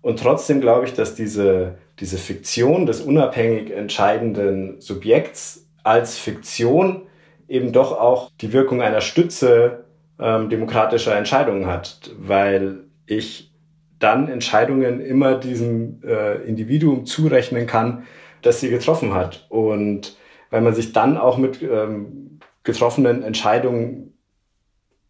Und 0.00 0.18
trotzdem 0.18 0.60
glaube 0.60 0.86
ich, 0.86 0.94
dass 0.94 1.14
diese, 1.14 1.76
diese 2.00 2.16
Fiktion 2.16 2.86
des 2.86 3.02
unabhängig 3.02 3.70
entscheidenden 3.70 4.80
Subjekts 4.80 5.68
als 5.84 6.18
Fiktion 6.18 7.02
eben 7.46 7.72
doch 7.72 7.92
auch 7.92 8.30
die 8.40 8.54
Wirkung 8.54 8.80
einer 8.80 9.02
Stütze 9.02 9.84
ähm, 10.18 10.48
demokratischer 10.48 11.14
Entscheidungen 11.14 11.66
hat, 11.66 12.10
weil 12.18 12.84
ich 13.06 13.52
dann 13.98 14.28
Entscheidungen 14.28 15.00
immer 15.00 15.34
diesem 15.34 16.00
äh, 16.04 16.36
Individuum 16.44 17.04
zurechnen 17.04 17.66
kann, 17.66 18.04
das 18.40 18.60
sie 18.60 18.70
getroffen 18.70 19.12
hat. 19.12 19.46
Und 19.50 20.16
weil 20.52 20.60
man 20.60 20.74
sich 20.74 20.92
dann 20.92 21.16
auch 21.16 21.38
mit 21.38 21.62
ähm, 21.62 22.38
getroffenen 22.62 23.22
Entscheidungen 23.22 24.12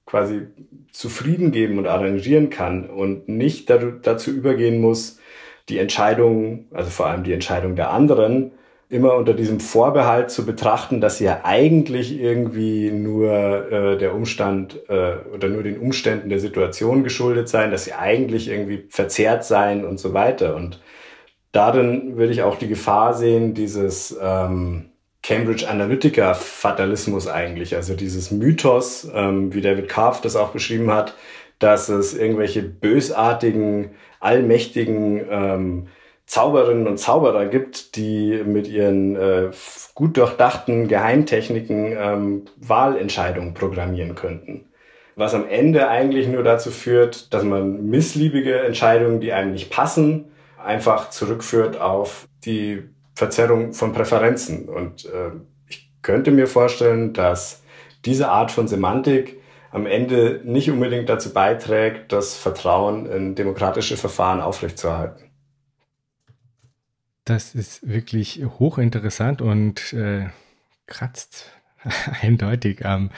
quasi 0.06 0.42
zufrieden 0.92 1.50
geben 1.50 1.78
und 1.78 1.86
arrangieren 1.88 2.48
kann 2.48 2.88
und 2.88 3.28
nicht 3.28 3.68
dazu 3.68 4.30
übergehen 4.30 4.80
muss, 4.80 5.18
die 5.68 5.78
Entscheidung, 5.78 6.66
also 6.70 6.90
vor 6.90 7.06
allem 7.06 7.24
die 7.24 7.32
Entscheidung 7.32 7.74
der 7.74 7.90
anderen, 7.90 8.52
immer 8.88 9.14
unter 9.14 9.34
diesem 9.34 9.58
Vorbehalt 9.58 10.30
zu 10.30 10.46
betrachten, 10.46 11.00
dass 11.00 11.18
sie 11.18 11.24
ja 11.24 11.40
eigentlich 11.42 12.20
irgendwie 12.20 12.92
nur 12.92 13.72
äh, 13.72 13.98
der 13.98 14.14
Umstand 14.14 14.78
äh, 14.88 15.16
oder 15.34 15.48
nur 15.48 15.64
den 15.64 15.78
Umständen 15.78 16.28
der 16.28 16.38
Situation 16.38 17.02
geschuldet 17.02 17.48
sein, 17.48 17.72
dass 17.72 17.84
sie 17.84 17.94
eigentlich 17.94 18.48
irgendwie 18.48 18.84
verzerrt 18.90 19.44
sein 19.44 19.84
und 19.84 19.98
so 19.98 20.14
weiter. 20.14 20.54
Und 20.54 20.80
darin 21.50 22.16
würde 22.16 22.32
ich 22.32 22.42
auch 22.42 22.58
die 22.58 22.68
Gefahr 22.68 23.14
sehen, 23.14 23.54
dieses 23.54 24.16
ähm, 24.22 24.91
Cambridge 25.22 25.68
Analytica 25.68 26.34
Fatalismus 26.34 27.28
eigentlich, 27.28 27.76
also 27.76 27.94
dieses 27.94 28.30
Mythos, 28.30 29.08
ähm, 29.14 29.54
wie 29.54 29.60
David 29.60 29.88
Karpf 29.88 30.20
das 30.20 30.36
auch 30.36 30.50
beschrieben 30.50 30.90
hat, 30.90 31.14
dass 31.58 31.88
es 31.88 32.14
irgendwelche 32.14 32.62
bösartigen, 32.62 33.90
allmächtigen 34.18 35.24
ähm, 35.30 35.88
Zauberinnen 36.26 36.88
und 36.88 36.98
Zauberer 36.98 37.46
gibt, 37.46 37.96
die 37.96 38.42
mit 38.44 38.66
ihren 38.66 39.16
äh, 39.16 39.50
gut 39.94 40.16
durchdachten 40.16 40.88
Geheimtechniken 40.88 41.94
ähm, 41.96 42.44
Wahlentscheidungen 42.56 43.54
programmieren 43.54 44.14
könnten. 44.14 44.66
Was 45.14 45.34
am 45.34 45.46
Ende 45.46 45.88
eigentlich 45.88 46.26
nur 46.26 46.42
dazu 46.42 46.70
führt, 46.70 47.32
dass 47.34 47.44
man 47.44 47.86
missliebige 47.86 48.60
Entscheidungen, 48.60 49.20
die 49.20 49.32
einem 49.32 49.52
nicht 49.52 49.70
passen, 49.70 50.32
einfach 50.56 51.10
zurückführt 51.10 51.78
auf 51.78 52.26
die 52.44 52.82
Verzerrung 53.14 53.72
von 53.72 53.92
Präferenzen. 53.92 54.68
Und 54.68 55.04
äh, 55.04 55.30
ich 55.68 55.90
könnte 56.02 56.30
mir 56.30 56.46
vorstellen, 56.46 57.12
dass 57.12 57.62
diese 58.04 58.28
Art 58.28 58.50
von 58.50 58.68
Semantik 58.68 59.40
am 59.70 59.86
Ende 59.86 60.40
nicht 60.44 60.70
unbedingt 60.70 61.08
dazu 61.08 61.32
beiträgt, 61.32 62.12
das 62.12 62.36
Vertrauen 62.36 63.06
in 63.06 63.34
demokratische 63.34 63.96
Verfahren 63.96 64.40
aufrechtzuerhalten. 64.40 65.30
Das 67.24 67.54
ist 67.54 67.88
wirklich 67.88 68.42
hochinteressant 68.58 69.40
und 69.40 69.92
äh, 69.92 70.26
kratzt 70.86 71.52
eindeutig 72.22 72.84
am, 72.84 73.10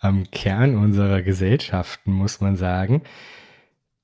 am 0.00 0.30
Kern 0.30 0.76
unserer 0.76 1.22
Gesellschaften, 1.22 2.12
muss 2.12 2.40
man 2.40 2.56
sagen. 2.56 3.02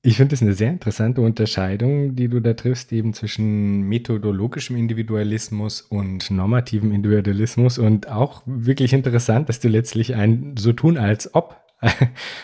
Ich 0.05 0.17
finde 0.17 0.35
es 0.35 0.41
eine 0.41 0.53
sehr 0.53 0.69
interessante 0.69 1.21
Unterscheidung, 1.21 2.17
die 2.17 2.27
du 2.27 2.41
da 2.41 2.55
triffst, 2.55 2.91
eben 2.91 3.13
zwischen 3.13 3.83
methodologischem 3.83 4.75
Individualismus 4.75 5.79
und 5.79 6.29
normativem 6.29 6.91
Individualismus 6.91 7.77
und 7.77 8.09
auch 8.09 8.43
wirklich 8.45 8.91
interessant, 8.91 9.47
dass 9.47 9.61
du 9.61 9.69
letztlich 9.69 10.13
ein 10.13 10.55
so 10.57 10.73
tun 10.73 10.97
als 10.97 11.33
ob 11.33 11.55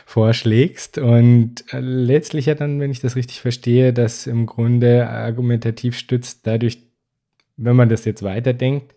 vorschlägst 0.06 1.00
und 1.00 1.66
äh, 1.74 1.82
letztlich 1.82 2.46
ja 2.46 2.56
dann, 2.56 2.80
wenn 2.80 2.92
ich 2.92 3.02
das 3.02 3.18
richtig 3.18 3.42
verstehe, 3.42 3.92
das 3.92 4.26
im 4.26 4.46
Grunde 4.46 5.10
argumentativ 5.10 5.98
stützt, 5.98 6.48
dadurch, 6.48 6.78
wenn 7.58 7.76
man 7.76 7.90
das 7.90 8.06
jetzt 8.06 8.24
weiterdenkt, 8.24 8.96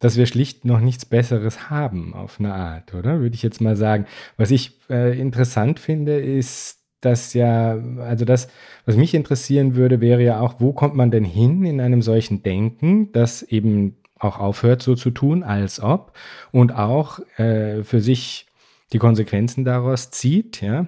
dass 0.00 0.16
wir 0.16 0.26
schlicht 0.26 0.64
noch 0.64 0.80
nichts 0.80 1.06
Besseres 1.06 1.70
haben 1.70 2.12
auf 2.12 2.40
eine 2.40 2.54
Art, 2.54 2.92
oder? 2.92 3.20
Würde 3.20 3.36
ich 3.36 3.44
jetzt 3.44 3.60
mal 3.60 3.76
sagen. 3.76 4.06
Was 4.36 4.50
ich 4.50 4.80
äh, 4.90 5.16
interessant 5.16 5.78
finde, 5.78 6.18
ist, 6.18 6.81
dass 7.02 7.34
ja, 7.34 7.76
also 8.00 8.24
das, 8.24 8.48
was 8.86 8.96
mich 8.96 9.12
interessieren 9.14 9.74
würde, 9.74 10.00
wäre 10.00 10.22
ja 10.22 10.40
auch, 10.40 10.54
wo 10.58 10.72
kommt 10.72 10.94
man 10.94 11.10
denn 11.10 11.24
hin 11.24 11.64
in 11.64 11.80
einem 11.80 12.00
solchen 12.00 12.42
Denken, 12.42 13.12
das 13.12 13.42
eben 13.42 13.96
auch 14.18 14.38
aufhört 14.38 14.82
so 14.82 14.94
zu 14.94 15.10
tun, 15.10 15.42
als 15.42 15.80
ob 15.80 16.12
und 16.52 16.74
auch 16.74 17.18
äh, 17.38 17.82
für 17.82 18.00
sich 18.00 18.46
die 18.92 18.98
Konsequenzen 18.98 19.64
daraus 19.64 20.10
zieht, 20.10 20.62
ja. 20.62 20.86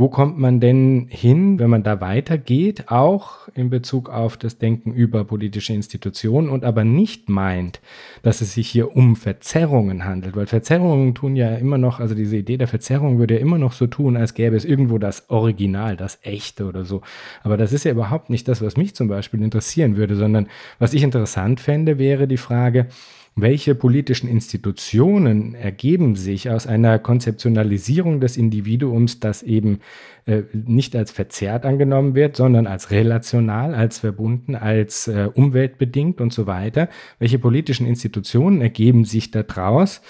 Wo 0.00 0.08
kommt 0.08 0.38
man 0.38 0.60
denn 0.60 1.08
hin, 1.10 1.58
wenn 1.58 1.70
man 1.70 1.82
da 1.82 2.00
weitergeht, 2.00 2.84
auch 2.86 3.48
in 3.56 3.68
Bezug 3.68 4.08
auf 4.08 4.36
das 4.36 4.56
Denken 4.56 4.92
über 4.92 5.24
politische 5.24 5.72
Institutionen 5.72 6.50
und 6.50 6.64
aber 6.64 6.84
nicht 6.84 7.28
meint, 7.28 7.80
dass 8.22 8.40
es 8.40 8.54
sich 8.54 8.68
hier 8.68 8.94
um 8.94 9.16
Verzerrungen 9.16 10.04
handelt? 10.04 10.36
Weil 10.36 10.46
Verzerrungen 10.46 11.16
tun 11.16 11.34
ja 11.34 11.52
immer 11.56 11.78
noch, 11.78 11.98
also 11.98 12.14
diese 12.14 12.36
Idee 12.36 12.58
der 12.58 12.68
Verzerrung 12.68 13.18
würde 13.18 13.34
ja 13.34 13.40
immer 13.40 13.58
noch 13.58 13.72
so 13.72 13.88
tun, 13.88 14.16
als 14.16 14.34
gäbe 14.34 14.54
es 14.54 14.64
irgendwo 14.64 14.98
das 14.98 15.30
Original, 15.30 15.96
das 15.96 16.20
Echte 16.22 16.66
oder 16.66 16.84
so. 16.84 17.02
Aber 17.42 17.56
das 17.56 17.72
ist 17.72 17.82
ja 17.82 17.90
überhaupt 17.90 18.30
nicht 18.30 18.46
das, 18.46 18.62
was 18.62 18.76
mich 18.76 18.94
zum 18.94 19.08
Beispiel 19.08 19.42
interessieren 19.42 19.96
würde, 19.96 20.14
sondern 20.14 20.46
was 20.78 20.94
ich 20.94 21.02
interessant 21.02 21.58
fände, 21.58 21.98
wäre 21.98 22.28
die 22.28 22.36
Frage, 22.36 22.86
welche 23.40 23.74
politischen 23.74 24.28
Institutionen 24.28 25.54
ergeben 25.54 26.16
sich 26.16 26.50
aus 26.50 26.66
einer 26.66 26.98
Konzeptionalisierung 26.98 28.20
des 28.20 28.36
Individuums, 28.36 29.20
das 29.20 29.42
eben 29.42 29.80
äh, 30.26 30.42
nicht 30.52 30.96
als 30.96 31.10
verzerrt 31.10 31.64
angenommen 31.64 32.14
wird, 32.14 32.36
sondern 32.36 32.66
als 32.66 32.90
relational, 32.90 33.74
als 33.74 34.00
verbunden, 34.00 34.54
als 34.54 35.08
äh, 35.08 35.28
umweltbedingt 35.32 36.20
und 36.20 36.32
so 36.32 36.46
weiter? 36.46 36.88
Welche 37.18 37.38
politischen 37.38 37.86
Institutionen 37.86 38.60
ergeben 38.60 39.04
sich 39.04 39.30
daraus, 39.30 40.00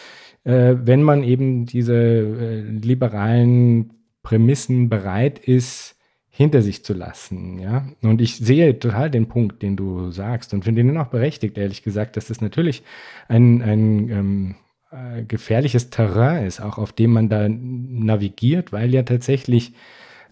äh, 0.45 0.77
wenn 0.83 1.03
man 1.03 1.23
eben 1.23 1.67
diese 1.67 1.95
äh, 1.95 2.61
liberalen 2.63 3.93
Prämissen 4.23 4.89
bereit 4.89 5.39
ist, 5.39 5.98
hinter 6.39 6.63
sich 6.63 6.85
zu 6.85 6.95
lassen, 6.95 7.59
ja. 7.59 7.89
Und 8.01 8.21
ich 8.21 8.37
sehe 8.37 8.79
total 8.79 9.11
den 9.11 9.27
Punkt, 9.27 9.61
den 9.61 9.75
du 9.75 10.13
sagst 10.13 10.55
und 10.55 10.63
finde 10.63 10.83
ihn 10.83 10.97
auch 10.97 11.09
berechtigt, 11.09 11.59
ehrlich 11.59 11.83
gesagt, 11.83 12.17
dass 12.17 12.29
das 12.29 12.41
natürlich 12.41 12.85
ein, 13.27 13.61
ein 13.61 14.09
ähm, 14.09 14.55
äh, 14.93 15.25
gefährliches 15.25 15.91
Terrain 15.91 16.47
ist, 16.47 16.61
auch 16.61 16.79
auf 16.79 16.93
dem 16.93 17.11
man 17.11 17.29
da 17.29 17.49
navigiert, 17.49 18.71
weil 18.73 18.95
ja 18.95 19.03
tatsächlich 19.03 19.73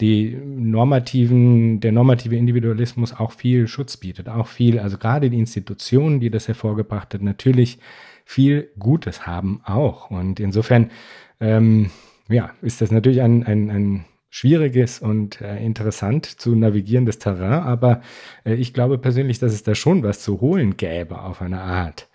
die 0.00 0.38
normativen, 0.44 1.80
der 1.80 1.90
normative 1.90 2.36
Individualismus 2.36 3.12
auch 3.12 3.32
viel 3.32 3.66
Schutz 3.66 3.96
bietet, 3.96 4.28
auch 4.28 4.46
viel, 4.46 4.78
also 4.78 4.98
gerade 4.98 5.28
die 5.28 5.40
Institutionen, 5.40 6.20
die 6.20 6.30
das 6.30 6.46
hervorgebracht 6.46 7.14
hat, 7.14 7.22
natürlich 7.22 7.80
viel 8.24 8.70
Gutes 8.78 9.26
haben 9.26 9.60
auch. 9.64 10.12
Und 10.12 10.38
insofern, 10.38 10.92
ähm, 11.40 11.90
ja, 12.28 12.52
ist 12.62 12.80
das 12.80 12.92
natürlich 12.92 13.22
ein, 13.22 13.42
ein, 13.42 13.70
ein 13.70 14.04
schwieriges 14.30 14.98
und 14.98 15.40
äh, 15.40 15.58
interessant 15.64 16.26
zu 16.26 16.54
navigierendes 16.54 17.18
Terrain, 17.18 17.62
aber 17.62 18.02
äh, 18.44 18.54
ich 18.54 18.74
glaube 18.74 18.98
persönlich, 18.98 19.38
dass 19.38 19.52
es 19.52 19.62
da 19.62 19.74
schon 19.74 20.02
was 20.02 20.20
zu 20.20 20.40
holen 20.40 20.76
gäbe 20.76 21.20
auf 21.20 21.42
eine 21.42 21.60
Art. 21.60 22.08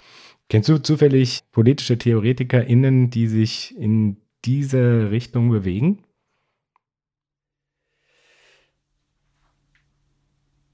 Kennst 0.50 0.70
du 0.70 0.78
zufällig 0.78 1.42
politische 1.52 1.98
TheoretikerInnen, 1.98 3.10
die 3.10 3.28
sich 3.28 3.78
in 3.78 4.18
diese 4.44 5.10
Richtung 5.12 5.50
bewegen? 5.50 6.04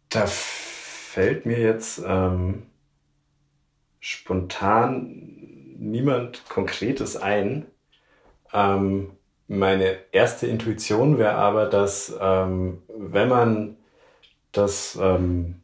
Da 0.10 0.26
fällt 0.26 1.46
mir 1.46 1.60
jetzt 1.60 2.02
ähm, 2.06 2.64
spontan 4.00 5.76
niemand 5.78 6.48
Konkretes 6.50 7.18
ein. 7.18 7.66
Ähm, 8.54 9.17
meine 9.48 9.98
erste 10.12 10.48
Intuition 10.48 11.18
wäre 11.18 11.36
aber, 11.36 11.66
dass 11.68 12.14
ähm, 12.20 12.82
wenn 12.98 13.30
man 13.30 13.78
das 14.52 14.98
ähm, 15.02 15.56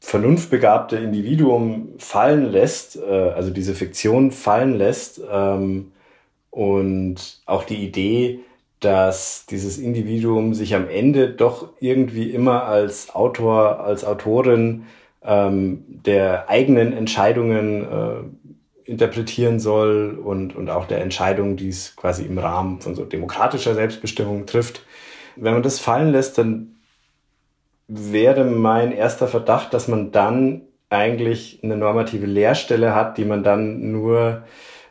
vernunftbegabte 0.00 0.96
Individuum 0.96 1.94
fallen 1.98 2.50
lässt, 2.50 2.96
äh, 2.96 3.30
also 3.34 3.50
diese 3.50 3.74
Fiktion 3.74 4.30
fallen 4.30 4.76
lässt 4.78 5.20
ähm, 5.30 5.92
und 6.50 7.40
auch 7.44 7.64
die 7.64 7.84
Idee, 7.84 8.40
dass 8.80 9.46
dieses 9.46 9.78
Individuum 9.78 10.54
sich 10.54 10.74
am 10.74 10.88
Ende 10.88 11.30
doch 11.30 11.70
irgendwie 11.80 12.30
immer 12.30 12.64
als 12.64 13.14
Autor, 13.14 13.80
als 13.80 14.04
Autorin 14.04 14.84
ähm, 15.24 15.84
der 15.88 16.48
eigenen 16.48 16.92
Entscheidungen 16.92 17.82
äh, 17.82 18.45
interpretieren 18.86 19.60
soll 19.60 20.18
und, 20.22 20.54
und 20.54 20.70
auch 20.70 20.86
der 20.86 21.00
Entscheidung, 21.00 21.56
die 21.56 21.68
es 21.68 21.96
quasi 21.96 22.24
im 22.24 22.38
Rahmen 22.38 22.80
von 22.80 22.94
so 22.94 23.04
demokratischer 23.04 23.74
Selbstbestimmung 23.74 24.46
trifft. 24.46 24.82
Wenn 25.34 25.54
man 25.54 25.62
das 25.62 25.80
fallen 25.80 26.12
lässt, 26.12 26.38
dann 26.38 26.76
wäre 27.88 28.44
mein 28.44 28.92
erster 28.92 29.28
Verdacht, 29.28 29.74
dass 29.74 29.88
man 29.88 30.12
dann 30.12 30.62
eigentlich 30.88 31.60
eine 31.62 31.76
normative 31.76 32.26
Leerstelle 32.26 32.94
hat, 32.94 33.18
die 33.18 33.24
man 33.24 33.42
dann 33.42 33.90
nur 33.90 34.44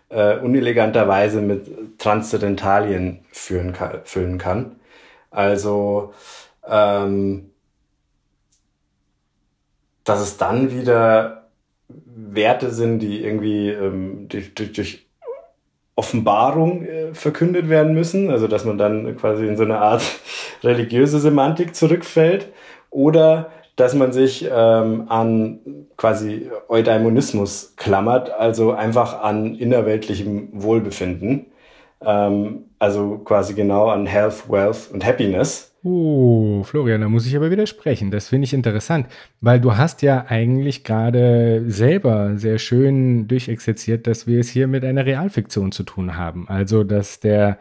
äh, 0.09 0.37
uneleganterweise 0.37 1.41
mit 1.41 1.97
Transzendentalien 1.97 3.25
führen 3.31 3.73
kann, 3.73 4.01
füllen 4.03 4.37
kann. 4.37 4.75
Also 5.31 6.13
ähm, 6.67 7.51
dass 10.03 10.21
es 10.21 10.37
dann 10.37 10.71
wieder 10.71 11.44
Werte 12.33 12.71
sind, 12.71 12.99
die 12.99 13.23
irgendwie 13.23 13.69
ähm, 13.69 14.27
durch, 14.29 14.53
durch, 14.53 14.73
durch 14.73 15.07
Offenbarung 15.95 16.85
äh, 16.85 17.13
verkündet 17.13 17.69
werden 17.69 17.93
müssen, 17.93 18.29
also 18.29 18.47
dass 18.47 18.65
man 18.65 18.77
dann 18.77 19.15
quasi 19.17 19.47
in 19.47 19.57
so 19.57 19.63
eine 19.63 19.79
Art 19.79 20.03
religiöse 20.63 21.19
Semantik 21.19 21.75
zurückfällt, 21.75 22.51
oder 22.89 23.51
dass 23.75 23.93
man 23.93 24.13
sich 24.13 24.47
ähm, 24.49 25.05
an 25.09 25.59
quasi 25.97 26.49
Eudaimonismus 26.69 27.73
klammert, 27.75 28.31
also 28.31 28.71
einfach 28.71 29.21
an 29.21 29.55
innerweltlichem 29.55 30.49
Wohlbefinden, 30.53 31.47
ähm, 32.01 32.65
also 32.79 33.17
quasi 33.17 33.53
genau 33.53 33.87
an 33.87 34.05
Health, 34.05 34.49
Wealth 34.49 34.89
und 34.93 35.05
Happiness 35.05 35.74
Oh, 35.87 36.63
Florian, 36.63 37.01
da 37.01 37.09
muss 37.09 37.27
ich 37.27 37.35
aber 37.35 37.51
widersprechen. 37.51 38.09
Das 38.09 38.29
finde 38.29 38.45
ich 38.45 38.55
interessant, 38.55 39.05
weil 39.39 39.61
du 39.61 39.77
hast 39.77 40.01
ja 40.01 40.25
eigentlich 40.27 40.83
gerade 40.83 41.63
selber 41.67 42.37
sehr 42.37 42.57
schön 42.57 43.27
durchexerziert, 43.27 44.07
dass 44.07 44.25
wir 44.25 44.39
es 44.39 44.49
hier 44.49 44.65
mit 44.65 44.83
einer 44.83 45.05
Realfiktion 45.05 45.71
zu 45.71 45.83
tun 45.83 46.17
haben. 46.17 46.49
Also, 46.49 46.83
dass 46.83 47.19
der 47.19 47.59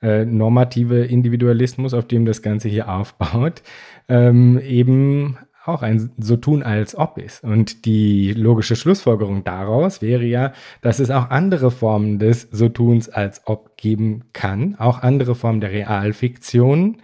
äh, 0.00 0.24
normative 0.24 1.04
Individualismus, 1.04 1.92
auf 1.92 2.06
dem 2.06 2.24
das 2.24 2.40
Ganze 2.40 2.70
hier 2.70 2.88
aufbaut, 2.88 3.62
ähm, 4.08 4.58
eben 4.58 5.36
auch 5.66 5.82
ein 5.82 6.10
so 6.18 6.36
tun 6.36 6.62
als 6.62 6.96
ob 6.96 7.18
ist. 7.18 7.42
Und 7.44 7.84
die 7.84 8.32
logische 8.32 8.76
Schlussfolgerung 8.76 9.44
daraus 9.44 10.00
wäre 10.02 10.24
ja, 10.24 10.52
dass 10.80 10.98
es 10.98 11.10
auch 11.10 11.30
andere 11.30 11.70
Formen 11.70 12.18
des 12.18 12.48
so 12.50 12.68
tuns 12.68 13.08
als 13.08 13.42
ob 13.46 13.76
geben 13.76 14.24
kann, 14.32 14.76
auch 14.78 15.02
andere 15.02 15.34
Formen 15.34 15.60
der 15.60 15.72
Realfiktion, 15.72 16.98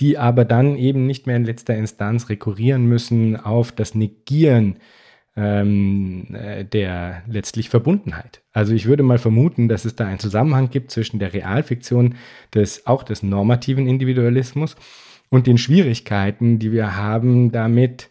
die 0.00 0.18
aber 0.18 0.44
dann 0.44 0.76
eben 0.76 1.06
nicht 1.06 1.26
mehr 1.26 1.36
in 1.36 1.44
letzter 1.44 1.76
Instanz 1.76 2.28
rekurrieren 2.28 2.86
müssen 2.86 3.36
auf 3.36 3.72
das 3.72 3.94
Negieren 3.94 4.78
ähm, 5.36 6.28
äh, 6.32 6.64
der 6.64 7.22
letztlich 7.26 7.68
Verbundenheit. 7.68 8.42
Also 8.52 8.72
ich 8.72 8.86
würde 8.86 9.02
mal 9.02 9.18
vermuten, 9.18 9.68
dass 9.68 9.84
es 9.84 9.96
da 9.96 10.06
einen 10.06 10.20
Zusammenhang 10.20 10.70
gibt 10.70 10.90
zwischen 10.90 11.18
der 11.18 11.32
Realfiktion 11.32 12.14
des 12.54 12.86
auch 12.86 13.02
des 13.02 13.22
normativen 13.22 13.86
Individualismus 13.86 14.76
und 15.30 15.46
den 15.46 15.58
Schwierigkeiten, 15.58 16.58
die 16.58 16.72
wir 16.72 16.96
haben, 16.96 17.50
damit 17.50 18.10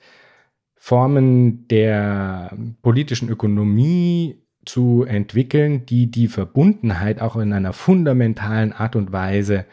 Formen 0.76 1.68
der 1.70 2.58
politischen 2.82 3.30
Ökonomie 3.30 4.42
zu 4.66 5.06
entwickeln, 5.08 5.86
die 5.86 6.12
die 6.12 6.28
Verbundenheit 6.28 7.22
auch 7.22 7.38
in 7.38 7.54
einer 7.54 7.72
fundamentalen 7.72 8.74
Art 8.74 8.96
und 8.98 9.14
Weise 9.14 9.66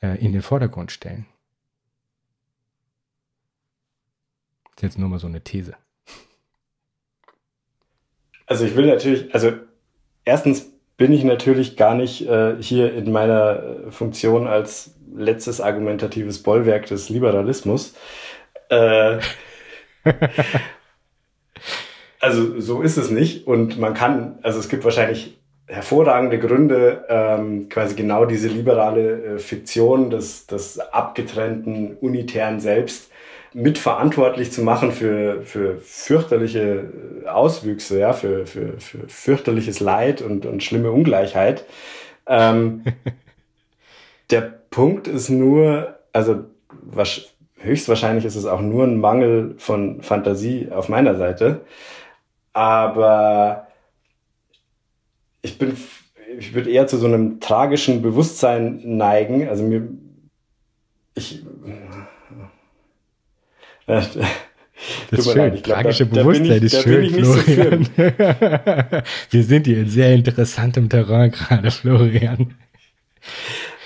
äh, 0.00 0.16
in 0.24 0.32
den 0.32 0.42
Vordergrund 0.42 0.92
stellen. 0.92 1.26
Das 4.73 4.73
ist 4.73 4.73
jetzt 4.84 4.98
nur 4.98 5.08
mal 5.08 5.18
so 5.18 5.26
eine 5.26 5.42
These. 5.42 5.74
Also 8.46 8.64
ich 8.64 8.76
will 8.76 8.86
natürlich, 8.86 9.34
also 9.34 9.52
erstens 10.24 10.70
bin 10.96 11.12
ich 11.12 11.24
natürlich 11.24 11.76
gar 11.76 11.94
nicht 11.94 12.28
äh, 12.28 12.56
hier 12.60 12.94
in 12.94 13.10
meiner 13.10 13.86
äh, 13.86 13.90
Funktion 13.90 14.46
als 14.46 14.94
letztes 15.14 15.60
argumentatives 15.60 16.42
Bollwerk 16.42 16.86
des 16.86 17.08
Liberalismus. 17.08 17.94
Äh, 18.68 19.18
also 22.20 22.60
so 22.60 22.82
ist 22.82 22.96
es 22.96 23.10
nicht 23.10 23.46
und 23.46 23.78
man 23.78 23.94
kann, 23.94 24.38
also 24.42 24.58
es 24.58 24.68
gibt 24.68 24.84
wahrscheinlich 24.84 25.38
hervorragende 25.66 26.38
Gründe, 26.38 27.04
ähm, 27.08 27.68
quasi 27.70 27.94
genau 27.94 28.26
diese 28.26 28.48
liberale 28.48 29.22
äh, 29.24 29.38
Fiktion 29.38 30.10
des, 30.10 30.46
des 30.46 30.78
abgetrennten 30.78 31.96
unitären 31.96 32.60
Selbst 32.60 33.10
mitverantwortlich 33.54 34.52
zu 34.52 34.62
machen 34.62 34.92
für, 34.92 35.42
für 35.42 35.78
fürchterliche 35.78 36.92
Auswüchse, 37.26 38.00
ja, 38.00 38.12
für, 38.12 38.46
für, 38.46 38.78
für 38.80 39.08
fürchterliches 39.08 39.80
Leid 39.80 40.22
und, 40.22 40.44
und 40.44 40.62
schlimme 40.62 40.90
Ungleichheit. 40.90 41.64
Ähm, 42.26 42.84
der 44.30 44.40
Punkt 44.70 45.06
ist 45.06 45.30
nur, 45.30 45.96
also 46.12 46.44
was, 46.68 47.34
höchstwahrscheinlich 47.58 48.24
ist 48.24 48.34
es 48.34 48.44
auch 48.44 48.60
nur 48.60 48.84
ein 48.84 48.98
Mangel 48.98 49.54
von 49.58 50.02
Fantasie 50.02 50.68
auf 50.70 50.88
meiner 50.88 51.16
Seite, 51.16 51.60
aber 52.52 53.68
ich 55.42 55.58
bin, 55.58 55.76
ich 56.38 56.54
würde 56.54 56.70
eher 56.70 56.86
zu 56.86 56.96
so 56.96 57.06
einem 57.06 57.40
tragischen 57.40 58.02
Bewusstsein 58.02 58.80
neigen. 58.84 59.48
Also 59.48 59.62
mir, 59.62 59.88
ich, 61.14 61.44
das 63.86 64.16
ist 65.10 65.24
schön. 65.32 65.62
Glaub, 65.62 65.62
Tragische 65.62 66.06
da, 66.06 66.22
Bewusstsein 66.22 66.48
da 66.48 66.56
ich, 66.56 66.64
ist 66.64 66.82
schön, 66.82 67.10
Florian. 67.10 67.84
So 67.84 68.02
Wir 69.30 69.44
sind 69.44 69.66
hier 69.66 69.78
in 69.78 69.88
sehr 69.88 70.14
interessantem 70.14 70.88
Terrain 70.88 71.30
gerade, 71.30 71.70
Florian. 71.70 72.54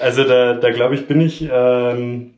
Also 0.01 0.25
da, 0.25 0.55
da 0.55 0.71
glaube 0.71 0.95
ich, 0.95 1.07
bin 1.07 1.21
ich 1.21 1.49
ähm, 1.51 2.35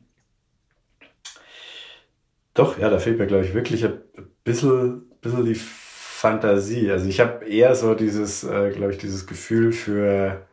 doch, 2.55 2.79
ja, 2.79 2.91
da 2.91 2.99
fehlt 2.99 3.19
mir, 3.19 3.27
glaube 3.27 3.45
ich, 3.45 3.55
wirklich 3.55 3.85
ein 3.85 4.01
bisschen, 4.45 5.09
bisschen 5.21 5.45
die 5.45 5.55
Fantasie. 5.55 6.91
Also 6.91 7.09
ich 7.09 7.21
habe 7.21 7.47
eher 7.47 7.75
so 7.75 7.95
dieses, 7.95 8.45
äh, 8.45 8.71
glaube 8.71 8.93
ich, 8.93 8.99
dieses 8.99 9.27
Gefühl 9.27 9.73
für, 9.73 10.47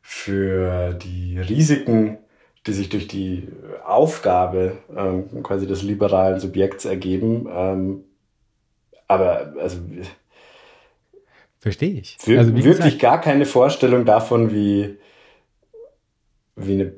für 0.00 0.94
die 0.94 1.38
Risiken 1.38 2.18
die 2.66 2.72
sich 2.72 2.88
durch 2.88 3.08
die 3.08 3.48
Aufgabe 3.84 4.78
ähm, 4.96 5.42
quasi 5.42 5.66
des 5.66 5.82
liberalen 5.82 6.40
Subjekts 6.40 6.84
ergeben. 6.84 7.46
Ähm, 7.50 8.04
aber 9.06 9.54
also 9.60 9.78
verstehe 11.58 12.00
ich. 12.00 12.16
Also 12.26 12.54
wirklich 12.54 12.64
gesagt, 12.64 12.98
gar 12.98 13.20
keine 13.20 13.44
Vorstellung 13.44 14.04
davon, 14.04 14.52
wie 14.52 14.98
wie 16.56 16.74
eine 16.74 16.92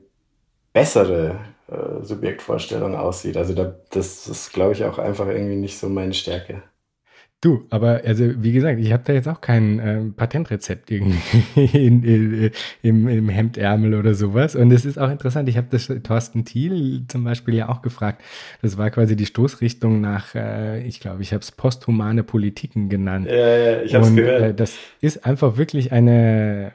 bessere 0.72 1.40
äh, 1.68 2.04
Subjektvorstellung 2.04 2.94
aussieht. 2.94 3.36
Also 3.36 3.54
da, 3.54 3.74
das 3.90 4.28
ist, 4.28 4.52
glaube 4.52 4.72
ich, 4.72 4.84
auch 4.84 4.98
einfach 4.98 5.26
irgendwie 5.26 5.56
nicht 5.56 5.78
so 5.78 5.88
meine 5.88 6.14
Stärke. 6.14 6.62
Du, 7.43 7.66
aber 7.68 8.01
also 8.03 8.43
wie 8.43 8.53
gesagt, 8.53 8.80
ich 8.80 8.95
habe 8.95 9.03
da 9.05 9.12
jetzt 9.12 9.28
auch 9.28 9.43
kein 9.43 9.78
äh, 9.78 10.01
Patentrezept 10.16 10.91
irgendwie 10.91 11.18
in, 11.87 12.03
in, 12.03 12.45
äh, 12.45 12.51
im, 12.80 13.07
im 13.09 13.28
Hemdärmel 13.28 13.95
oder 13.95 14.14
sowas. 14.14 14.57
Und 14.57 14.72
es 14.72 14.87
ist 14.87 14.99
auch 14.99 15.11
interessant, 15.11 15.47
ich 15.51 15.59
habe 15.59 15.66
das 15.70 15.93
Thorsten 16.03 16.47
Thiel 16.47 17.05
zum 17.09 17.24
Beispiel 17.24 17.55
ja 17.55 17.68
auch 17.68 17.82
gefragt. 17.82 18.22
Das 18.62 18.78
war 18.78 18.89
quasi 18.89 19.16
die 19.16 19.26
Stoßrichtung 19.26 20.01
nach, 20.01 20.34
äh, 20.34 20.82
ich 20.87 20.99
glaube, 20.99 21.20
ich 21.20 21.34
habe 21.34 21.43
es 21.43 21.53
posthumane 21.53 22.22
Politiken 22.22 22.89
genannt. 22.89 23.26
Ja, 23.26 23.37
ja, 23.37 23.82
ich 23.82 23.95
habe 23.95 24.07
es 24.07 24.16
gehört. 24.16 24.43
Äh, 24.43 24.55
das 24.55 24.78
ist 25.03 25.26
einfach 25.26 25.59
wirklich 25.59 25.93
eine, 25.93 26.72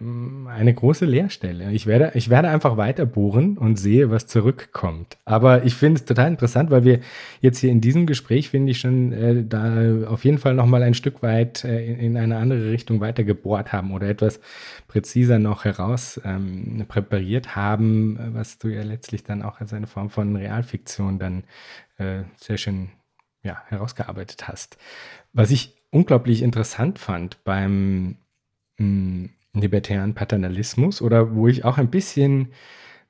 eine 0.47 0.73
große 0.75 1.05
Leerstelle. 1.05 1.71
Ich 1.71 1.87
werde, 1.87 2.11
ich 2.13 2.29
werde 2.29 2.49
einfach 2.49 2.77
weiter 2.77 3.07
bohren 3.07 3.57
und 3.57 3.77
sehe, 3.79 4.11
was 4.11 4.27
zurückkommt. 4.27 5.17
Aber 5.25 5.65
ich 5.65 5.73
finde 5.73 5.99
es 5.99 6.05
total 6.05 6.27
interessant, 6.27 6.69
weil 6.69 6.83
wir 6.83 6.99
jetzt 7.41 7.57
hier 7.57 7.71
in 7.71 7.81
diesem 7.81 8.05
Gespräch, 8.05 8.49
finde 8.49 8.71
ich 8.71 8.77
schon, 8.77 9.11
äh, 9.11 9.43
da 9.43 10.05
auf 10.07 10.23
jeden 10.23 10.37
Fall 10.37 10.50
Fall 10.51 10.55
noch 10.55 10.69
mal 10.69 10.83
ein 10.83 10.93
Stück 10.93 11.23
weit 11.23 11.63
äh, 11.63 11.85
in, 11.85 11.99
in, 11.99 12.17
eine 12.17 12.37
andere 12.37 12.71
Richtung 12.71 12.99
weiter 12.99 13.23
gebohrt 13.23 13.71
haben 13.71 13.93
oder 13.93 14.07
etwas 14.07 14.39
präziser 14.87 15.39
noch 15.39 15.65
heraus 15.65 16.19
ähm, 16.25 16.85
präpariert 16.87 17.55
haben, 17.55 18.19
was 18.33 18.57
du 18.57 18.67
ja 18.67 18.83
letztlich 18.83 19.23
dann 19.23 19.41
auch 19.41 19.59
als 19.59 19.73
eine 19.73 19.87
Form 19.87 20.09
von 20.09 20.35
Realfiktion 20.35 21.19
dann 21.19 21.43
äh, 21.97 22.23
sehr 22.37 22.57
schön 22.57 22.89
ja, 23.43 23.63
herausgearbeitet 23.67 24.47
hast. 24.47 24.77
Was 25.33 25.51
ich 25.51 25.75
unglaublich 25.89 26.41
interessant 26.41 26.99
fand 26.99 27.43
beim 27.43 28.17
mh, 28.77 28.85
hm, 28.85 29.29
libertären 29.53 30.13
Paternalismus 30.13 31.01
oder 31.01 31.33
wo 31.35 31.47
ich 31.47 31.65
auch 31.65 31.77
ein 31.77 31.89
bisschen 31.89 32.49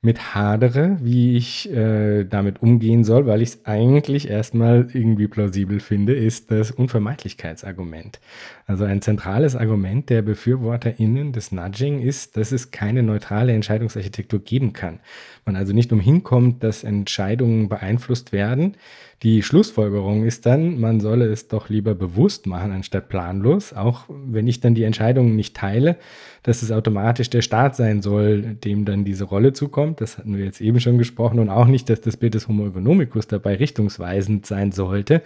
mit 0.04 0.34
hadere, 0.34 0.98
wie 1.00 1.36
ich 1.36 1.70
äh, 1.70 2.24
damit 2.24 2.60
umgehen 2.60 3.04
soll, 3.04 3.24
weil 3.26 3.40
ich 3.40 3.50
es 3.50 3.66
eigentlich 3.66 4.28
erstmal 4.28 4.88
irgendwie 4.92 5.28
plausibel 5.28 5.78
finde, 5.78 6.12
ist 6.14 6.50
das 6.50 6.72
Unvermeidlichkeitsargument. 6.72 8.18
Also 8.66 8.82
ein 8.82 9.00
zentrales 9.00 9.54
Argument 9.54 10.10
der 10.10 10.22
BefürworterInnen 10.22 11.32
des 11.32 11.52
Nudging 11.52 12.00
ist, 12.00 12.36
dass 12.36 12.50
es 12.50 12.72
keine 12.72 13.04
neutrale 13.04 13.52
Entscheidungsarchitektur 13.52 14.40
geben 14.40 14.72
kann. 14.72 14.98
Man 15.44 15.54
also 15.54 15.72
nicht 15.72 15.92
umhin 15.92 16.24
kommt, 16.24 16.64
dass 16.64 16.82
Entscheidungen 16.82 17.68
beeinflusst 17.68 18.32
werden. 18.32 18.76
Die 19.22 19.42
Schlussfolgerung 19.44 20.24
ist 20.24 20.46
dann, 20.46 20.80
man 20.80 20.98
solle 20.98 21.26
es 21.26 21.46
doch 21.46 21.68
lieber 21.68 21.94
bewusst 21.94 22.48
machen, 22.48 22.72
anstatt 22.72 23.08
planlos, 23.08 23.72
auch 23.72 24.04
wenn 24.08 24.48
ich 24.48 24.58
dann 24.58 24.74
die 24.74 24.82
Entscheidungen 24.82 25.36
nicht 25.36 25.56
teile, 25.56 25.96
dass 26.42 26.62
es 26.62 26.72
automatisch 26.72 27.30
der 27.30 27.42
Staat 27.42 27.76
sein 27.76 28.02
soll, 28.02 28.42
dem 28.42 28.84
dann 28.84 29.04
diese 29.04 29.24
Rolle 29.24 29.52
zukommt. 29.52 30.00
Das 30.00 30.18
hatten 30.18 30.36
wir 30.36 30.44
jetzt 30.44 30.60
eben 30.60 30.80
schon 30.80 30.98
gesprochen 30.98 31.38
und 31.38 31.50
auch 31.50 31.66
nicht, 31.66 31.88
dass 31.88 32.00
das 32.00 32.16
Bild 32.16 32.34
des 32.34 32.48
Homo 32.48 32.66
economicus 32.66 33.28
dabei 33.28 33.54
richtungsweisend 33.54 34.44
sein 34.46 34.72
sollte 34.72 35.22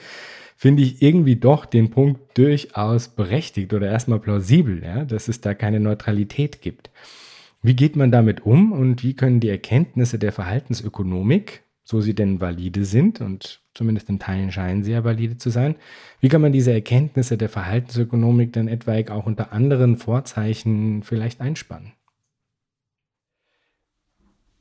finde 0.58 0.82
ich 0.82 1.02
irgendwie 1.02 1.36
doch 1.36 1.66
den 1.66 1.90
Punkt 1.90 2.38
durchaus 2.38 3.08
berechtigt 3.08 3.74
oder 3.74 3.88
erstmal 3.88 4.20
plausibel, 4.20 4.82
ja, 4.82 5.04
dass 5.04 5.28
es 5.28 5.42
da 5.42 5.52
keine 5.52 5.80
Neutralität 5.80 6.62
gibt. 6.62 6.90
Wie 7.62 7.76
geht 7.76 7.94
man 7.94 8.10
damit 8.10 8.46
um 8.46 8.72
und 8.72 9.02
wie 9.02 9.14
können 9.14 9.40
die 9.40 9.50
Erkenntnisse 9.50 10.18
der 10.18 10.32
Verhaltensökonomik, 10.32 11.62
so 11.86 12.00
sie 12.00 12.16
denn 12.16 12.40
valide 12.40 12.84
sind 12.84 13.20
und 13.20 13.62
zumindest 13.72 14.08
in 14.08 14.18
Teilen 14.18 14.50
scheinen 14.50 14.82
sie 14.82 14.90
ja 14.90 15.04
valide 15.04 15.38
zu 15.38 15.50
sein, 15.50 15.76
wie 16.20 16.28
kann 16.28 16.40
man 16.40 16.50
diese 16.50 16.72
Erkenntnisse 16.72 17.38
der 17.38 17.48
Verhaltensökonomik 17.48 18.52
dann 18.52 18.66
etwaig 18.66 19.08
auch 19.08 19.24
unter 19.24 19.52
anderen 19.52 19.96
Vorzeichen 19.96 21.04
vielleicht 21.04 21.40
einspannen? 21.40 21.92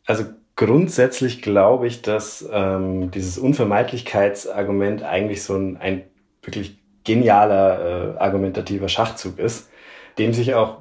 Also 0.06 0.26
grundsätzlich 0.56 1.42
glaube 1.42 1.88
ich, 1.88 2.04
dass 2.04 2.48
ähm, 2.52 3.10
dieses 3.10 3.40
Unvermeidlichkeitsargument 3.40 5.02
eigentlich 5.02 5.42
so 5.42 5.56
ein, 5.56 5.78
ein 5.78 6.04
wirklich 6.44 6.78
genialer 7.04 8.14
äh, 8.14 8.18
argumentativer 8.20 8.88
Schachzug 8.88 9.40
ist, 9.40 9.72
dem 10.20 10.32
sich 10.32 10.54
auch 10.54 10.80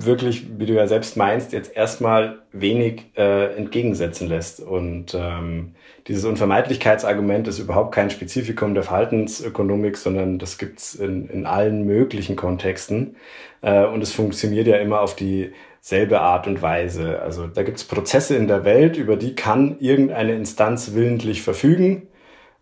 wirklich, 0.00 0.46
wie 0.58 0.66
du 0.66 0.74
ja 0.74 0.86
selbst 0.86 1.16
meinst, 1.16 1.52
jetzt 1.52 1.76
erstmal 1.76 2.38
wenig 2.52 3.06
äh, 3.16 3.56
entgegensetzen 3.56 4.28
lässt. 4.28 4.60
Und 4.60 5.12
ähm, 5.14 5.72
dieses 6.06 6.24
Unvermeidlichkeitsargument 6.24 7.48
ist 7.48 7.58
überhaupt 7.58 7.94
kein 7.94 8.08
Spezifikum 8.10 8.74
der 8.74 8.84
Verhaltensökonomik, 8.84 9.96
sondern 9.96 10.38
das 10.38 10.56
gibt's 10.56 10.94
in, 10.94 11.28
in 11.28 11.46
allen 11.46 11.84
möglichen 11.84 12.36
Kontexten. 12.36 13.16
Äh, 13.60 13.86
und 13.86 14.00
es 14.00 14.12
funktioniert 14.12 14.68
ja 14.68 14.76
immer 14.76 15.00
auf 15.00 15.16
dieselbe 15.16 16.20
Art 16.20 16.46
und 16.46 16.62
Weise. 16.62 17.20
Also 17.20 17.48
da 17.48 17.64
gibt's 17.64 17.82
Prozesse 17.82 18.36
in 18.36 18.46
der 18.46 18.64
Welt, 18.64 18.96
über 18.96 19.16
die 19.16 19.34
kann 19.34 19.78
irgendeine 19.80 20.34
Instanz 20.34 20.94
willentlich 20.94 21.42
verfügen. 21.42 22.06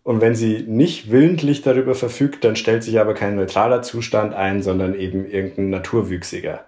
Und 0.01 0.21
wenn 0.21 0.33
sie 0.33 0.63
nicht 0.67 1.11
willentlich 1.11 1.61
darüber 1.61 1.93
verfügt, 1.93 2.43
dann 2.43 2.55
stellt 2.55 2.81
sich 2.81 2.99
aber 2.99 3.13
kein 3.13 3.35
neutraler 3.35 3.83
Zustand 3.83 4.33
ein, 4.33 4.63
sondern 4.63 4.95
eben 4.95 5.29
irgendein 5.29 5.69
naturwüchsiger. 5.69 6.66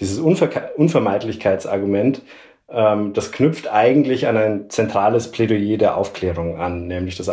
Dieses 0.00 0.18
Unver 0.18 0.50
Unvermeidlichkeitsargument, 0.76 2.22
ähm, 2.70 3.12
das 3.12 3.32
knüpft 3.32 3.70
eigentlich 3.70 4.26
an 4.26 4.36
ein 4.36 4.70
zentrales 4.70 5.30
Plädoyer 5.30 5.76
der 5.76 5.96
Aufklärung 5.96 6.58
an, 6.58 6.86
nämlich 6.86 7.16
das, 7.16 7.30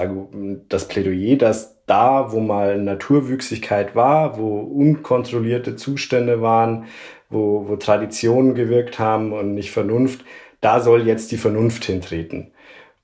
das 0.69 0.87
Plädoyer, 0.87 1.37
dass 1.37 1.77
da, 1.85 2.31
wo 2.31 2.41
mal 2.41 2.77
Naturwüchsigkeit 2.77 3.95
war, 3.95 4.37
wo 4.37 4.59
unkontrollierte 4.59 5.75
Zustände 5.75 6.41
waren, 6.41 6.85
wo, 7.29 7.67
wo 7.67 7.75
Traditionen 7.77 8.55
gewirkt 8.55 8.99
haben 8.99 9.31
und 9.31 9.53
nicht 9.53 9.71
Vernunft, 9.71 10.25
da 10.59 10.79
soll 10.79 11.07
jetzt 11.07 11.31
die 11.31 11.37
Vernunft 11.37 11.85
hintreten. 11.85 12.51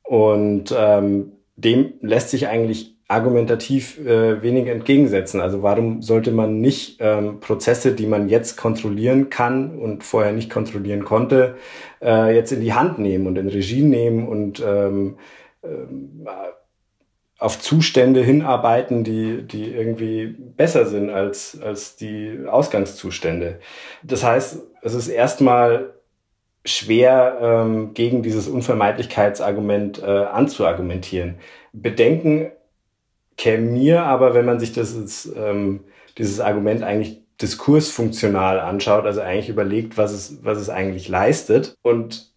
Und 0.04 0.76
ähm, 0.78 1.34
dem 1.56 1.94
lässt 2.02 2.30
sich 2.30 2.48
eigentlich 2.48 2.93
argumentativ 3.14 4.00
äh, 4.00 4.42
wenig 4.42 4.68
entgegensetzen. 4.68 5.40
Also 5.40 5.62
warum 5.62 6.02
sollte 6.02 6.32
man 6.32 6.60
nicht 6.62 6.98
ähm, 7.00 7.40
Prozesse, 7.40 7.94
die 7.94 8.08
man 8.08 8.28
jetzt 8.28 8.58
kontrollieren 8.58 9.30
kann 9.30 9.78
und 9.78 10.04
vorher 10.04 10.34
nicht 10.34 10.50
kontrollieren 10.50 11.06
konnte, 11.06 11.56
äh, 12.02 12.36
jetzt 12.36 12.52
in 12.52 12.62
die 12.62 12.74
Hand 12.74 13.00
nehmen 13.00 13.28
und 13.28 13.38
in 13.38 13.48
Regie 13.48 13.84
nehmen 13.84 14.28
und 14.28 14.64
ähm, 14.66 15.18
äh, 15.62 15.68
auf 17.38 17.60
Zustände 17.60 18.24
hinarbeiten, 18.24 19.04
die, 19.04 19.42
die 19.42 19.66
irgendwie 19.66 20.28
besser 20.28 20.86
sind 20.86 21.10
als, 21.10 21.60
als 21.62 21.98
die 21.98 22.40
Ausgangszustände. 22.48 23.60
Das 24.02 24.24
heißt, 24.24 24.60
es 24.82 24.94
ist 24.94 25.10
erstmal 25.10 25.94
schwer, 26.66 27.38
ähm, 27.42 27.94
gegen 27.94 28.24
dieses 28.24 28.48
Unvermeidlichkeitsargument 28.48 30.02
äh, 30.02 30.06
anzuargumentieren. 30.06 31.36
Bedenken 31.74 32.52
käme 33.44 33.70
mir 33.72 34.04
aber, 34.04 34.34
wenn 34.34 34.46
man 34.46 34.58
sich 34.58 34.72
das, 34.72 35.30
ähm, 35.36 35.82
dieses 36.18 36.40
Argument 36.40 36.82
eigentlich 36.82 37.22
diskursfunktional 37.42 38.62
anschaut, 38.62 39.06
also 39.06 39.20
eigentlich 39.20 39.50
überlegt, 39.50 39.98
was 39.98 40.14
es, 40.14 40.46
was 40.46 40.58
es 40.58 40.70
eigentlich 40.70 41.10
leistet. 41.10 41.76
Und 41.82 42.32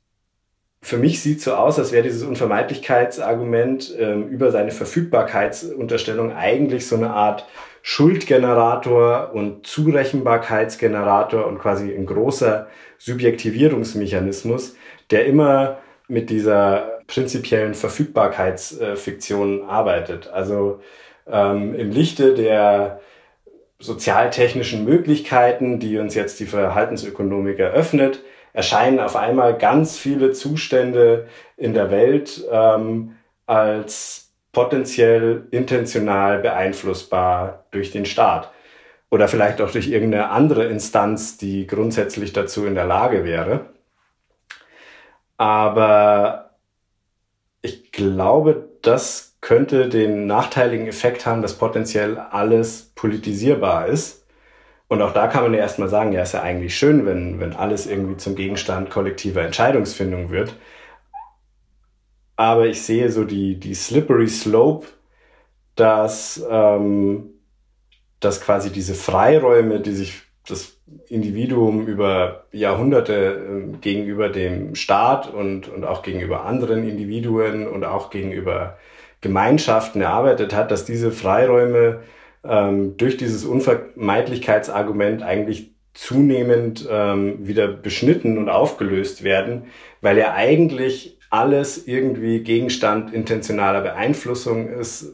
für 0.82 0.96
mich 0.96 1.22
sieht 1.22 1.40
so 1.40 1.54
aus, 1.54 1.78
als 1.78 1.92
wäre 1.92 2.02
dieses 2.02 2.24
Unvermeidlichkeitsargument 2.24 3.94
ähm, 3.96 4.26
über 4.26 4.50
seine 4.50 4.72
Verfügbarkeitsunterstellung 4.72 6.32
eigentlich 6.32 6.88
so 6.88 6.96
eine 6.96 7.10
Art 7.10 7.46
Schuldgenerator 7.82 9.30
und 9.32 9.64
Zurechenbarkeitsgenerator 9.64 11.46
und 11.46 11.60
quasi 11.60 11.94
ein 11.94 12.06
großer 12.06 12.66
Subjektivierungsmechanismus, 12.98 14.74
der 15.12 15.26
immer 15.26 15.78
mit 16.08 16.30
dieser 16.30 16.95
prinzipiellen 17.06 17.74
Verfügbarkeitsfiktion 17.74 19.64
arbeitet. 19.64 20.28
Also 20.28 20.80
ähm, 21.26 21.74
im 21.74 21.90
Lichte 21.90 22.34
der 22.34 23.00
sozialtechnischen 23.78 24.84
Möglichkeiten, 24.84 25.78
die 25.78 25.98
uns 25.98 26.14
jetzt 26.14 26.40
die 26.40 26.46
Verhaltensökonomik 26.46 27.58
eröffnet, 27.58 28.20
erscheinen 28.52 29.00
auf 29.00 29.16
einmal 29.16 29.58
ganz 29.58 29.98
viele 29.98 30.32
Zustände 30.32 31.28
in 31.56 31.74
der 31.74 31.90
Welt 31.90 32.42
ähm, 32.50 33.16
als 33.44 34.32
potenziell 34.52 35.46
intentional 35.50 36.38
beeinflussbar 36.38 37.66
durch 37.70 37.90
den 37.90 38.06
Staat 38.06 38.50
oder 39.10 39.28
vielleicht 39.28 39.60
auch 39.60 39.70
durch 39.70 39.88
irgendeine 39.88 40.30
andere 40.30 40.64
Instanz, 40.64 41.36
die 41.36 41.66
grundsätzlich 41.66 42.32
dazu 42.32 42.64
in 42.64 42.74
der 42.74 42.86
Lage 42.86 43.24
wäre. 43.24 43.66
Aber 45.36 46.45
ich 47.66 47.90
glaube, 47.90 48.68
das 48.82 49.36
könnte 49.40 49.88
den 49.88 50.26
nachteiligen 50.26 50.86
Effekt 50.86 51.26
haben, 51.26 51.42
dass 51.42 51.58
potenziell 51.58 52.16
alles 52.16 52.92
politisierbar 52.94 53.88
ist. 53.88 54.24
Und 54.88 55.02
auch 55.02 55.12
da 55.12 55.26
kann 55.26 55.42
man 55.42 55.52
ja 55.52 55.60
erstmal 55.60 55.88
sagen, 55.88 56.12
ja, 56.12 56.22
ist 56.22 56.34
ja 56.34 56.42
eigentlich 56.42 56.76
schön, 56.78 57.06
wenn, 57.06 57.40
wenn 57.40 57.54
alles 57.54 57.88
irgendwie 57.88 58.16
zum 58.16 58.36
Gegenstand 58.36 58.88
kollektiver 58.88 59.42
Entscheidungsfindung 59.42 60.30
wird. 60.30 60.54
Aber 62.36 62.66
ich 62.66 62.82
sehe 62.82 63.10
so 63.10 63.24
die, 63.24 63.58
die 63.58 63.74
slippery 63.74 64.28
slope, 64.28 64.86
dass, 65.74 66.44
ähm, 66.48 67.30
dass 68.20 68.40
quasi 68.40 68.70
diese 68.70 68.94
Freiräume, 68.94 69.80
die 69.80 69.92
sich 69.92 70.22
das 70.46 70.78
Individuum 71.08 71.86
über 71.86 72.44
Jahrhunderte 72.52 73.14
äh, 73.14 73.76
gegenüber 73.78 74.28
dem 74.28 74.74
Staat 74.74 75.32
und, 75.32 75.68
und 75.68 75.84
auch 75.84 76.02
gegenüber 76.02 76.44
anderen 76.44 76.88
Individuen 76.88 77.66
und 77.66 77.84
auch 77.84 78.10
gegenüber 78.10 78.78
Gemeinschaften 79.20 80.00
erarbeitet 80.00 80.54
hat, 80.54 80.70
dass 80.70 80.84
diese 80.84 81.10
Freiräume 81.10 82.00
ähm, 82.44 82.96
durch 82.96 83.16
dieses 83.16 83.44
Unvermeidlichkeitsargument 83.44 85.22
eigentlich 85.22 85.72
zunehmend 85.94 86.86
ähm, 86.90 87.46
wieder 87.46 87.68
beschnitten 87.68 88.38
und 88.38 88.48
aufgelöst 88.48 89.24
werden, 89.24 89.64
weil 90.00 90.18
ja 90.18 90.34
eigentlich 90.34 91.18
alles 91.30 91.88
irgendwie 91.88 92.40
Gegenstand 92.40 93.12
intentionaler 93.12 93.80
Beeinflussung 93.80 94.68
ist, 94.68 95.12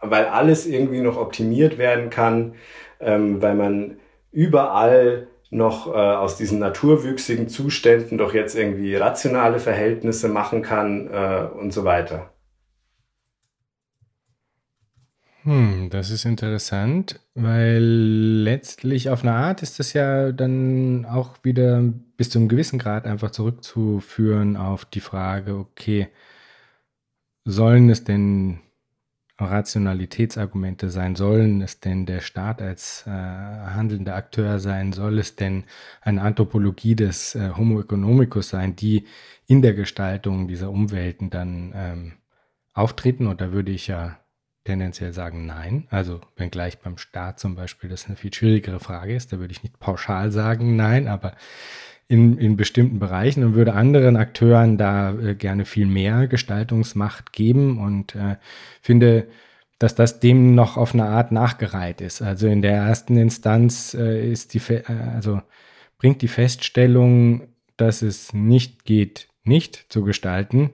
weil 0.00 0.26
alles 0.26 0.66
irgendwie 0.66 1.00
noch 1.00 1.16
optimiert 1.16 1.78
werden 1.78 2.10
kann, 2.10 2.54
ähm, 3.00 3.40
weil 3.42 3.54
man 3.54 3.96
überall 4.32 5.28
noch 5.50 5.86
äh, 5.86 5.90
aus 5.90 6.36
diesen 6.38 6.58
naturwüchsigen 6.58 7.48
Zuständen 7.48 8.16
doch 8.18 8.32
jetzt 8.32 8.56
irgendwie 8.56 8.96
rationale 8.96 9.58
Verhältnisse 9.58 10.28
machen 10.28 10.62
kann 10.62 11.08
äh, 11.12 11.46
und 11.54 11.72
so 11.72 11.84
weiter. 11.84 12.32
Hm, 15.44 15.90
das 15.90 16.10
ist 16.10 16.24
interessant, 16.24 17.20
weil 17.34 17.82
letztlich 17.82 19.10
auf 19.10 19.22
eine 19.22 19.34
Art 19.34 19.62
ist 19.62 19.78
das 19.78 19.92
ja 19.92 20.30
dann 20.30 21.04
auch 21.04 21.36
wieder 21.42 21.82
bis 22.16 22.30
zu 22.30 22.38
einem 22.38 22.48
gewissen 22.48 22.78
Grad 22.78 23.06
einfach 23.06 23.32
zurückzuführen 23.32 24.56
auf 24.56 24.84
die 24.84 25.00
Frage, 25.00 25.56
okay, 25.56 26.08
sollen 27.44 27.90
es 27.90 28.04
denn 28.04 28.60
Rationalitätsargumente 29.50 30.90
sein? 30.90 31.16
Sollen 31.16 31.60
es 31.60 31.80
denn 31.80 32.06
der 32.06 32.20
Staat 32.20 32.62
als 32.62 33.04
äh, 33.06 33.10
handelnder 33.10 34.16
Akteur 34.16 34.58
sein? 34.58 34.92
Soll 34.92 35.18
es 35.18 35.36
denn 35.36 35.64
eine 36.00 36.22
Anthropologie 36.22 36.94
des 36.94 37.34
äh, 37.34 37.50
Homo 37.56 37.80
economicus 37.80 38.48
sein, 38.48 38.76
die 38.76 39.06
in 39.46 39.62
der 39.62 39.74
Gestaltung 39.74 40.48
dieser 40.48 40.70
Umwelten 40.70 41.30
dann 41.30 41.72
ähm, 41.74 42.12
auftreten? 42.72 43.26
Und 43.26 43.40
da 43.40 43.52
würde 43.52 43.72
ich 43.72 43.86
ja 43.86 44.18
tendenziell 44.64 45.12
sagen, 45.12 45.46
nein. 45.46 45.86
Also 45.90 46.20
wenngleich 46.36 46.78
beim 46.78 46.98
Staat 46.98 47.40
zum 47.40 47.54
Beispiel 47.54 47.90
das 47.90 48.06
eine 48.06 48.16
viel 48.16 48.32
schwierigere 48.32 48.80
Frage 48.80 49.14
ist, 49.14 49.32
da 49.32 49.38
würde 49.38 49.52
ich 49.52 49.62
nicht 49.62 49.78
pauschal 49.78 50.30
sagen, 50.30 50.76
nein, 50.76 51.08
aber 51.08 51.34
in, 52.08 52.36
in 52.38 52.56
bestimmten 52.56 52.98
Bereichen 52.98 53.44
und 53.44 53.54
würde 53.54 53.74
anderen 53.74 54.16
Akteuren 54.16 54.76
da 54.76 55.12
äh, 55.12 55.34
gerne 55.34 55.64
viel 55.64 55.86
mehr 55.86 56.26
Gestaltungsmacht 56.26 57.32
geben 57.32 57.78
und 57.78 58.14
äh, 58.14 58.36
finde, 58.80 59.28
dass 59.78 59.94
das 59.94 60.20
dem 60.20 60.54
noch 60.54 60.76
auf 60.76 60.94
eine 60.94 61.06
Art 61.06 61.32
nachgereiht 61.32 62.00
ist. 62.00 62.22
Also 62.22 62.46
in 62.46 62.62
der 62.62 62.74
ersten 62.74 63.16
Instanz 63.16 63.94
äh, 63.94 64.30
ist 64.30 64.54
die, 64.54 64.60
äh, 64.72 64.84
also 65.14 65.42
bringt 65.98 66.22
die 66.22 66.28
Feststellung, 66.28 67.48
dass 67.76 68.02
es 68.02 68.32
nicht 68.32 68.84
geht, 68.84 69.28
nicht 69.44 69.86
zu 69.88 70.04
gestalten, 70.04 70.70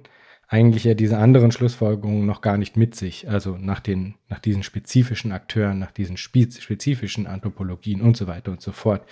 eigentlich 0.48 0.84
ja 0.84 0.94
diese 0.94 1.18
anderen 1.18 1.52
Schlussfolgerungen 1.52 2.24
noch 2.24 2.40
gar 2.40 2.56
nicht 2.56 2.76
mit 2.76 2.94
sich. 2.94 3.28
Also 3.28 3.56
nach 3.58 3.80
den, 3.80 4.14
nach 4.28 4.40
diesen 4.40 4.62
spezifischen 4.62 5.30
Akteuren, 5.30 5.78
nach 5.78 5.92
diesen 5.92 6.16
spezifischen 6.16 7.26
Anthropologien 7.26 8.00
und 8.00 8.16
so 8.16 8.26
weiter 8.26 8.50
und 8.50 8.62
so 8.62 8.72
fort. 8.72 9.06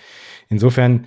Insofern 0.49 1.05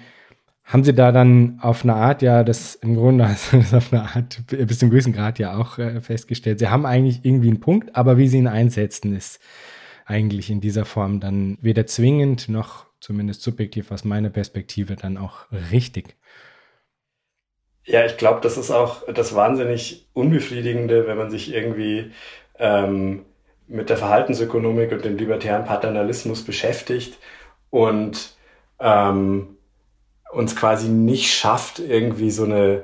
haben 0.70 0.84
sie 0.84 0.94
da 0.94 1.10
dann 1.10 1.58
auf 1.60 1.82
eine 1.82 1.94
Art 1.94 2.22
ja 2.22 2.44
das 2.44 2.76
im 2.76 2.94
Grunde 2.94 3.24
das 3.52 3.74
auf 3.74 3.92
eine 3.92 4.02
Art 4.02 4.38
bis 4.46 4.78
zum 4.78 4.90
gewissen 4.90 5.12
Grad 5.12 5.38
ja 5.38 5.56
auch 5.58 5.78
äh, 5.78 6.00
festgestellt. 6.00 6.60
Sie 6.60 6.68
haben 6.68 6.86
eigentlich 6.86 7.24
irgendwie 7.24 7.48
einen 7.48 7.60
Punkt, 7.60 7.96
aber 7.96 8.18
wie 8.18 8.28
sie 8.28 8.38
ihn 8.38 8.46
einsetzen, 8.46 9.14
ist 9.14 9.40
eigentlich 10.06 10.48
in 10.48 10.60
dieser 10.60 10.84
Form 10.84 11.20
dann 11.20 11.58
weder 11.60 11.86
zwingend 11.86 12.48
noch 12.48 12.86
zumindest 13.00 13.42
subjektiv 13.42 13.90
aus 13.90 14.04
meiner 14.04 14.30
Perspektive 14.30 14.94
dann 14.94 15.16
auch 15.16 15.46
richtig. 15.72 16.16
Ja, 17.84 18.04
ich 18.04 18.16
glaube, 18.16 18.40
das 18.40 18.56
ist 18.56 18.70
auch 18.70 19.02
das 19.12 19.34
wahnsinnig 19.34 20.08
Unbefriedigende, 20.12 21.06
wenn 21.06 21.16
man 21.16 21.30
sich 21.30 21.52
irgendwie 21.52 22.12
ähm, 22.58 23.24
mit 23.66 23.88
der 23.88 23.96
Verhaltensökonomik 23.96 24.92
und 24.92 25.04
dem 25.04 25.16
libertären 25.16 25.64
Paternalismus 25.64 26.44
beschäftigt 26.44 27.18
und 27.70 28.36
ähm, 28.78 29.56
uns 30.32 30.56
quasi 30.56 30.88
nicht 30.88 31.32
schafft, 31.32 31.78
irgendwie 31.78 32.30
so 32.30 32.44
eine, 32.44 32.82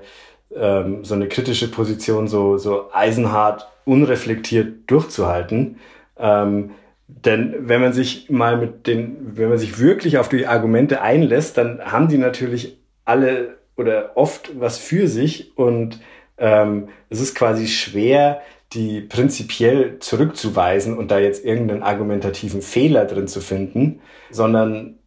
ähm, 0.55 1.05
so 1.05 1.15
eine 1.15 1.29
kritische 1.29 1.71
Position 1.71 2.29
so, 2.29 2.59
so 2.59 2.91
eisenhart, 2.93 3.69
unreflektiert 3.85 4.91
durchzuhalten. 4.91 5.79
Ähm, 6.19 6.73
denn 7.09 7.55
wenn 7.61 7.81
man 7.81 7.93
sich 7.93 8.31
mal 8.31 8.57
mit 8.57 8.87
den, 8.87 9.17
wenn 9.21 9.49
man 9.49 9.59
sich 9.59 9.79
wirklich 9.79 10.19
auf 10.19 10.29
die 10.29 10.47
Argumente 10.47 11.01
einlässt, 11.03 11.57
dann 11.57 11.81
haben 11.81 12.09
die 12.09 12.19
natürlich 12.19 12.79
alle 13.05 13.59
oder 13.77 14.17
oft 14.17 14.59
was 14.59 14.79
für 14.79 15.07
sich 15.07 15.57
und 15.57 16.01
ähm, 16.39 16.89
es 17.09 17.21
ist 17.21 17.35
quasi 17.35 17.69
schwer, 17.69 18.43
die 18.73 19.01
prinzipiell 19.01 19.99
zurückzuweisen 20.01 20.97
und 20.99 21.11
da 21.11 21.19
jetzt 21.19 21.45
irgendeinen 21.45 21.83
argumentativen 21.83 22.63
Fehler 22.63 23.05
drin 23.05 23.29
zu 23.29 23.41
finden, 23.41 24.01
sondern 24.31 24.99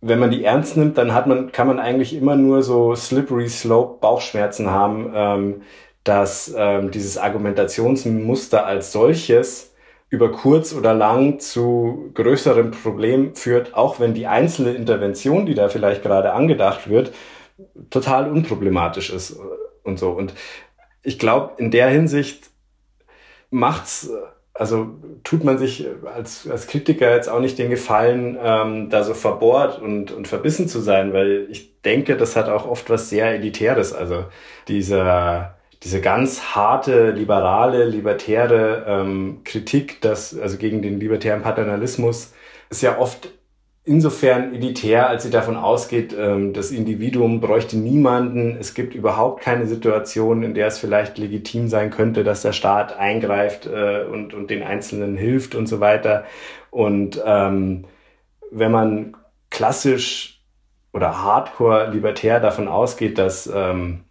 wenn 0.00 0.18
man 0.18 0.30
die 0.30 0.44
ernst 0.44 0.76
nimmt, 0.76 0.96
dann 0.96 1.12
hat 1.12 1.26
man, 1.26 1.52
kann 1.52 1.66
man 1.66 1.78
eigentlich 1.78 2.14
immer 2.14 2.36
nur 2.36 2.62
so 2.62 2.94
slippery 2.94 3.48
slope 3.48 4.00
Bauchschmerzen 4.00 4.70
haben, 4.70 5.12
ähm, 5.14 5.62
dass 6.04 6.54
ähm, 6.56 6.90
dieses 6.90 7.18
Argumentationsmuster 7.18 8.64
als 8.64 8.92
solches 8.92 9.74
über 10.08 10.32
kurz 10.32 10.74
oder 10.74 10.94
lang 10.94 11.38
zu 11.38 12.10
größeren 12.14 12.70
Problemen 12.70 13.34
führt, 13.34 13.74
auch 13.74 14.00
wenn 14.00 14.14
die 14.14 14.26
einzelne 14.26 14.72
Intervention, 14.72 15.44
die 15.44 15.54
da 15.54 15.68
vielleicht 15.68 16.02
gerade 16.02 16.32
angedacht 16.32 16.88
wird, 16.88 17.12
total 17.90 18.30
unproblematisch 18.30 19.10
ist 19.10 19.38
und 19.82 19.98
so. 19.98 20.10
Und 20.10 20.32
ich 21.02 21.18
glaube, 21.18 21.54
in 21.58 21.70
der 21.70 21.88
Hinsicht 21.88 22.50
macht's, 23.50 24.10
also 24.58 24.88
tut 25.22 25.44
man 25.44 25.56
sich 25.56 25.86
als, 26.12 26.48
als 26.50 26.66
Kritiker 26.66 27.14
jetzt 27.14 27.28
auch 27.28 27.38
nicht 27.38 27.58
den 27.58 27.70
Gefallen, 27.70 28.36
ähm, 28.42 28.90
da 28.90 29.04
so 29.04 29.14
verbohrt 29.14 29.80
und, 29.80 30.10
und 30.10 30.26
verbissen 30.26 30.66
zu 30.66 30.80
sein, 30.80 31.12
weil 31.12 31.46
ich 31.48 31.80
denke, 31.82 32.16
das 32.16 32.34
hat 32.34 32.48
auch 32.48 32.66
oft 32.66 32.90
was 32.90 33.08
sehr 33.08 33.26
Elitäres. 33.28 33.92
Also 33.92 34.24
dieser, 34.66 35.54
diese 35.84 36.00
ganz 36.00 36.56
harte, 36.56 37.12
liberale, 37.12 37.84
libertäre 37.84 38.84
ähm, 38.88 39.42
Kritik, 39.44 40.00
das, 40.00 40.36
also 40.36 40.56
gegen 40.58 40.82
den 40.82 40.98
libertären 40.98 41.42
Paternalismus, 41.42 42.32
ist 42.68 42.82
ja 42.82 42.98
oft 42.98 43.30
insofern 43.88 44.54
elitär, 44.54 45.08
als 45.08 45.22
sie 45.22 45.30
davon 45.30 45.56
ausgeht, 45.56 46.14
ähm, 46.16 46.52
das 46.52 46.70
Individuum 46.70 47.40
bräuchte 47.40 47.78
niemanden. 47.78 48.56
Es 48.60 48.74
gibt 48.74 48.94
überhaupt 48.94 49.42
keine 49.42 49.66
Situation, 49.66 50.42
in 50.42 50.54
der 50.54 50.66
es 50.66 50.78
vielleicht 50.78 51.16
legitim 51.18 51.68
sein 51.68 51.90
könnte, 51.90 52.22
dass 52.22 52.42
der 52.42 52.52
Staat 52.52 52.96
eingreift 52.96 53.66
äh, 53.66 54.04
und, 54.04 54.34
und 54.34 54.50
den 54.50 54.62
Einzelnen 54.62 55.16
hilft 55.16 55.54
und 55.54 55.66
so 55.66 55.80
weiter. 55.80 56.24
Und 56.70 57.20
ähm, 57.24 57.86
wenn 58.50 58.70
man 58.70 59.16
klassisch 59.50 60.42
oder 60.92 61.22
hardcore 61.22 61.90
libertär 61.90 62.40
davon 62.40 62.68
ausgeht, 62.68 63.18
dass 63.18 63.50
ähm, 63.52 64.04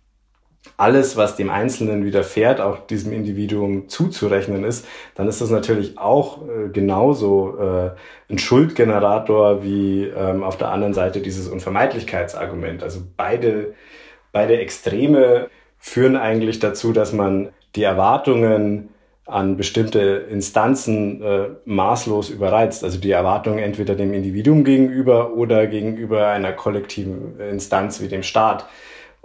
alles, 0.75 1.17
was 1.17 1.35
dem 1.35 1.49
Einzelnen 1.49 2.05
widerfährt, 2.05 2.61
auch 2.61 2.85
diesem 2.85 3.13
Individuum 3.13 3.89
zuzurechnen 3.89 4.63
ist, 4.63 4.85
dann 5.15 5.27
ist 5.27 5.41
das 5.41 5.49
natürlich 5.49 5.97
auch 5.97 6.41
äh, 6.41 6.69
genauso 6.69 7.57
äh, 7.57 8.31
ein 8.31 8.37
Schuldgenerator 8.37 9.63
wie 9.63 10.03
ähm, 10.03 10.43
auf 10.43 10.57
der 10.57 10.69
anderen 10.69 10.93
Seite 10.93 11.21
dieses 11.21 11.47
Unvermeidlichkeitsargument. 11.47 12.83
Also 12.83 13.01
beide, 13.15 13.73
beide 14.31 14.57
Extreme 14.57 15.49
führen 15.77 16.15
eigentlich 16.15 16.59
dazu, 16.59 16.91
dass 16.91 17.13
man 17.13 17.49
die 17.75 17.83
Erwartungen 17.83 18.89
an 19.27 19.57
bestimmte 19.57 19.99
Instanzen 20.31 21.21
äh, 21.21 21.49
maßlos 21.65 22.29
überreizt. 22.29 22.83
Also 22.83 22.97
die 22.97 23.11
Erwartungen 23.11 23.59
entweder 23.59 23.95
dem 23.95 24.13
Individuum 24.13 24.63
gegenüber 24.63 25.33
oder 25.33 25.67
gegenüber 25.67 26.27
einer 26.27 26.53
kollektiven 26.53 27.37
Instanz 27.39 28.01
wie 28.01 28.07
dem 28.07 28.23
Staat. 28.23 28.65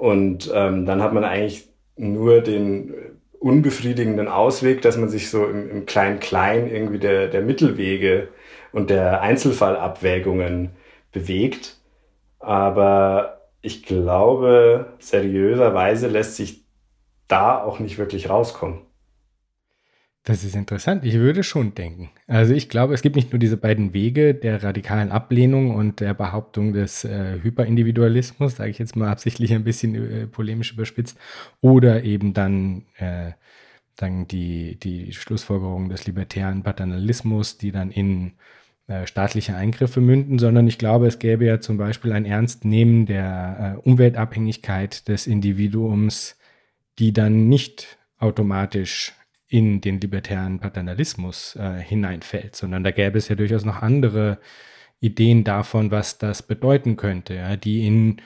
Und 0.03 0.51
ähm, 0.53 0.85
dann 0.85 1.01
hat 1.01 1.13
man 1.13 1.23
eigentlich 1.23 1.69
nur 1.97 2.41
den 2.41 2.93
unbefriedigenden 3.39 4.27
Ausweg, 4.27 4.83
dass 4.83 4.97
man 4.97 5.09
sich 5.09 5.31
so 5.31 5.47
im, 5.47 5.71
im 5.71 5.87
Klein-Klein 5.87 6.69
irgendwie 6.69 6.99
der, 6.99 7.29
der 7.29 7.41
Mittelwege 7.41 8.27
und 8.73 8.91
der 8.91 9.21
Einzelfallabwägungen 9.21 10.71
bewegt. 11.13 11.77
Aber 12.41 13.43
ich 13.61 13.85
glaube, 13.85 14.93
seriöserweise 14.99 16.09
lässt 16.09 16.35
sich 16.35 16.65
da 17.29 17.63
auch 17.63 17.79
nicht 17.79 17.97
wirklich 17.97 18.29
rauskommen. 18.29 18.81
Das 20.25 20.45
ist 20.45 20.55
interessant. 20.55 21.05
Ich 21.05 21.15
würde 21.15 21.43
schon 21.43 21.75
denken. 21.75 22.11
Also 22.29 22.55
ich 22.55 22.69
glaube, 22.69 22.95
es 22.95 23.03
gibt 23.03 23.17
nicht 23.17 23.33
nur 23.33 23.41
diese 23.41 23.57
beiden 23.57 23.93
Wege 23.93 24.35
der 24.35 24.63
radikalen 24.63 25.11
Ablehnung 25.11 25.75
und 25.75 25.99
der 25.99 26.15
Behauptung 26.15 26.73
des 26.73 27.05
äh, 27.05 27.41
Hyperindividualismus, 27.43 28.57
sage 28.57 28.71
ich 28.71 28.79
jetzt 28.79 28.95
mal 28.95 29.09
absichtlich 29.09 29.53
ein 29.53 29.65
bisschen 29.65 29.95
äh, 29.97 30.27
polemisch 30.29 30.73
überspitzt, 30.75 31.19
oder 31.61 32.05
eben 32.05 32.35
dann, 32.35 32.85
äh, 32.99 33.33
dann 33.97 34.29
die, 34.29 34.79
die 34.79 35.13
Schlussfolgerung 35.13 35.89
des 35.89 36.07
libertären 36.07 36.63
Paternalismus, 36.63 37.59
die 37.59 37.73
dann 37.73 37.91
in 37.91 38.35
äh, 38.87 39.09
staatliche 39.09 39.57
Eingriffe 39.57 40.01
münden, 40.01 40.39
sondern 40.39 40.69
ich 40.69 40.79
glaube, 40.79 41.09
es 41.09 41.19
gäbe 41.19 41.47
ja 41.47 41.59
zum 41.59 41.79
Beispiel 41.79 42.13
ein 42.13 42.27
Ernstnehmen 42.27 43.07
der 43.07 43.79
äh, 43.85 43.89
Umweltabhängigkeit 43.89 45.09
des 45.09 45.27
Individuums, 45.27 46.37
die 47.01 47.13
dann 47.13 47.49
nicht 47.49 47.99
automatisch 48.19 49.15
in 49.53 49.83
den 49.83 50.01
libertären 50.01 50.61
Paternalismus 50.61 51.57
äh, 51.57 51.79
hineinfällt, 51.79 52.57
sondern 52.57 52.85
da 52.85 52.91
gäbe 52.91 53.19
es 53.19 53.29
ja 53.29 53.35
durchaus 53.37 53.67
noch 53.67 53.83
andere 53.83 54.39
Ideen 54.99 55.45
davon, 55.45 55.91
was 55.91 56.17
das 56.17 56.43
bedeuten 56.43 56.97
könnte, 56.97 57.35
ja, 57.35 57.57
die 57.57 57.87
in 57.87 58.17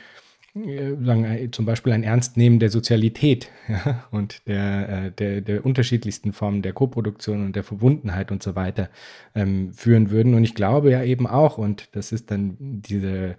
äh, 0.55 0.95
sagen, 1.05 1.25
äh, 1.25 1.51
zum 1.51 1.67
Beispiel 1.67 1.93
ein 1.93 2.05
Ernstnehmen 2.05 2.61
der 2.61 2.71
Sozialität 2.71 3.51
ja, 3.69 4.05
und 4.13 4.47
der, 4.47 4.89
äh, 4.89 5.11
der, 5.11 5.41
der 5.41 5.67
unterschiedlichsten 5.67 6.33
Formen 6.33 6.63
der 6.63 6.75
Koproduktion 6.75 7.45
und 7.45 7.57
der 7.57 7.65
Verbundenheit 7.65 8.31
und 8.31 8.45
so 8.45 8.55
weiter 8.55 8.89
ähm, 9.35 9.73
führen 9.73 10.11
würden. 10.11 10.35
Und 10.35 10.45
ich 10.45 10.55
glaube 10.55 10.93
ja 10.93 11.03
eben 11.03 11.27
auch, 11.27 11.59
und 11.59 11.89
das 11.97 12.13
ist 12.13 12.31
dann 12.31 12.57
diese 12.61 13.37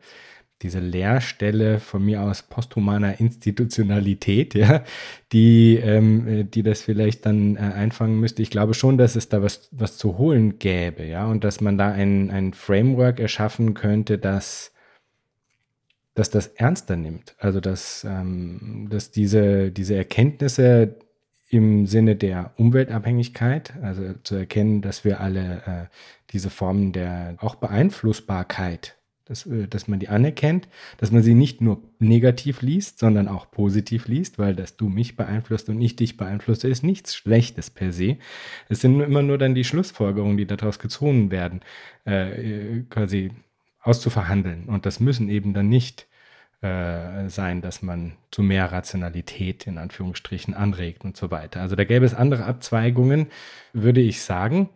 diese 0.62 0.80
Leerstelle 0.80 1.80
von 1.80 2.04
mir 2.04 2.24
aus 2.24 2.44
posthumaner 2.44 3.20
Institutionalität, 3.20 4.54
ja, 4.56 4.84
die, 5.32 5.76
ähm, 5.76 6.28
äh, 6.28 6.44
die 6.44 6.64
das 6.64 6.82
vielleicht 6.82 7.26
dann 7.26 7.56
äh, 7.56 7.60
einfangen 7.60 8.20
müsste. 8.20 8.42
Ich 8.42 8.50
glaube 8.50 8.74
schon, 8.74 8.98
dass 8.98 9.16
es 9.16 9.30
da 9.30 9.42
was, 9.42 9.70
was 9.72 9.98
zu 9.98 10.18
holen 10.18 10.60
gäbe, 10.60 11.06
ja, 11.06 11.28
und 11.28 11.44
dass 11.44 11.62
man 11.62 11.78
da 11.78 11.92
ein, 11.92 12.32
ein 12.32 12.54
Framework 12.54 13.20
erschaffen 13.20 13.74
könnte, 13.74 14.18
das, 14.18 14.74
dass 16.16 16.30
das 16.30 16.48
ernster 16.48 16.96
nimmt. 16.96 17.36
Also 17.38 17.60
dass, 17.60 18.04
ähm, 18.04 18.88
dass 18.90 19.12
diese, 19.12 19.72
diese 19.72 19.96
Erkenntnisse 19.96 20.96
im 21.50 21.86
Sinne 21.86 22.16
der 22.16 22.52
Umweltabhängigkeit, 22.58 23.74
also 23.82 24.14
zu 24.24 24.36
erkennen, 24.36 24.82
dass 24.82 25.06
wir 25.06 25.22
alle 25.22 25.62
äh, 25.66 25.96
diese 26.32 26.50
Formen 26.50 26.92
der 26.92 27.36
auch 27.40 27.56
Beeinflussbarkeit 27.56 28.97
dass, 29.30 29.46
äh, 29.46 29.68
dass 29.68 29.88
man 29.88 30.00
die 30.00 30.10
anerkennt, 30.10 30.68
dass 30.98 31.12
man 31.12 31.24
sie 31.24 31.34
nicht 31.34 31.62
nur 31.62 31.82
negativ 32.00 32.62
liest, 32.62 33.00
sondern 33.00 33.28
auch 33.28 33.52
positiv 33.52 34.08
liest, 34.08 34.40
weil 34.40 34.56
dass 34.56 34.78
du 34.78 34.90
mich 34.90 35.16
beeinflusst 35.16 35.70
und 35.70 35.82
ich 35.82 35.96
dich 35.96 36.18
beeinflusse, 36.18 36.68
ist 36.68 36.84
nichts 36.84 37.16
Schlechtes 37.16 37.70
per 37.70 37.92
se. 37.92 38.18
Es 38.70 38.82
sind 38.82 39.00
immer 39.02 39.22
nur 39.22 39.38
dann 39.38 39.56
die 39.56 39.64
Schlussfolgerungen, 39.64 40.38
die 40.38 40.48
daraus 40.48 40.80
gezogen 40.80 41.32
werden, 41.32 41.62
äh, 42.06 42.82
quasi 42.90 43.32
auszuverhandeln. 43.82 44.66
Und 44.66 44.86
das 44.86 45.00
müssen 45.00 45.30
eben 45.30 45.54
dann 45.54 45.70
nicht 45.70 46.08
äh, 46.62 47.30
sein, 47.30 47.62
dass 47.62 47.82
man 47.82 48.14
zu 48.32 48.42
mehr 48.42 48.72
Rationalität 48.72 49.68
in 49.68 49.78
Anführungsstrichen 49.78 50.54
anregt 50.54 51.06
und 51.06 51.16
so 51.16 51.30
weiter. 51.30 51.62
Also 51.62 51.76
da 51.76 51.84
gäbe 51.84 52.06
es 52.06 52.14
andere 52.14 52.46
Abzweigungen, 52.46 53.28
würde 53.74 54.02
ich 54.02 54.22
sagen. 54.22 54.70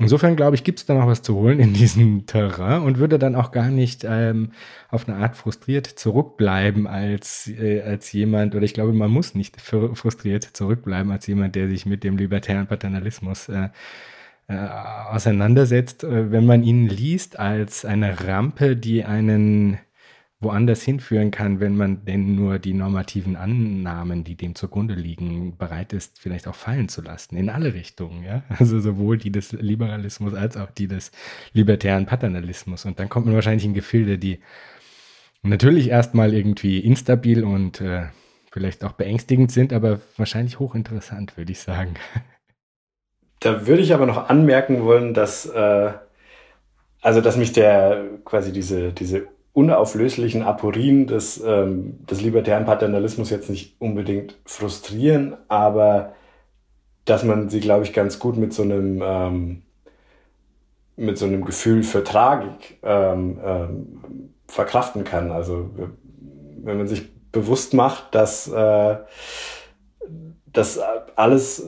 Insofern 0.00 0.34
glaube 0.34 0.56
ich, 0.56 0.64
gibt 0.64 0.78
es 0.78 0.86
da 0.86 0.94
noch 0.94 1.06
was 1.06 1.20
zu 1.20 1.34
holen 1.34 1.60
in 1.60 1.74
diesem 1.74 2.24
Terrain 2.26 2.82
und 2.82 2.98
würde 2.98 3.18
dann 3.18 3.34
auch 3.34 3.52
gar 3.52 3.68
nicht 3.68 4.04
ähm, 4.08 4.52
auf 4.88 5.06
eine 5.06 5.18
Art 5.18 5.36
frustriert 5.36 5.86
zurückbleiben 5.86 6.86
als, 6.86 7.48
äh, 7.48 7.82
als 7.82 8.10
jemand, 8.12 8.54
oder 8.54 8.64
ich 8.64 8.74
glaube, 8.74 8.94
man 8.94 9.10
muss 9.10 9.34
nicht 9.34 9.60
frustriert 9.60 10.44
zurückbleiben 10.44 11.12
als 11.12 11.26
jemand, 11.26 11.54
der 11.54 11.68
sich 11.68 11.84
mit 11.84 12.02
dem 12.02 12.16
libertären 12.16 12.66
Paternalismus 12.66 13.50
äh, 13.50 13.68
äh, 14.48 14.56
auseinandersetzt, 15.10 16.02
äh, 16.02 16.32
wenn 16.32 16.46
man 16.46 16.64
ihn 16.64 16.88
liest 16.88 17.38
als 17.38 17.84
eine 17.84 18.26
Rampe, 18.26 18.76
die 18.76 19.04
einen 19.04 19.78
woanders 20.40 20.82
hinführen 20.82 21.30
kann, 21.30 21.60
wenn 21.60 21.76
man 21.76 22.04
denn 22.06 22.34
nur 22.34 22.58
die 22.58 22.72
normativen 22.72 23.36
Annahmen, 23.36 24.24
die 24.24 24.36
dem 24.36 24.54
zugrunde 24.54 24.94
liegen, 24.94 25.58
bereit 25.58 25.92
ist, 25.92 26.18
vielleicht 26.18 26.48
auch 26.48 26.54
fallen 26.54 26.88
zu 26.88 27.02
lassen, 27.02 27.36
in 27.36 27.50
alle 27.50 27.74
Richtungen, 27.74 28.24
ja. 28.24 28.42
Also 28.58 28.80
sowohl 28.80 29.18
die 29.18 29.30
des 29.30 29.52
Liberalismus 29.52 30.32
als 30.34 30.56
auch 30.56 30.70
die 30.70 30.88
des 30.88 31.12
libertären 31.52 32.06
Paternalismus. 32.06 32.86
Und 32.86 32.98
dann 32.98 33.10
kommt 33.10 33.26
man 33.26 33.34
wahrscheinlich 33.34 33.66
in 33.66 33.74
Gefilde, 33.74 34.16
die 34.16 34.40
natürlich 35.42 35.90
erstmal 35.90 36.32
irgendwie 36.32 36.80
instabil 36.80 37.44
und 37.44 37.82
äh, 37.82 38.06
vielleicht 38.50 38.82
auch 38.82 38.92
beängstigend 38.92 39.52
sind, 39.52 39.74
aber 39.74 40.00
wahrscheinlich 40.16 40.58
hochinteressant, 40.58 41.36
würde 41.36 41.52
ich 41.52 41.60
sagen. 41.60 41.94
Da 43.40 43.66
würde 43.66 43.82
ich 43.82 43.92
aber 43.92 44.06
noch 44.06 44.28
anmerken 44.28 44.82
wollen, 44.84 45.12
dass, 45.12 45.46
äh, 45.46 45.92
also 47.02 47.20
dass 47.20 47.36
mich 47.36 47.52
der 47.52 48.04
quasi 48.24 48.52
diese, 48.52 48.92
diese 48.92 49.28
unauflöslichen 49.52 50.42
Aporien 50.42 51.06
des, 51.06 51.42
ähm, 51.44 51.98
des 52.06 52.20
libertären 52.20 52.64
Paternalismus 52.64 53.30
jetzt 53.30 53.50
nicht 53.50 53.80
unbedingt 53.80 54.36
frustrieren, 54.44 55.36
aber 55.48 56.14
dass 57.04 57.24
man 57.24 57.48
sie, 57.48 57.60
glaube 57.60 57.84
ich, 57.84 57.92
ganz 57.92 58.18
gut 58.18 58.36
mit 58.36 58.52
so 58.52 58.62
einem, 58.62 59.02
ähm, 59.04 59.62
mit 60.96 61.18
so 61.18 61.26
einem 61.26 61.44
Gefühl 61.44 61.82
für 61.82 62.04
Tragik 62.04 62.78
ähm, 62.82 63.38
ähm, 63.42 64.34
verkraften 64.46 65.02
kann. 65.02 65.32
Also 65.32 65.70
wenn 66.62 66.78
man 66.78 66.86
sich 66.86 67.08
bewusst 67.32 67.74
macht, 67.74 68.14
dass, 68.14 68.46
äh, 68.48 68.96
dass 70.46 70.78
alles, 71.16 71.66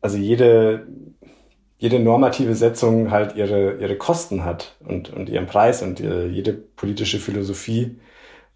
also 0.00 0.16
jede, 0.16 0.86
jede 1.82 1.98
normative 1.98 2.54
Setzung 2.54 3.10
halt 3.10 3.34
ihre, 3.34 3.74
ihre 3.74 3.96
Kosten 3.96 4.44
hat 4.44 4.76
und, 4.86 5.12
und 5.12 5.28
ihren 5.28 5.46
Preis 5.46 5.82
und 5.82 5.98
ihre, 5.98 6.26
jede 6.26 6.52
politische 6.52 7.18
Philosophie 7.18 7.98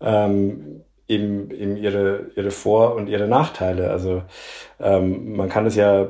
ähm, 0.00 0.84
eben, 1.08 1.50
eben 1.50 1.76
ihre, 1.76 2.30
ihre 2.36 2.52
Vor- 2.52 2.94
und 2.94 3.08
ihre 3.08 3.26
Nachteile. 3.26 3.90
Also 3.90 4.22
ähm, 4.78 5.34
man 5.34 5.48
kann 5.48 5.66
es 5.66 5.74
ja, 5.74 6.06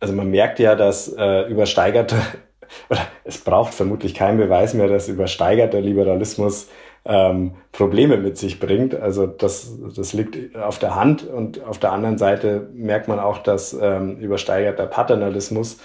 also 0.00 0.12
man 0.12 0.30
merkt 0.30 0.58
ja, 0.58 0.74
dass 0.74 1.08
äh, 1.16 1.48
übersteigerte, 1.48 2.16
oder 2.90 3.00
es 3.24 3.38
braucht 3.38 3.72
vermutlich 3.72 4.12
keinen 4.12 4.36
Beweis 4.36 4.74
mehr, 4.74 4.88
dass 4.88 5.08
übersteigerter 5.08 5.80
Liberalismus 5.80 6.68
ähm, 7.04 7.54
Probleme 7.72 8.16
mit 8.16 8.38
sich 8.38 8.60
bringt. 8.60 8.94
Also 8.94 9.26
das, 9.26 9.78
das 9.94 10.12
liegt 10.12 10.56
auf 10.56 10.78
der 10.78 10.94
Hand 10.94 11.26
und 11.26 11.62
auf 11.64 11.78
der 11.78 11.92
anderen 11.92 12.18
Seite 12.18 12.68
merkt 12.72 13.08
man 13.08 13.18
auch, 13.18 13.38
dass 13.38 13.76
ähm, 13.78 14.18
übersteigerter 14.18 14.86
Paternalismus 14.86 15.78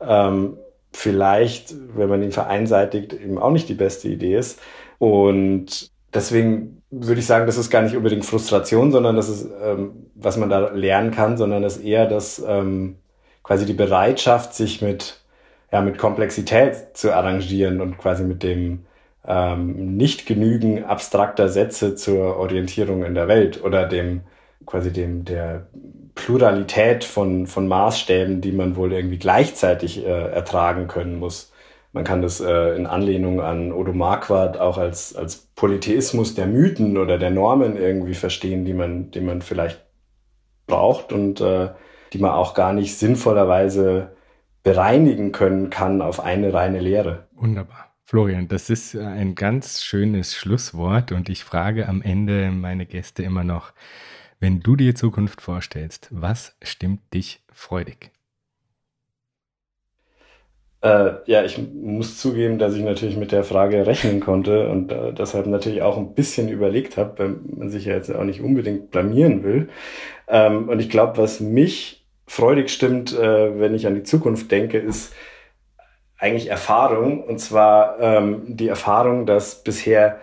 ähm, 0.00 0.58
vielleicht, 0.92 1.74
wenn 1.96 2.08
man 2.08 2.22
ihn 2.22 2.32
vereinseitigt, 2.32 3.12
eben 3.12 3.38
auch 3.38 3.50
nicht 3.50 3.68
die 3.68 3.74
beste 3.74 4.08
Idee 4.08 4.36
ist. 4.36 4.60
Und 4.98 5.90
deswegen 6.12 6.82
würde 6.90 7.20
ich 7.20 7.26
sagen, 7.26 7.46
das 7.46 7.58
ist 7.58 7.70
gar 7.70 7.82
nicht 7.82 7.96
unbedingt 7.96 8.24
Frustration, 8.24 8.92
sondern 8.92 9.16
das 9.16 9.28
ist, 9.28 9.48
ähm, 9.62 10.06
was 10.14 10.36
man 10.36 10.50
da 10.50 10.70
lernen 10.70 11.10
kann, 11.10 11.36
sondern 11.36 11.62
das 11.62 11.78
eher 11.78 12.06
das 12.06 12.42
ähm, 12.46 12.96
quasi 13.42 13.66
die 13.66 13.74
Bereitschaft, 13.74 14.54
sich 14.54 14.82
mit, 14.82 15.20
ja, 15.72 15.80
mit 15.80 15.98
Komplexität 15.98 16.96
zu 16.96 17.14
arrangieren 17.14 17.80
und 17.80 17.98
quasi 17.98 18.24
mit 18.24 18.42
dem 18.42 18.84
ähm, 19.28 19.96
nicht 19.96 20.24
genügen 20.24 20.84
abstrakter 20.84 21.50
Sätze 21.50 21.94
zur 21.94 22.38
Orientierung 22.38 23.04
in 23.04 23.14
der 23.14 23.28
Welt 23.28 23.62
oder 23.62 23.86
dem 23.86 24.22
quasi 24.64 24.90
dem 24.90 25.24
der 25.24 25.68
Pluralität 26.14 27.04
von, 27.04 27.46
von 27.46 27.68
Maßstäben, 27.68 28.40
die 28.40 28.52
man 28.52 28.74
wohl 28.74 28.92
irgendwie 28.92 29.18
gleichzeitig 29.18 30.04
äh, 30.04 30.08
ertragen 30.32 30.88
können 30.88 31.18
muss. 31.18 31.52
Man 31.92 32.04
kann 32.04 32.22
das 32.22 32.40
äh, 32.40 32.74
in 32.74 32.86
Anlehnung 32.86 33.40
an 33.40 33.72
Odo 33.72 33.92
Marquardt 33.92 34.58
auch 34.58 34.78
als, 34.78 35.14
als 35.14 35.48
Polytheismus 35.54 36.34
der 36.34 36.46
Mythen 36.46 36.96
oder 36.96 37.18
der 37.18 37.30
Normen 37.30 37.76
irgendwie 37.76 38.14
verstehen, 38.14 38.64
die 38.64 38.74
man, 38.74 39.10
die 39.10 39.20
man 39.20 39.42
vielleicht 39.42 39.84
braucht 40.66 41.12
und 41.12 41.40
äh, 41.40 41.68
die 42.12 42.18
man 42.18 42.32
auch 42.32 42.54
gar 42.54 42.72
nicht 42.72 42.96
sinnvollerweise 42.96 44.12
bereinigen 44.62 45.32
können 45.32 45.70
kann 45.70 46.02
auf 46.02 46.20
eine 46.20 46.52
reine 46.52 46.80
Lehre. 46.80 47.28
Wunderbar. 47.32 47.87
Florian, 48.10 48.48
das 48.48 48.70
ist 48.70 48.96
ein 48.96 49.34
ganz 49.34 49.84
schönes 49.84 50.34
Schlusswort 50.34 51.12
und 51.12 51.28
ich 51.28 51.44
frage 51.44 51.86
am 51.90 52.00
Ende 52.00 52.50
meine 52.50 52.86
Gäste 52.86 53.22
immer 53.22 53.44
noch, 53.44 53.74
wenn 54.40 54.60
du 54.60 54.76
dir 54.76 54.94
Zukunft 54.94 55.42
vorstellst, 55.42 56.08
was 56.10 56.56
stimmt 56.62 57.00
dich 57.12 57.42
freudig? 57.52 58.10
Äh, 60.80 61.16
ja, 61.26 61.44
ich 61.44 61.58
muss 61.58 62.16
zugeben, 62.16 62.58
dass 62.58 62.74
ich 62.74 62.82
natürlich 62.82 63.18
mit 63.18 63.30
der 63.30 63.44
Frage 63.44 63.86
rechnen 63.86 64.20
konnte 64.20 64.70
und 64.70 64.90
äh, 64.90 65.12
deshalb 65.12 65.46
natürlich 65.46 65.82
auch 65.82 65.98
ein 65.98 66.14
bisschen 66.14 66.48
überlegt 66.48 66.96
habe, 66.96 67.18
weil 67.18 67.36
man 67.58 67.68
sich 67.68 67.84
ja 67.84 67.92
jetzt 67.92 68.10
auch 68.10 68.24
nicht 68.24 68.40
unbedingt 68.40 68.90
blamieren 68.90 69.44
will. 69.44 69.68
Ähm, 70.28 70.70
und 70.70 70.80
ich 70.80 70.88
glaube, 70.88 71.18
was 71.18 71.40
mich 71.40 72.06
freudig 72.26 72.70
stimmt, 72.70 73.12
äh, 73.12 73.60
wenn 73.60 73.74
ich 73.74 73.86
an 73.86 73.96
die 73.96 74.02
Zukunft 74.02 74.50
denke, 74.50 74.78
ist, 74.78 75.12
eigentlich 76.18 76.48
Erfahrung, 76.48 77.22
und 77.22 77.38
zwar 77.38 77.98
ähm, 78.00 78.42
die 78.46 78.68
Erfahrung, 78.68 79.24
dass 79.24 79.62
bisher 79.62 80.18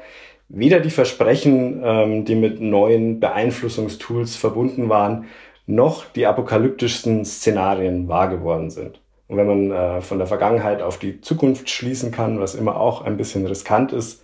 weder 0.50 0.80
die 0.80 0.90
Versprechen, 0.90 1.82
ähm, 1.84 2.26
die 2.26 2.36
mit 2.36 2.60
neuen 2.62 3.20
Beeinflussungstools 3.20 4.36
verbunden 4.36 4.90
waren, 4.90 5.26
noch 5.66 6.06
die 6.06 6.28
apokalyptischsten 6.28 7.26
Szenarien 7.26 8.08
wahr 8.08 8.30
geworden 8.30 8.70
sind. 8.70 9.00
Und 9.28 9.38
wenn 9.38 9.48
man 9.48 9.72
äh, 9.72 10.02
von 10.02 10.20
der 10.20 10.28
Vergangenheit 10.28 10.82
auf 10.82 11.00
die 11.00 11.22
Zukunft 11.22 11.70
schließen 11.70 12.12
kann, 12.12 12.40
was 12.40 12.54
immer 12.54 12.78
auch 12.78 13.02
ein 13.02 13.18
bisschen 13.18 13.48
riskant 13.48 13.92
ist, 13.92 14.24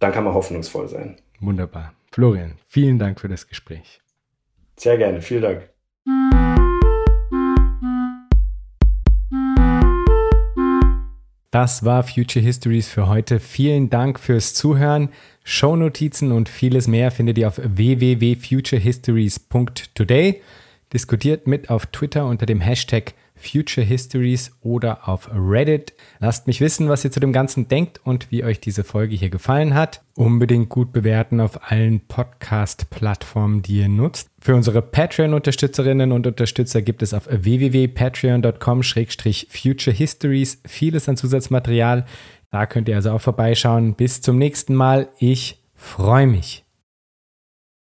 dann 0.00 0.12
kann 0.12 0.24
man 0.24 0.34
hoffnungsvoll 0.34 0.88
sein. 0.88 1.16
Wunderbar. 1.40 1.94
Florian, 2.12 2.58
vielen 2.68 2.98
Dank 2.98 3.20
für 3.20 3.28
das 3.28 3.48
Gespräch. 3.48 4.00
Sehr 4.76 4.98
gerne, 4.98 5.22
vielen 5.22 5.42
Dank. 5.42 6.47
Das 11.50 11.82
war 11.82 12.02
Future 12.02 12.44
Histories 12.44 12.88
für 12.88 13.08
heute. 13.08 13.40
Vielen 13.40 13.88
Dank 13.88 14.20
fürs 14.20 14.52
Zuhören. 14.52 15.08
Shownotizen 15.44 16.30
und 16.30 16.50
vieles 16.50 16.88
mehr 16.88 17.10
findet 17.10 17.38
ihr 17.38 17.48
auf 17.48 17.58
www.futurehistories.today. 17.64 20.42
Diskutiert 20.92 21.46
mit 21.46 21.70
auf 21.70 21.86
Twitter 21.86 22.26
unter 22.26 22.44
dem 22.44 22.60
Hashtag 22.60 23.14
Future 23.34 23.86
Histories 23.86 24.52
oder 24.60 25.08
auf 25.08 25.30
Reddit. 25.32 25.94
Lasst 26.18 26.46
mich 26.46 26.60
wissen, 26.60 26.90
was 26.90 27.06
ihr 27.06 27.12
zu 27.12 27.20
dem 27.20 27.32
Ganzen 27.32 27.66
denkt 27.66 27.98
und 28.04 28.30
wie 28.30 28.44
euch 28.44 28.60
diese 28.60 28.84
Folge 28.84 29.16
hier 29.16 29.30
gefallen 29.30 29.72
hat. 29.72 30.02
Unbedingt 30.14 30.68
gut 30.68 30.92
bewerten 30.92 31.40
auf 31.40 31.70
allen 31.70 32.00
Podcast-Plattformen, 32.00 33.62
die 33.62 33.78
ihr 33.78 33.88
nutzt. 33.88 34.27
Für 34.48 34.54
unsere 34.54 34.80
Patreon-Unterstützerinnen 34.80 36.10
und 36.10 36.26
Unterstützer 36.26 36.80
gibt 36.80 37.02
es 37.02 37.12
auf 37.12 37.28
www.patreon.com-future 37.30 39.94
histories 39.94 40.62
vieles 40.66 41.06
an 41.06 41.18
Zusatzmaterial. 41.18 42.06
Da 42.50 42.64
könnt 42.64 42.88
ihr 42.88 42.96
also 42.96 43.10
auch 43.10 43.20
vorbeischauen. 43.20 43.94
Bis 43.94 44.22
zum 44.22 44.38
nächsten 44.38 44.74
Mal. 44.74 45.10
Ich 45.18 45.62
freue 45.74 46.26
mich. 46.26 46.64